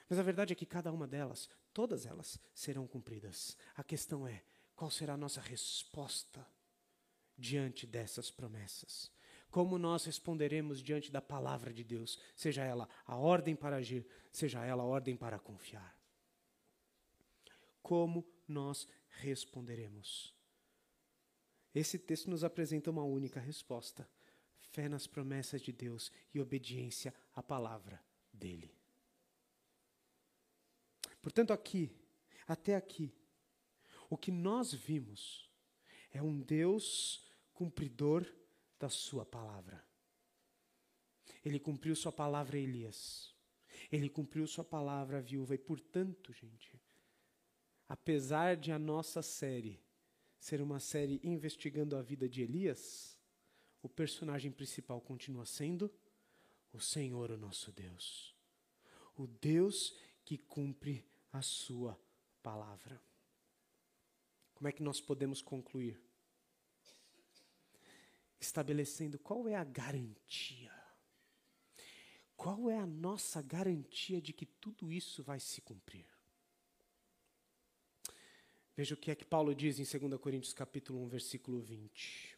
Mas 0.09 0.17
a 0.17 0.23
verdade 0.23 0.53
é 0.53 0.55
que 0.55 0.65
cada 0.65 0.91
uma 0.91 1.07
delas, 1.07 1.47
todas 1.71 2.07
elas, 2.07 2.39
serão 2.51 2.87
cumpridas. 2.87 3.55
A 3.75 3.83
questão 3.83 4.27
é: 4.27 4.43
qual 4.75 4.89
será 4.89 5.13
a 5.13 5.17
nossa 5.17 5.39
resposta 5.39 6.43
diante 7.37 7.85
dessas 7.85 8.31
promessas? 8.31 9.11
Como 9.51 9.77
nós 9.77 10.03
responderemos 10.03 10.81
diante 10.81 11.11
da 11.11 11.21
palavra 11.21 11.71
de 11.71 11.83
Deus, 11.83 12.19
seja 12.35 12.63
ela 12.63 12.89
a 13.05 13.17
ordem 13.17 13.55
para 13.55 13.75
agir, 13.75 14.03
seja 14.31 14.65
ela 14.65 14.81
a 14.81 14.87
ordem 14.87 15.15
para 15.15 15.37
confiar? 15.37 15.95
Como 17.83 18.27
nós 18.47 18.87
responderemos? 19.09 20.34
Esse 21.75 21.99
texto 21.99 22.29
nos 22.29 22.45
apresenta 22.45 22.89
uma 22.89 23.03
única 23.03 23.37
resposta: 23.37 24.09
fé 24.71 24.87
nas 24.87 25.05
promessas 25.05 25.61
de 25.61 25.73
Deus 25.73 26.09
e 26.33 26.39
obediência 26.39 27.13
à 27.35 27.43
palavra 27.43 28.01
dele. 28.31 28.73
Portanto, 31.21 31.51
aqui, 31.51 31.91
até 32.47 32.75
aqui, 32.75 33.13
o 34.09 34.17
que 34.17 34.31
nós 34.31 34.73
vimos 34.73 35.51
é 36.11 36.21
um 36.21 36.39
Deus 36.39 37.27
cumpridor 37.53 38.25
da 38.79 38.89
Sua 38.89 39.25
palavra. 39.25 39.83
Ele 41.43 41.59
cumpriu 41.59 41.95
Sua 41.95 42.11
palavra 42.11 42.55
a 42.55 42.59
Elias. 42.59 43.35
Ele 43.91 44.09
cumpriu 44.09 44.47
Sua 44.47 44.63
palavra 44.63 45.17
à 45.17 45.21
viúva. 45.21 45.55
E, 45.55 45.57
portanto, 45.57 46.31
gente, 46.31 46.79
apesar 47.89 48.55
de 48.55 48.71
a 48.71 48.79
nossa 48.79 49.21
série 49.21 49.84
ser 50.45 50.61
uma 50.61 50.79
série 50.79 51.19
investigando 51.23 51.97
a 51.97 52.03
vida 52.03 52.29
de 52.29 52.43
Elias, 52.43 53.17
o 53.81 53.89
personagem 53.89 54.51
principal 54.51 55.01
continua 55.01 55.43
sendo 55.43 55.91
o 56.71 56.79
Senhor, 56.79 57.31
o 57.31 57.37
nosso 57.37 57.71
Deus. 57.71 58.35
O 59.17 59.25
Deus 59.25 59.97
que 60.23 60.37
cumpre 60.37 61.03
a 61.33 61.41
Sua 61.41 61.99
palavra. 62.43 63.01
Como 64.53 64.67
é 64.67 64.71
que 64.71 64.83
nós 64.83 65.01
podemos 65.01 65.41
concluir? 65.41 65.99
Estabelecendo 68.39 69.17
qual 69.17 69.47
é 69.47 69.55
a 69.55 69.63
garantia. 69.63 70.71
Qual 72.37 72.69
é 72.69 72.77
a 72.77 72.85
nossa 72.85 73.41
garantia 73.41 74.21
de 74.21 74.31
que 74.31 74.45
tudo 74.45 74.91
isso 74.91 75.23
vai 75.23 75.39
se 75.39 75.59
cumprir? 75.59 76.14
Veja 78.75 78.93
o 78.93 78.97
que 78.97 79.11
é 79.11 79.15
que 79.15 79.25
Paulo 79.25 79.55
diz 79.55 79.79
em 79.79 79.99
2 79.99 80.19
Coríntios 80.19 80.53
capítulo 80.53 81.01
1, 81.03 81.07
versículo 81.07 81.59
20. 81.61 82.37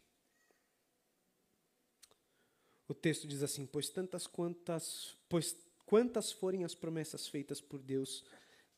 O 2.87 2.93
texto 2.93 3.27
diz 3.27 3.41
assim: 3.43 3.65
"Pois 3.65 3.89
tantas 3.89 4.27
quantas, 4.27 5.17
pois 5.27 5.55
Quantas 5.87 6.33
forem 6.33 6.65
as 6.65 6.75
promessas 6.75 7.29
feitas 7.29 7.61
por 7.61 7.81
Deus, 7.81 8.25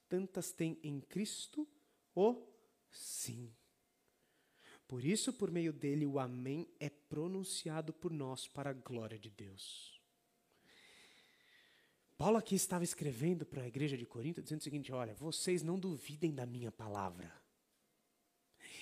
tantas 0.07 0.51
tem 0.51 0.79
em 0.83 1.01
Cristo 1.01 1.67
o 2.13 2.47
sim. 2.91 3.51
Por 4.87 5.03
isso, 5.03 5.33
por 5.33 5.49
meio 5.49 5.73
dele, 5.73 6.05
o 6.05 6.19
Amém 6.19 6.67
é 6.79 6.87
pronunciado 6.87 7.91
por 7.91 8.13
nós 8.13 8.47
para 8.47 8.69
a 8.69 8.73
glória 8.73 9.17
de 9.17 9.31
Deus. 9.31 9.99
Paulo 12.15 12.37
aqui 12.37 12.53
estava 12.53 12.83
escrevendo 12.83 13.43
para 13.43 13.63
a 13.63 13.67
igreja 13.67 13.97
de 13.97 14.05
Corinto, 14.05 14.43
dizendo 14.43 14.59
o 14.59 14.63
seguinte: 14.63 14.91
olha, 14.91 15.15
vocês 15.15 15.63
não 15.63 15.79
duvidem 15.79 16.31
da 16.31 16.45
minha 16.45 16.71
palavra. 16.71 17.38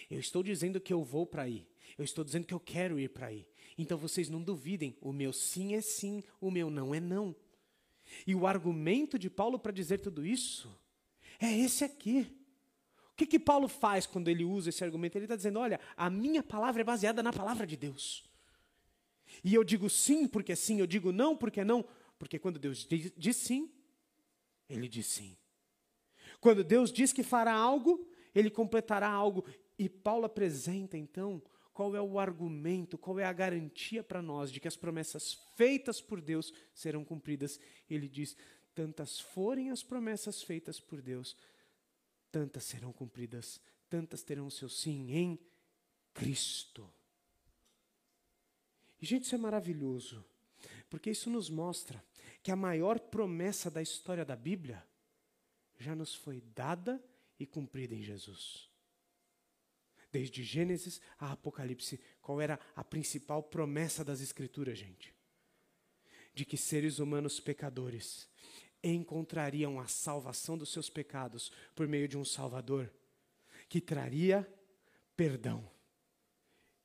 Eu 0.09 0.19
estou 0.19 0.41
dizendo 0.41 0.79
que 0.79 0.93
eu 0.93 1.03
vou 1.03 1.25
para 1.25 1.43
aí. 1.43 1.67
Eu 1.97 2.05
estou 2.05 2.23
dizendo 2.23 2.45
que 2.45 2.53
eu 2.53 2.59
quero 2.59 2.99
ir 2.99 3.09
para 3.09 3.27
aí. 3.27 3.47
Então 3.77 3.97
vocês 3.97 4.29
não 4.29 4.41
duvidem. 4.41 4.97
O 5.01 5.11
meu 5.11 5.33
sim 5.33 5.75
é 5.75 5.81
sim, 5.81 6.23
o 6.39 6.49
meu 6.49 6.69
não 6.69 6.93
é 6.93 6.99
não. 6.99 7.35
E 8.25 8.33
o 8.33 8.47
argumento 8.47 9.19
de 9.19 9.29
Paulo 9.29 9.59
para 9.59 9.71
dizer 9.71 9.99
tudo 9.99 10.25
isso 10.25 10.73
é 11.39 11.51
esse 11.51 11.83
aqui. 11.83 12.27
O 13.11 13.15
que, 13.17 13.25
que 13.25 13.39
Paulo 13.39 13.67
faz 13.67 14.05
quando 14.05 14.29
ele 14.29 14.43
usa 14.43 14.69
esse 14.69 14.83
argumento? 14.83 15.17
Ele 15.17 15.25
está 15.25 15.35
dizendo: 15.35 15.59
olha, 15.59 15.79
a 15.95 16.09
minha 16.09 16.43
palavra 16.43 16.81
é 16.81 16.85
baseada 16.85 17.21
na 17.21 17.33
palavra 17.33 17.65
de 17.65 17.75
Deus. 17.75 18.23
E 19.43 19.53
eu 19.53 19.63
digo 19.63 19.89
sim 19.89 20.27
porque 20.27 20.53
é 20.53 20.55
sim, 20.55 20.79
eu 20.79 20.87
digo 20.87 21.11
não 21.11 21.35
porque 21.35 21.61
é 21.61 21.65
não. 21.65 21.85
Porque 22.17 22.39
quando 22.39 22.57
Deus 22.57 22.85
diz, 22.85 23.11
diz 23.15 23.35
sim, 23.35 23.69
ele 24.69 24.87
diz 24.87 25.07
sim. 25.07 25.35
Quando 26.39 26.63
Deus 26.63 26.91
diz 26.91 27.11
que 27.11 27.23
fará 27.23 27.53
algo, 27.53 28.07
ele 28.33 28.49
completará 28.49 29.09
algo. 29.09 29.45
E 29.77 29.87
Paulo 29.87 30.25
apresenta 30.25 30.97
então 30.97 31.41
qual 31.73 31.95
é 31.95 32.01
o 32.01 32.17
argumento, 32.17 32.97
qual 32.97 33.19
é 33.19 33.23
a 33.23 33.31
garantia 33.31 34.03
para 34.03 34.21
nós 34.21 34.51
de 34.51 34.59
que 34.59 34.67
as 34.67 34.75
promessas 34.75 35.35
feitas 35.55 36.01
por 36.01 36.19
Deus 36.19 36.51
serão 36.73 37.05
cumpridas. 37.05 37.59
Ele 37.87 38.09
diz: 38.09 38.35
tantas 38.73 39.19
forem 39.19 39.69
as 39.69 39.83
promessas 39.83 40.41
feitas 40.41 40.79
por 40.79 41.01
Deus, 41.01 41.37
tantas 42.31 42.63
serão 42.63 42.91
cumpridas, 42.91 43.61
tantas 43.89 44.23
terão 44.23 44.49
seu 44.49 44.69
sim 44.69 45.11
em 45.11 45.39
Cristo. 46.13 46.91
E, 48.99 49.05
gente, 49.05 49.25
isso 49.25 49.35
é 49.35 49.37
maravilhoso, 49.37 50.25
porque 50.89 51.11
isso 51.11 51.29
nos 51.29 51.49
mostra 51.49 52.03
que 52.41 52.51
a 52.51 52.55
maior 52.55 52.99
promessa 52.99 53.69
da 53.69 53.81
história 53.81 54.25
da 54.25 54.35
Bíblia 54.35 54.83
já 55.77 55.95
nos 55.95 56.15
foi 56.15 56.41
dada 56.55 56.99
e 57.39 57.45
cumprida 57.45 57.93
em 57.93 58.01
Jesus. 58.01 58.67
Desde 60.11 60.43
Gênesis 60.43 61.01
a 61.19 61.31
Apocalipse, 61.33 61.99
qual 62.21 62.39
era 62.39 62.59
a 62.75 62.83
principal 62.83 63.43
promessa 63.43 64.03
das 64.03 64.21
Escrituras, 64.21 64.77
gente? 64.77 65.13
De 66.33 66.45
que 66.45 66.57
seres 66.57 66.99
humanos 66.99 67.39
pecadores 67.39 68.29
encontrariam 68.83 69.79
a 69.79 69.87
salvação 69.87 70.57
dos 70.57 70.71
seus 70.71 70.89
pecados 70.89 71.51
por 71.75 71.87
meio 71.87 72.07
de 72.07 72.17
um 72.17 72.23
Salvador 72.23 72.91
que 73.67 73.81
traria 73.81 74.47
perdão. 75.15 75.69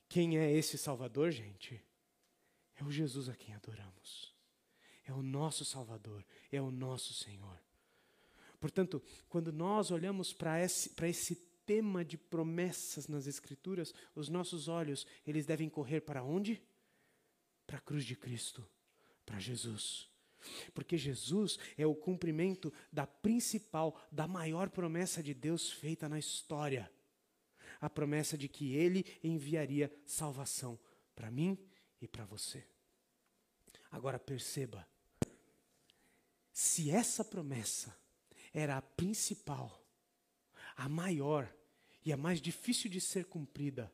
Quem 0.08 0.38
é 0.38 0.50
esse 0.50 0.76
Salvador, 0.76 1.30
gente? 1.30 1.82
É 2.76 2.84
o 2.84 2.90
Jesus 2.90 3.28
a 3.28 3.36
quem 3.36 3.54
adoramos. 3.54 4.34
É 5.04 5.12
o 5.12 5.22
nosso 5.22 5.64
Salvador, 5.64 6.24
é 6.50 6.60
o 6.60 6.70
nosso 6.70 7.12
Senhor. 7.12 7.60
Portanto, 8.60 9.02
quando 9.28 9.52
nós 9.52 9.90
olhamos 9.90 10.32
para 10.32 10.62
esse, 10.62 10.92
esse 11.02 11.36
tema 11.72 12.04
de 12.04 12.18
promessas 12.18 13.08
nas 13.08 13.26
Escrituras, 13.26 13.94
os 14.14 14.28
nossos 14.28 14.68
olhos, 14.68 15.06
eles 15.26 15.46
devem 15.46 15.70
correr 15.70 16.02
para 16.02 16.22
onde? 16.22 16.62
Para 17.66 17.78
a 17.78 17.80
cruz 17.80 18.04
de 18.04 18.14
Cristo, 18.14 18.62
para 19.24 19.38
Jesus. 19.38 20.10
Porque 20.74 20.98
Jesus 20.98 21.58
é 21.78 21.86
o 21.86 21.94
cumprimento 21.94 22.70
da 22.92 23.06
principal, 23.06 23.98
da 24.10 24.28
maior 24.28 24.68
promessa 24.68 25.22
de 25.22 25.32
Deus 25.32 25.72
feita 25.72 26.10
na 26.10 26.18
história. 26.18 26.92
A 27.80 27.88
promessa 27.88 28.36
de 28.36 28.48
que 28.48 28.74
Ele 28.74 29.06
enviaria 29.24 29.90
salvação 30.04 30.78
para 31.14 31.30
mim 31.30 31.56
e 32.02 32.06
para 32.06 32.26
você. 32.26 32.66
Agora 33.90 34.18
perceba, 34.18 34.86
se 36.52 36.90
essa 36.90 37.24
promessa 37.24 37.96
era 38.52 38.76
a 38.76 38.82
principal, 38.82 39.82
a 40.76 40.86
maior 40.86 41.50
e 42.05 42.12
a 42.12 42.16
mais 42.16 42.40
difícil 42.40 42.90
de 42.90 43.00
ser 43.00 43.26
cumprida, 43.26 43.92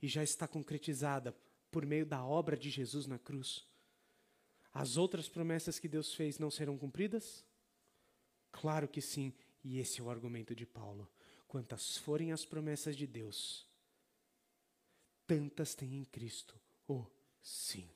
e 0.00 0.08
já 0.08 0.22
está 0.22 0.46
concretizada 0.46 1.32
por 1.70 1.84
meio 1.84 2.06
da 2.06 2.24
obra 2.24 2.56
de 2.56 2.70
Jesus 2.70 3.06
na 3.06 3.18
cruz, 3.18 3.66
as 4.72 4.96
outras 4.96 5.28
promessas 5.28 5.78
que 5.78 5.88
Deus 5.88 6.14
fez 6.14 6.38
não 6.38 6.50
serão 6.50 6.76
cumpridas? 6.76 7.44
Claro 8.50 8.88
que 8.88 9.00
sim, 9.00 9.32
e 9.62 9.78
esse 9.78 10.00
é 10.00 10.02
o 10.02 10.10
argumento 10.10 10.54
de 10.54 10.66
Paulo. 10.66 11.08
Quantas 11.46 11.96
forem 11.96 12.32
as 12.32 12.44
promessas 12.44 12.96
de 12.96 13.06
Deus, 13.06 13.68
tantas 15.26 15.74
tem 15.74 15.94
em 15.94 16.04
Cristo 16.04 16.60
o 16.88 17.06
sim. 17.40 17.88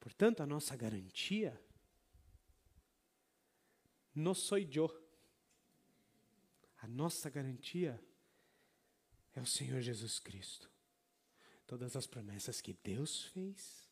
Portanto, 0.00 0.42
a 0.42 0.46
nossa 0.46 0.76
garantia 0.76 1.58
não 4.14 4.34
sou 4.34 4.58
eu. 4.58 5.03
A 6.84 6.86
nossa 6.86 7.30
garantia 7.30 7.98
é 9.32 9.40
o 9.40 9.46
Senhor 9.46 9.80
Jesus 9.80 10.18
Cristo. 10.18 10.70
Todas 11.66 11.96
as 11.96 12.06
promessas 12.06 12.60
que 12.60 12.74
Deus 12.74 13.24
fez, 13.28 13.88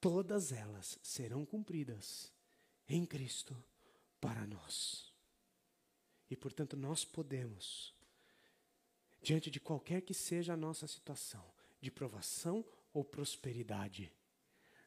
todas 0.00 0.50
elas 0.50 0.98
serão 1.00 1.46
cumpridas 1.46 2.32
em 2.88 3.06
Cristo 3.06 3.56
para 4.20 4.44
nós. 4.44 5.14
E 6.28 6.34
portanto 6.34 6.76
nós 6.76 7.04
podemos, 7.04 7.94
diante 9.22 9.52
de 9.52 9.60
qualquer 9.60 10.00
que 10.00 10.12
seja 10.12 10.54
a 10.54 10.56
nossa 10.56 10.88
situação, 10.88 11.48
de 11.80 11.92
provação 11.92 12.64
ou 12.92 13.04
prosperidade, 13.04 14.12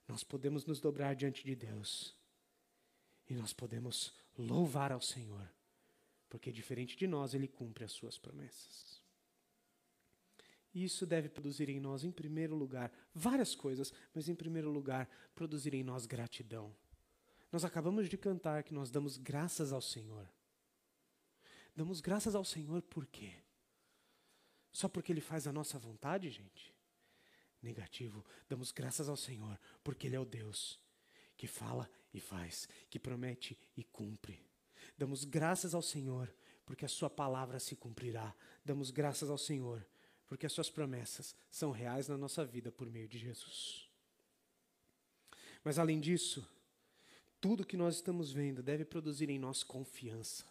nós 0.06 0.26
podemos 0.26 0.66
nos 0.66 0.82
dobrar 0.82 1.16
diante 1.16 1.41
de 1.41 1.56
Deus 1.56 2.14
e 3.30 3.34
nós 3.34 3.54
podemos 3.54 4.14
louvar 4.38 4.91
ao 4.91 5.00
Senhor, 5.00 5.50
porque 6.34 6.52
diferente 6.52 6.98
de 6.98 7.06
nós, 7.06 7.36
Ele 7.36 7.48
cumpre 7.48 7.84
as 7.84 7.92
suas 7.92 8.18
promessas. 8.18 9.00
E 10.74 10.84
isso 10.84 11.06
deve 11.06 11.30
produzir 11.30 11.70
em 11.70 11.80
nós, 11.80 12.04
em 12.04 12.10
primeiro 12.12 12.56
lugar, 12.56 12.92
várias 13.14 13.54
coisas, 13.54 13.94
mas 14.16 14.28
em 14.28 14.34
primeiro 14.34 14.72
lugar, 14.72 15.08
produzir 15.36 15.76
em 15.76 15.84
nós 15.84 16.08
gratidão. 16.08 16.76
Nós 17.52 17.64
acabamos 17.64 18.10
de 18.10 18.18
cantar 18.18 18.64
que 18.64 18.74
nós 18.74 18.90
damos 18.90 19.16
graças 19.16 19.72
ao 19.72 19.80
Senhor. 19.80 20.28
Damos 21.76 22.02
graças 22.02 22.34
ao 22.34 22.44
Senhor 22.44 22.82
por 22.82 23.06
quê? 23.06 23.36
Só 24.72 24.90
porque 24.90 25.12
Ele 25.12 25.22
faz 25.22 25.46
a 25.46 25.54
nossa 25.54 25.78
vontade, 25.78 26.32
gente? 26.32 26.74
Negativo. 27.62 28.26
Damos 28.50 28.72
graças 28.72 29.08
ao 29.08 29.16
Senhor 29.16 29.60
porque 29.84 30.08
Ele 30.08 30.16
é 30.16 30.20
o 30.20 30.26
Deus 30.26 30.80
que 31.38 31.46
fala 31.46 31.88
e 32.12 32.20
faz, 32.20 32.68
que 32.90 32.98
promete 32.98 33.56
e 33.78 33.84
cumpre. 33.84 34.44
Damos 34.98 35.24
graças 35.24 35.74
ao 35.74 35.82
Senhor 35.82 36.34
porque 36.66 36.86
a 36.86 36.89
Sua 36.89 37.10
palavra 37.10 37.60
se 37.60 37.76
cumprirá. 37.76 38.34
Damos 38.64 38.91
graças 38.91 39.30
ao 39.30 39.38
Senhor 39.38 39.86
porque 40.34 40.48
as 40.48 40.52
suas 40.52 40.70
promessas 40.70 41.36
são 41.52 41.70
reais 41.70 42.08
na 42.08 42.18
nossa 42.18 42.44
vida 42.44 42.72
por 42.72 42.89
meio 42.89 43.08
de 43.08 43.20
Jesus. 43.20 43.88
Mas 45.64 45.78
além 45.78 46.00
disso, 46.00 46.44
tudo 47.39 47.66
que 47.66 47.78
nós 47.78 47.96
estamos 47.96 48.32
vendo 48.32 48.64
deve 48.64 48.84
produzir 48.84 49.30
em 49.30 49.38
nós 49.38 49.64
confiança. 49.64 50.46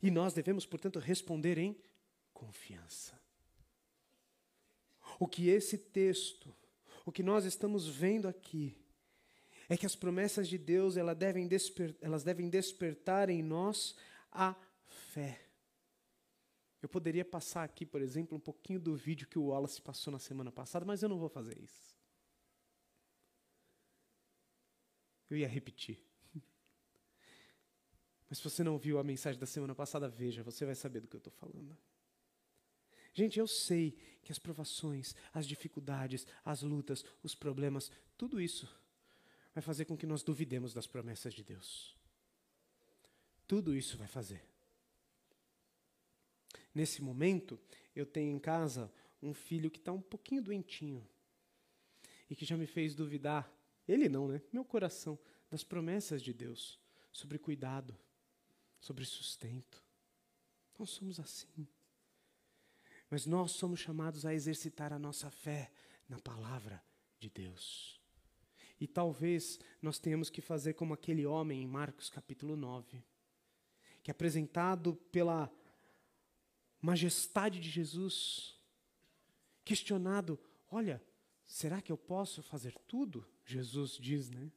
E 0.00 0.10
nós 0.10 0.32
devemos, 0.32 0.64
portanto, 0.64 0.98
responder 0.98 1.58
em 1.58 1.76
confiança. 2.32 3.20
O 5.18 5.26
que 5.26 5.48
esse 5.48 5.76
texto, 5.76 6.54
o 7.04 7.10
que 7.10 7.22
nós 7.22 7.44
estamos 7.44 7.88
vendo 7.88 8.28
aqui, 8.28 8.76
é 9.68 9.76
que 9.76 9.86
as 9.86 9.96
promessas 9.96 10.48
de 10.48 10.58
Deus 10.58 10.96
elas 10.96 11.16
devem, 11.16 11.48
elas 12.00 12.24
devem 12.24 12.48
despertar 12.48 13.30
em 13.30 13.42
nós 13.42 13.96
a 14.30 14.54
fé. 14.86 15.46
Eu 16.80 16.88
poderia 16.88 17.24
passar 17.24 17.62
aqui, 17.62 17.86
por 17.86 18.02
exemplo, 18.02 18.36
um 18.36 18.40
pouquinho 18.40 18.80
do 18.80 18.96
vídeo 18.96 19.28
que 19.28 19.38
o 19.38 19.46
Wallace 19.46 19.80
passou 19.80 20.12
na 20.12 20.18
semana 20.18 20.50
passada, 20.50 20.84
mas 20.84 21.02
eu 21.02 21.08
não 21.08 21.18
vou 21.18 21.28
fazer 21.28 21.56
isso. 21.60 21.96
Eu 25.30 25.36
ia 25.36 25.48
repetir. 25.48 25.98
Mas 28.28 28.38
se 28.38 28.44
você 28.44 28.62
não 28.62 28.76
viu 28.78 28.98
a 28.98 29.04
mensagem 29.04 29.40
da 29.40 29.46
semana 29.46 29.74
passada, 29.74 30.08
veja, 30.08 30.42
você 30.42 30.66
vai 30.66 30.74
saber 30.74 31.00
do 31.00 31.08
que 31.08 31.16
eu 31.16 31.18
estou 31.18 31.32
falando. 31.32 31.76
Gente, 33.14 33.38
eu 33.38 33.46
sei 33.46 33.96
que 34.22 34.32
as 34.32 34.38
provações, 34.38 35.14
as 35.32 35.46
dificuldades, 35.46 36.26
as 36.44 36.62
lutas, 36.62 37.04
os 37.22 37.34
problemas, 37.34 37.90
tudo 38.16 38.40
isso 38.40 38.68
vai 39.54 39.62
fazer 39.62 39.84
com 39.84 39.96
que 39.96 40.06
nós 40.06 40.22
duvidemos 40.22 40.72
das 40.72 40.86
promessas 40.86 41.34
de 41.34 41.42
Deus. 41.42 41.96
Tudo 43.46 43.74
isso 43.74 43.96
vai 43.96 44.08
fazer. 44.08 44.42
Nesse 46.74 47.02
momento, 47.02 47.60
eu 47.94 48.06
tenho 48.06 48.34
em 48.34 48.38
casa 48.38 48.90
um 49.22 49.34
filho 49.34 49.70
que 49.70 49.78
está 49.78 49.92
um 49.92 50.00
pouquinho 50.00 50.42
doentinho 50.42 51.06
e 52.30 52.34
que 52.34 52.44
já 52.44 52.56
me 52.56 52.66
fez 52.66 52.94
duvidar 52.94 53.52
ele 53.86 54.08
não, 54.08 54.28
né? 54.28 54.40
Meu 54.52 54.64
coração, 54.64 55.18
das 55.50 55.62
promessas 55.62 56.22
de 56.22 56.32
Deus 56.32 56.80
sobre 57.12 57.38
cuidado, 57.38 57.94
sobre 58.80 59.04
sustento. 59.04 59.84
Nós 60.78 60.90
somos 60.90 61.20
assim. 61.20 61.68
Mas 63.10 63.26
nós 63.26 63.52
somos 63.52 63.78
chamados 63.78 64.24
a 64.24 64.32
exercitar 64.32 64.92
a 64.92 64.98
nossa 64.98 65.30
fé 65.30 65.70
na 66.08 66.18
palavra 66.18 66.82
de 67.20 67.28
Deus. 67.28 68.01
E 68.82 68.86
talvez 68.88 69.60
nós 69.80 70.00
tenhamos 70.00 70.28
que 70.28 70.40
fazer 70.40 70.74
como 70.74 70.92
aquele 70.92 71.24
homem 71.24 71.62
em 71.62 71.68
Marcos 71.68 72.10
capítulo 72.10 72.56
9, 72.56 73.00
que 74.02 74.10
apresentado 74.10 74.96
pela 75.12 75.48
majestade 76.80 77.60
de 77.60 77.70
Jesus, 77.70 78.60
questionado: 79.64 80.36
olha, 80.68 81.00
será 81.44 81.80
que 81.80 81.92
eu 81.92 81.96
posso 81.96 82.42
fazer 82.42 82.76
tudo? 82.88 83.24
Jesus 83.44 83.92
diz, 83.92 84.28
né? 84.28 84.50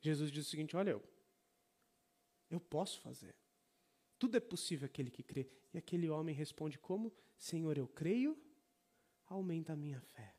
Jesus 0.00 0.30
diz 0.30 0.46
o 0.46 0.48
seguinte: 0.48 0.76
olha, 0.76 0.92
eu, 0.92 1.02
eu 2.50 2.60
posso 2.60 3.00
fazer. 3.00 3.34
Tudo 4.16 4.36
é 4.36 4.40
possível 4.40 4.86
aquele 4.86 5.10
que 5.10 5.24
crê. 5.24 5.50
E 5.74 5.78
aquele 5.78 6.08
homem 6.08 6.36
responde: 6.36 6.78
Como? 6.78 7.12
Senhor, 7.36 7.76
eu 7.76 7.88
creio, 7.88 8.40
aumenta 9.26 9.72
a 9.72 9.76
minha 9.76 10.00
fé. 10.00 10.36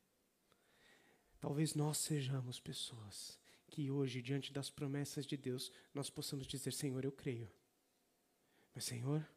Talvez 1.44 1.76
nós 1.76 1.98
sejamos 1.98 2.58
pessoas 2.58 3.38
que 3.70 3.92
hoje, 3.92 4.22
diante 4.22 4.54
das 4.54 4.70
promessas 4.70 5.26
de 5.26 5.36
Deus, 5.36 5.74
nós 5.94 6.10
possamos 6.10 6.48
dizer: 6.48 6.72
Senhor, 6.72 7.04
eu 7.04 7.12
creio. 7.12 7.52
Mas, 8.74 8.86
Senhor, 8.86 9.30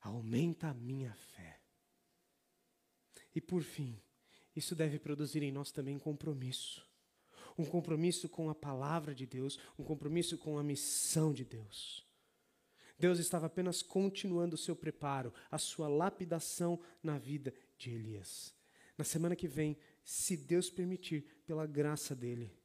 aumenta 0.00 0.66
a 0.66 0.74
minha 0.74 1.14
fé. 1.14 1.60
E 3.32 3.40
por 3.40 3.62
fim, 3.62 4.02
isso 4.56 4.74
deve 4.74 4.98
produzir 4.98 5.44
em 5.44 5.52
nós 5.52 5.70
também 5.70 5.96
compromisso. 5.96 6.84
Um 7.56 7.64
compromisso 7.64 8.28
com 8.28 8.50
a 8.50 8.54
palavra 8.54 9.14
de 9.14 9.26
Deus, 9.26 9.60
um 9.78 9.84
compromisso 9.84 10.36
com 10.36 10.58
a 10.58 10.62
missão 10.64 11.32
de 11.32 11.44
Deus. 11.44 12.04
Deus 12.98 13.20
estava 13.20 13.46
apenas 13.46 13.80
continuando 13.80 14.56
o 14.56 14.58
seu 14.58 14.74
preparo, 14.74 15.32
a 15.52 15.56
sua 15.56 15.86
lapidação 15.86 16.80
na 17.00 17.16
vida 17.16 17.54
de 17.78 17.92
Elias. 17.92 18.52
Na 19.00 19.04
semana 19.04 19.34
que 19.34 19.48
vem, 19.48 19.78
se 20.04 20.36
Deus 20.36 20.70
permitir, 20.70 21.22
pela 21.46 21.66
graça 21.66 22.14
dele, 22.14 22.56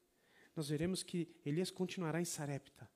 nós 0.54 0.68
veremos 0.68 1.02
que 1.02 1.28
Elias 1.44 1.70
continuará 1.70 2.20
em 2.20 2.24
Sarepta. 2.24 2.90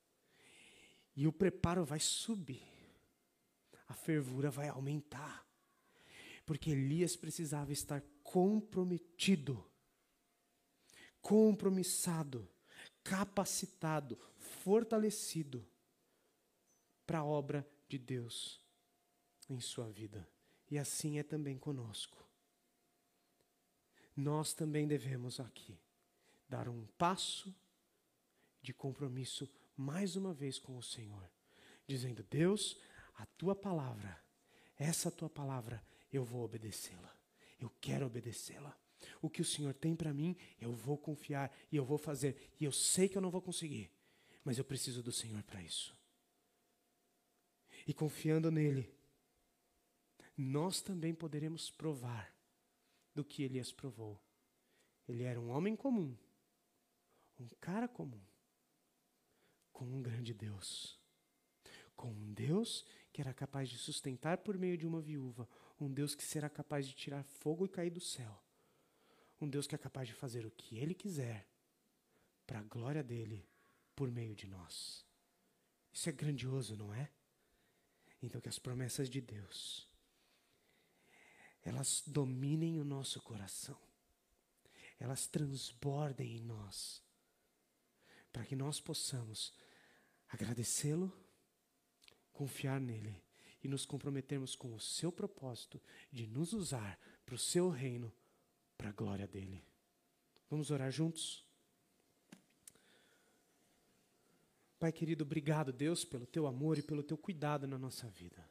E 1.14 1.26
o 1.26 1.32
preparo 1.32 1.84
vai 1.84 2.00
subir. 2.00 2.62
A 3.86 3.94
fervura 3.94 4.50
vai 4.50 4.68
aumentar. 4.68 5.46
Porque 6.46 6.70
Elias 6.70 7.16
precisava 7.16 7.72
estar 7.72 8.02
comprometido, 8.22 9.62
compromissado, 11.20 12.48
capacitado, 13.04 14.18
fortalecido 14.36 15.66
para 17.06 17.18
a 17.18 17.24
obra 17.24 17.68
de 17.88 17.98
Deus 17.98 18.64
em 19.48 19.60
sua 19.60 19.90
vida. 19.90 20.26
E 20.70 20.78
assim 20.78 21.18
é 21.18 21.22
também 21.22 21.58
conosco. 21.58 22.29
Nós 24.20 24.52
também 24.52 24.86
devemos 24.86 25.40
aqui 25.40 25.80
dar 26.46 26.68
um 26.68 26.84
passo 26.98 27.54
de 28.60 28.74
compromisso 28.74 29.50
mais 29.74 30.14
uma 30.14 30.34
vez 30.34 30.58
com 30.58 30.76
o 30.76 30.82
Senhor, 30.82 31.26
dizendo: 31.86 32.22
Deus, 32.24 32.78
a 33.14 33.24
tua 33.24 33.54
palavra, 33.54 34.22
essa 34.76 35.10
tua 35.10 35.30
palavra, 35.30 35.82
eu 36.12 36.22
vou 36.22 36.44
obedecê-la. 36.44 37.16
Eu 37.58 37.72
quero 37.80 38.04
obedecê-la. 38.04 38.78
O 39.22 39.30
que 39.30 39.40
o 39.40 39.44
Senhor 39.44 39.72
tem 39.72 39.96
para 39.96 40.12
mim, 40.12 40.36
eu 40.60 40.74
vou 40.74 40.98
confiar 40.98 41.50
e 41.72 41.76
eu 41.76 41.84
vou 41.84 41.96
fazer. 41.96 42.52
E 42.60 42.64
eu 42.66 42.72
sei 42.72 43.08
que 43.08 43.16
eu 43.16 43.22
não 43.22 43.30
vou 43.30 43.40
conseguir, 43.40 43.90
mas 44.44 44.58
eu 44.58 44.64
preciso 44.64 45.02
do 45.02 45.12
Senhor 45.12 45.42
para 45.44 45.62
isso. 45.62 45.96
E 47.86 47.94
confiando 47.94 48.50
nele, 48.50 48.94
nós 50.36 50.82
também 50.82 51.14
poderemos 51.14 51.70
provar 51.70 52.38
do 53.20 53.24
que 53.24 53.42
Elias 53.42 53.70
provou. 53.70 54.18
Ele 55.06 55.24
era 55.24 55.38
um 55.38 55.50
homem 55.50 55.76
comum, 55.76 56.16
um 57.38 57.46
cara 57.60 57.86
comum, 57.86 58.20
com 59.70 59.84
um 59.84 60.00
grande 60.00 60.32
Deus. 60.32 60.98
Com 61.94 62.10
um 62.10 62.32
Deus 62.32 62.82
que 63.12 63.20
era 63.20 63.34
capaz 63.34 63.68
de 63.68 63.76
sustentar 63.76 64.38
por 64.38 64.56
meio 64.56 64.78
de 64.78 64.86
uma 64.86 65.02
viúva, 65.02 65.46
um 65.78 65.92
Deus 65.92 66.14
que 66.14 66.24
será 66.24 66.48
capaz 66.48 66.88
de 66.88 66.94
tirar 66.94 67.22
fogo 67.22 67.66
e 67.66 67.68
cair 67.68 67.90
do 67.90 68.00
céu, 68.00 68.42
um 69.38 69.46
Deus 69.48 69.66
que 69.66 69.74
é 69.74 69.78
capaz 69.78 70.08
de 70.08 70.14
fazer 70.14 70.46
o 70.46 70.50
que 70.50 70.78
Ele 70.78 70.94
quiser, 70.94 71.46
para 72.46 72.60
a 72.60 72.62
glória 72.62 73.02
dele, 73.02 73.46
por 73.94 74.10
meio 74.10 74.34
de 74.34 74.46
nós. 74.46 75.04
Isso 75.92 76.08
é 76.08 76.12
grandioso, 76.12 76.74
não 76.74 76.94
é? 76.94 77.10
Então, 78.22 78.40
que 78.40 78.48
as 78.48 78.58
promessas 78.58 79.10
de 79.10 79.20
Deus, 79.20 79.89
elas 81.64 82.02
dominem 82.06 82.78
o 82.80 82.84
nosso 82.84 83.20
coração, 83.20 83.78
elas 84.98 85.26
transbordem 85.26 86.36
em 86.36 86.40
nós, 86.40 87.02
para 88.32 88.44
que 88.44 88.56
nós 88.56 88.80
possamos 88.80 89.52
agradecê-lo, 90.28 91.12
confiar 92.32 92.80
nele 92.80 93.22
e 93.62 93.68
nos 93.68 93.84
comprometermos 93.84 94.54
com 94.54 94.74
o 94.74 94.80
seu 94.80 95.12
propósito 95.12 95.80
de 96.10 96.26
nos 96.26 96.52
usar 96.52 96.98
para 97.26 97.34
o 97.34 97.38
seu 97.38 97.68
reino, 97.68 98.12
para 98.76 98.88
a 98.88 98.92
glória 98.92 99.26
dele. 99.26 99.62
Vamos 100.48 100.70
orar 100.70 100.90
juntos? 100.90 101.44
Pai 104.78 104.90
querido, 104.90 105.24
obrigado, 105.24 105.72
Deus, 105.72 106.06
pelo 106.06 106.26
teu 106.26 106.46
amor 106.46 106.78
e 106.78 106.82
pelo 106.82 107.02
teu 107.02 107.18
cuidado 107.18 107.66
na 107.66 107.78
nossa 107.78 108.08
vida. 108.08 108.49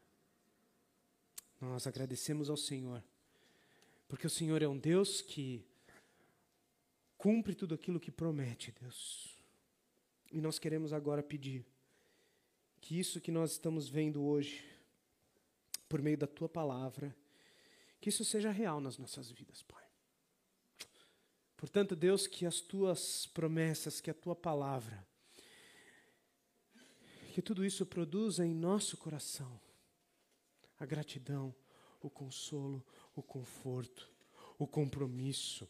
Nós 1.60 1.86
agradecemos 1.86 2.50
ao 2.50 2.56
Senhor, 2.56 3.04
porque 4.08 4.26
o 4.26 4.30
Senhor 4.30 4.62
é 4.62 4.68
um 4.68 4.78
Deus 4.78 5.22
que 5.22 5.66
cumpre 7.18 7.54
tudo 7.54 7.76
aquilo 7.76 8.00
que 8.00 8.12
promete, 8.12 8.74
Deus. 8.80 9.38
E 10.32 10.40
nós 10.40 10.58
queremos 10.58 10.94
agora 10.94 11.22
pedir 11.22 11.66
que 12.80 12.98
isso 12.98 13.20
que 13.20 13.32
nós 13.32 13.52
estamos 13.52 13.90
vendo 13.90 14.24
hoje, 14.24 14.64
por 15.90 16.02
meio 16.02 16.18
da 16.18 16.28
tua 16.28 16.48
palavra, 16.48 17.14
que 18.00 18.08
isso 18.08 18.24
seja 18.24 18.52
real 18.52 18.80
nas 18.80 18.98
nossas 18.98 19.30
vidas, 19.30 19.62
Pai. 19.64 19.84
Portanto, 21.58 21.94
Deus, 21.94 22.26
que 22.26 22.46
as 22.46 22.62
tuas 22.62 23.28
promessas, 23.28 24.00
que 24.00 24.10
a 24.10 24.14
tua 24.14 24.34
palavra, 24.34 25.06
que 27.34 27.42
tudo 27.42 27.66
isso 27.66 27.86
produza 27.86 28.46
em 28.46 28.54
nosso 28.54 28.96
coração 28.96 29.60
a 30.80 30.86
gratidão, 30.86 31.54
o 32.02 32.10
consolo, 32.10 32.86
o 33.16 33.22
conforto, 33.22 34.10
o 34.58 34.66
compromisso, 34.66 35.70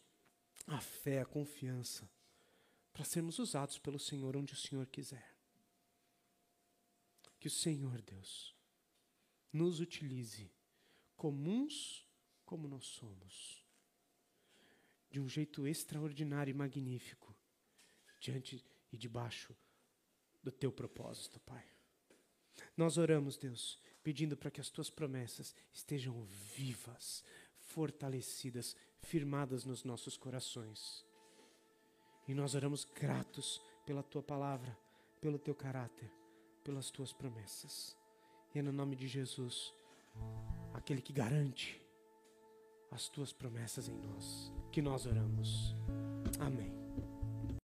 a 0.68 0.80
fé, 0.80 1.22
a 1.22 1.26
confiança, 1.26 2.10
para 2.94 3.04
sermos 3.04 3.40
usados 3.40 3.80
pelo 3.80 4.00
Senhor 4.00 4.38
onde 4.38 4.54
o 4.54 4.58
Senhor 4.58 4.86
quiser. 4.88 5.36
Que 7.40 7.48
o 7.48 7.52
Senhor, 7.52 8.02
Deus, 8.02 8.56
nos 9.52 9.80
utilize 9.80 10.52
comuns 11.16 12.06
como 12.46 12.68
nós 12.68 12.86
somos, 12.86 13.66
de 15.10 15.20
um 15.20 15.28
jeito 15.28 15.68
extraordinário 15.68 16.52
e 16.52 16.54
magnífico, 16.54 17.36
diante 18.20 18.64
e 18.92 18.98
debaixo 18.98 19.56
do 20.44 20.52
teu 20.52 20.72
propósito, 20.72 21.40
Pai. 21.42 21.66
Nós 22.76 22.98
oramos, 22.98 23.38
Deus, 23.38 23.80
pedindo 24.10 24.36
para 24.36 24.50
que 24.50 24.60
as 24.60 24.70
tuas 24.70 24.90
promessas 24.90 25.54
estejam 25.72 26.20
vivas, 26.56 27.24
fortalecidas, 27.60 28.76
firmadas 29.04 29.66
nos 29.66 29.84
nossos 29.84 30.18
corações. 30.18 31.06
E 32.28 32.34
nós 32.34 32.56
oramos 32.56 32.86
gratos 32.86 33.62
pela 33.86 34.02
tua 34.02 34.24
palavra, 34.24 34.76
pelo 35.22 35.38
teu 35.38 35.54
caráter, 35.54 36.10
pelas 36.64 36.90
tuas 36.90 37.14
promessas. 37.14 37.96
E 38.56 38.58
é 38.58 38.64
no 38.64 38.72
nome 38.72 38.96
de 38.96 39.08
Jesus, 39.08 39.72
aquele 40.74 41.04
que 41.04 41.14
garante 41.14 41.80
as 42.90 43.10
tuas 43.10 43.32
promessas 43.32 43.88
em 43.88 43.96
nós, 43.96 44.52
que 44.72 44.82
nós 44.82 45.06
oramos. 45.06 45.76
Amém. 46.40 46.79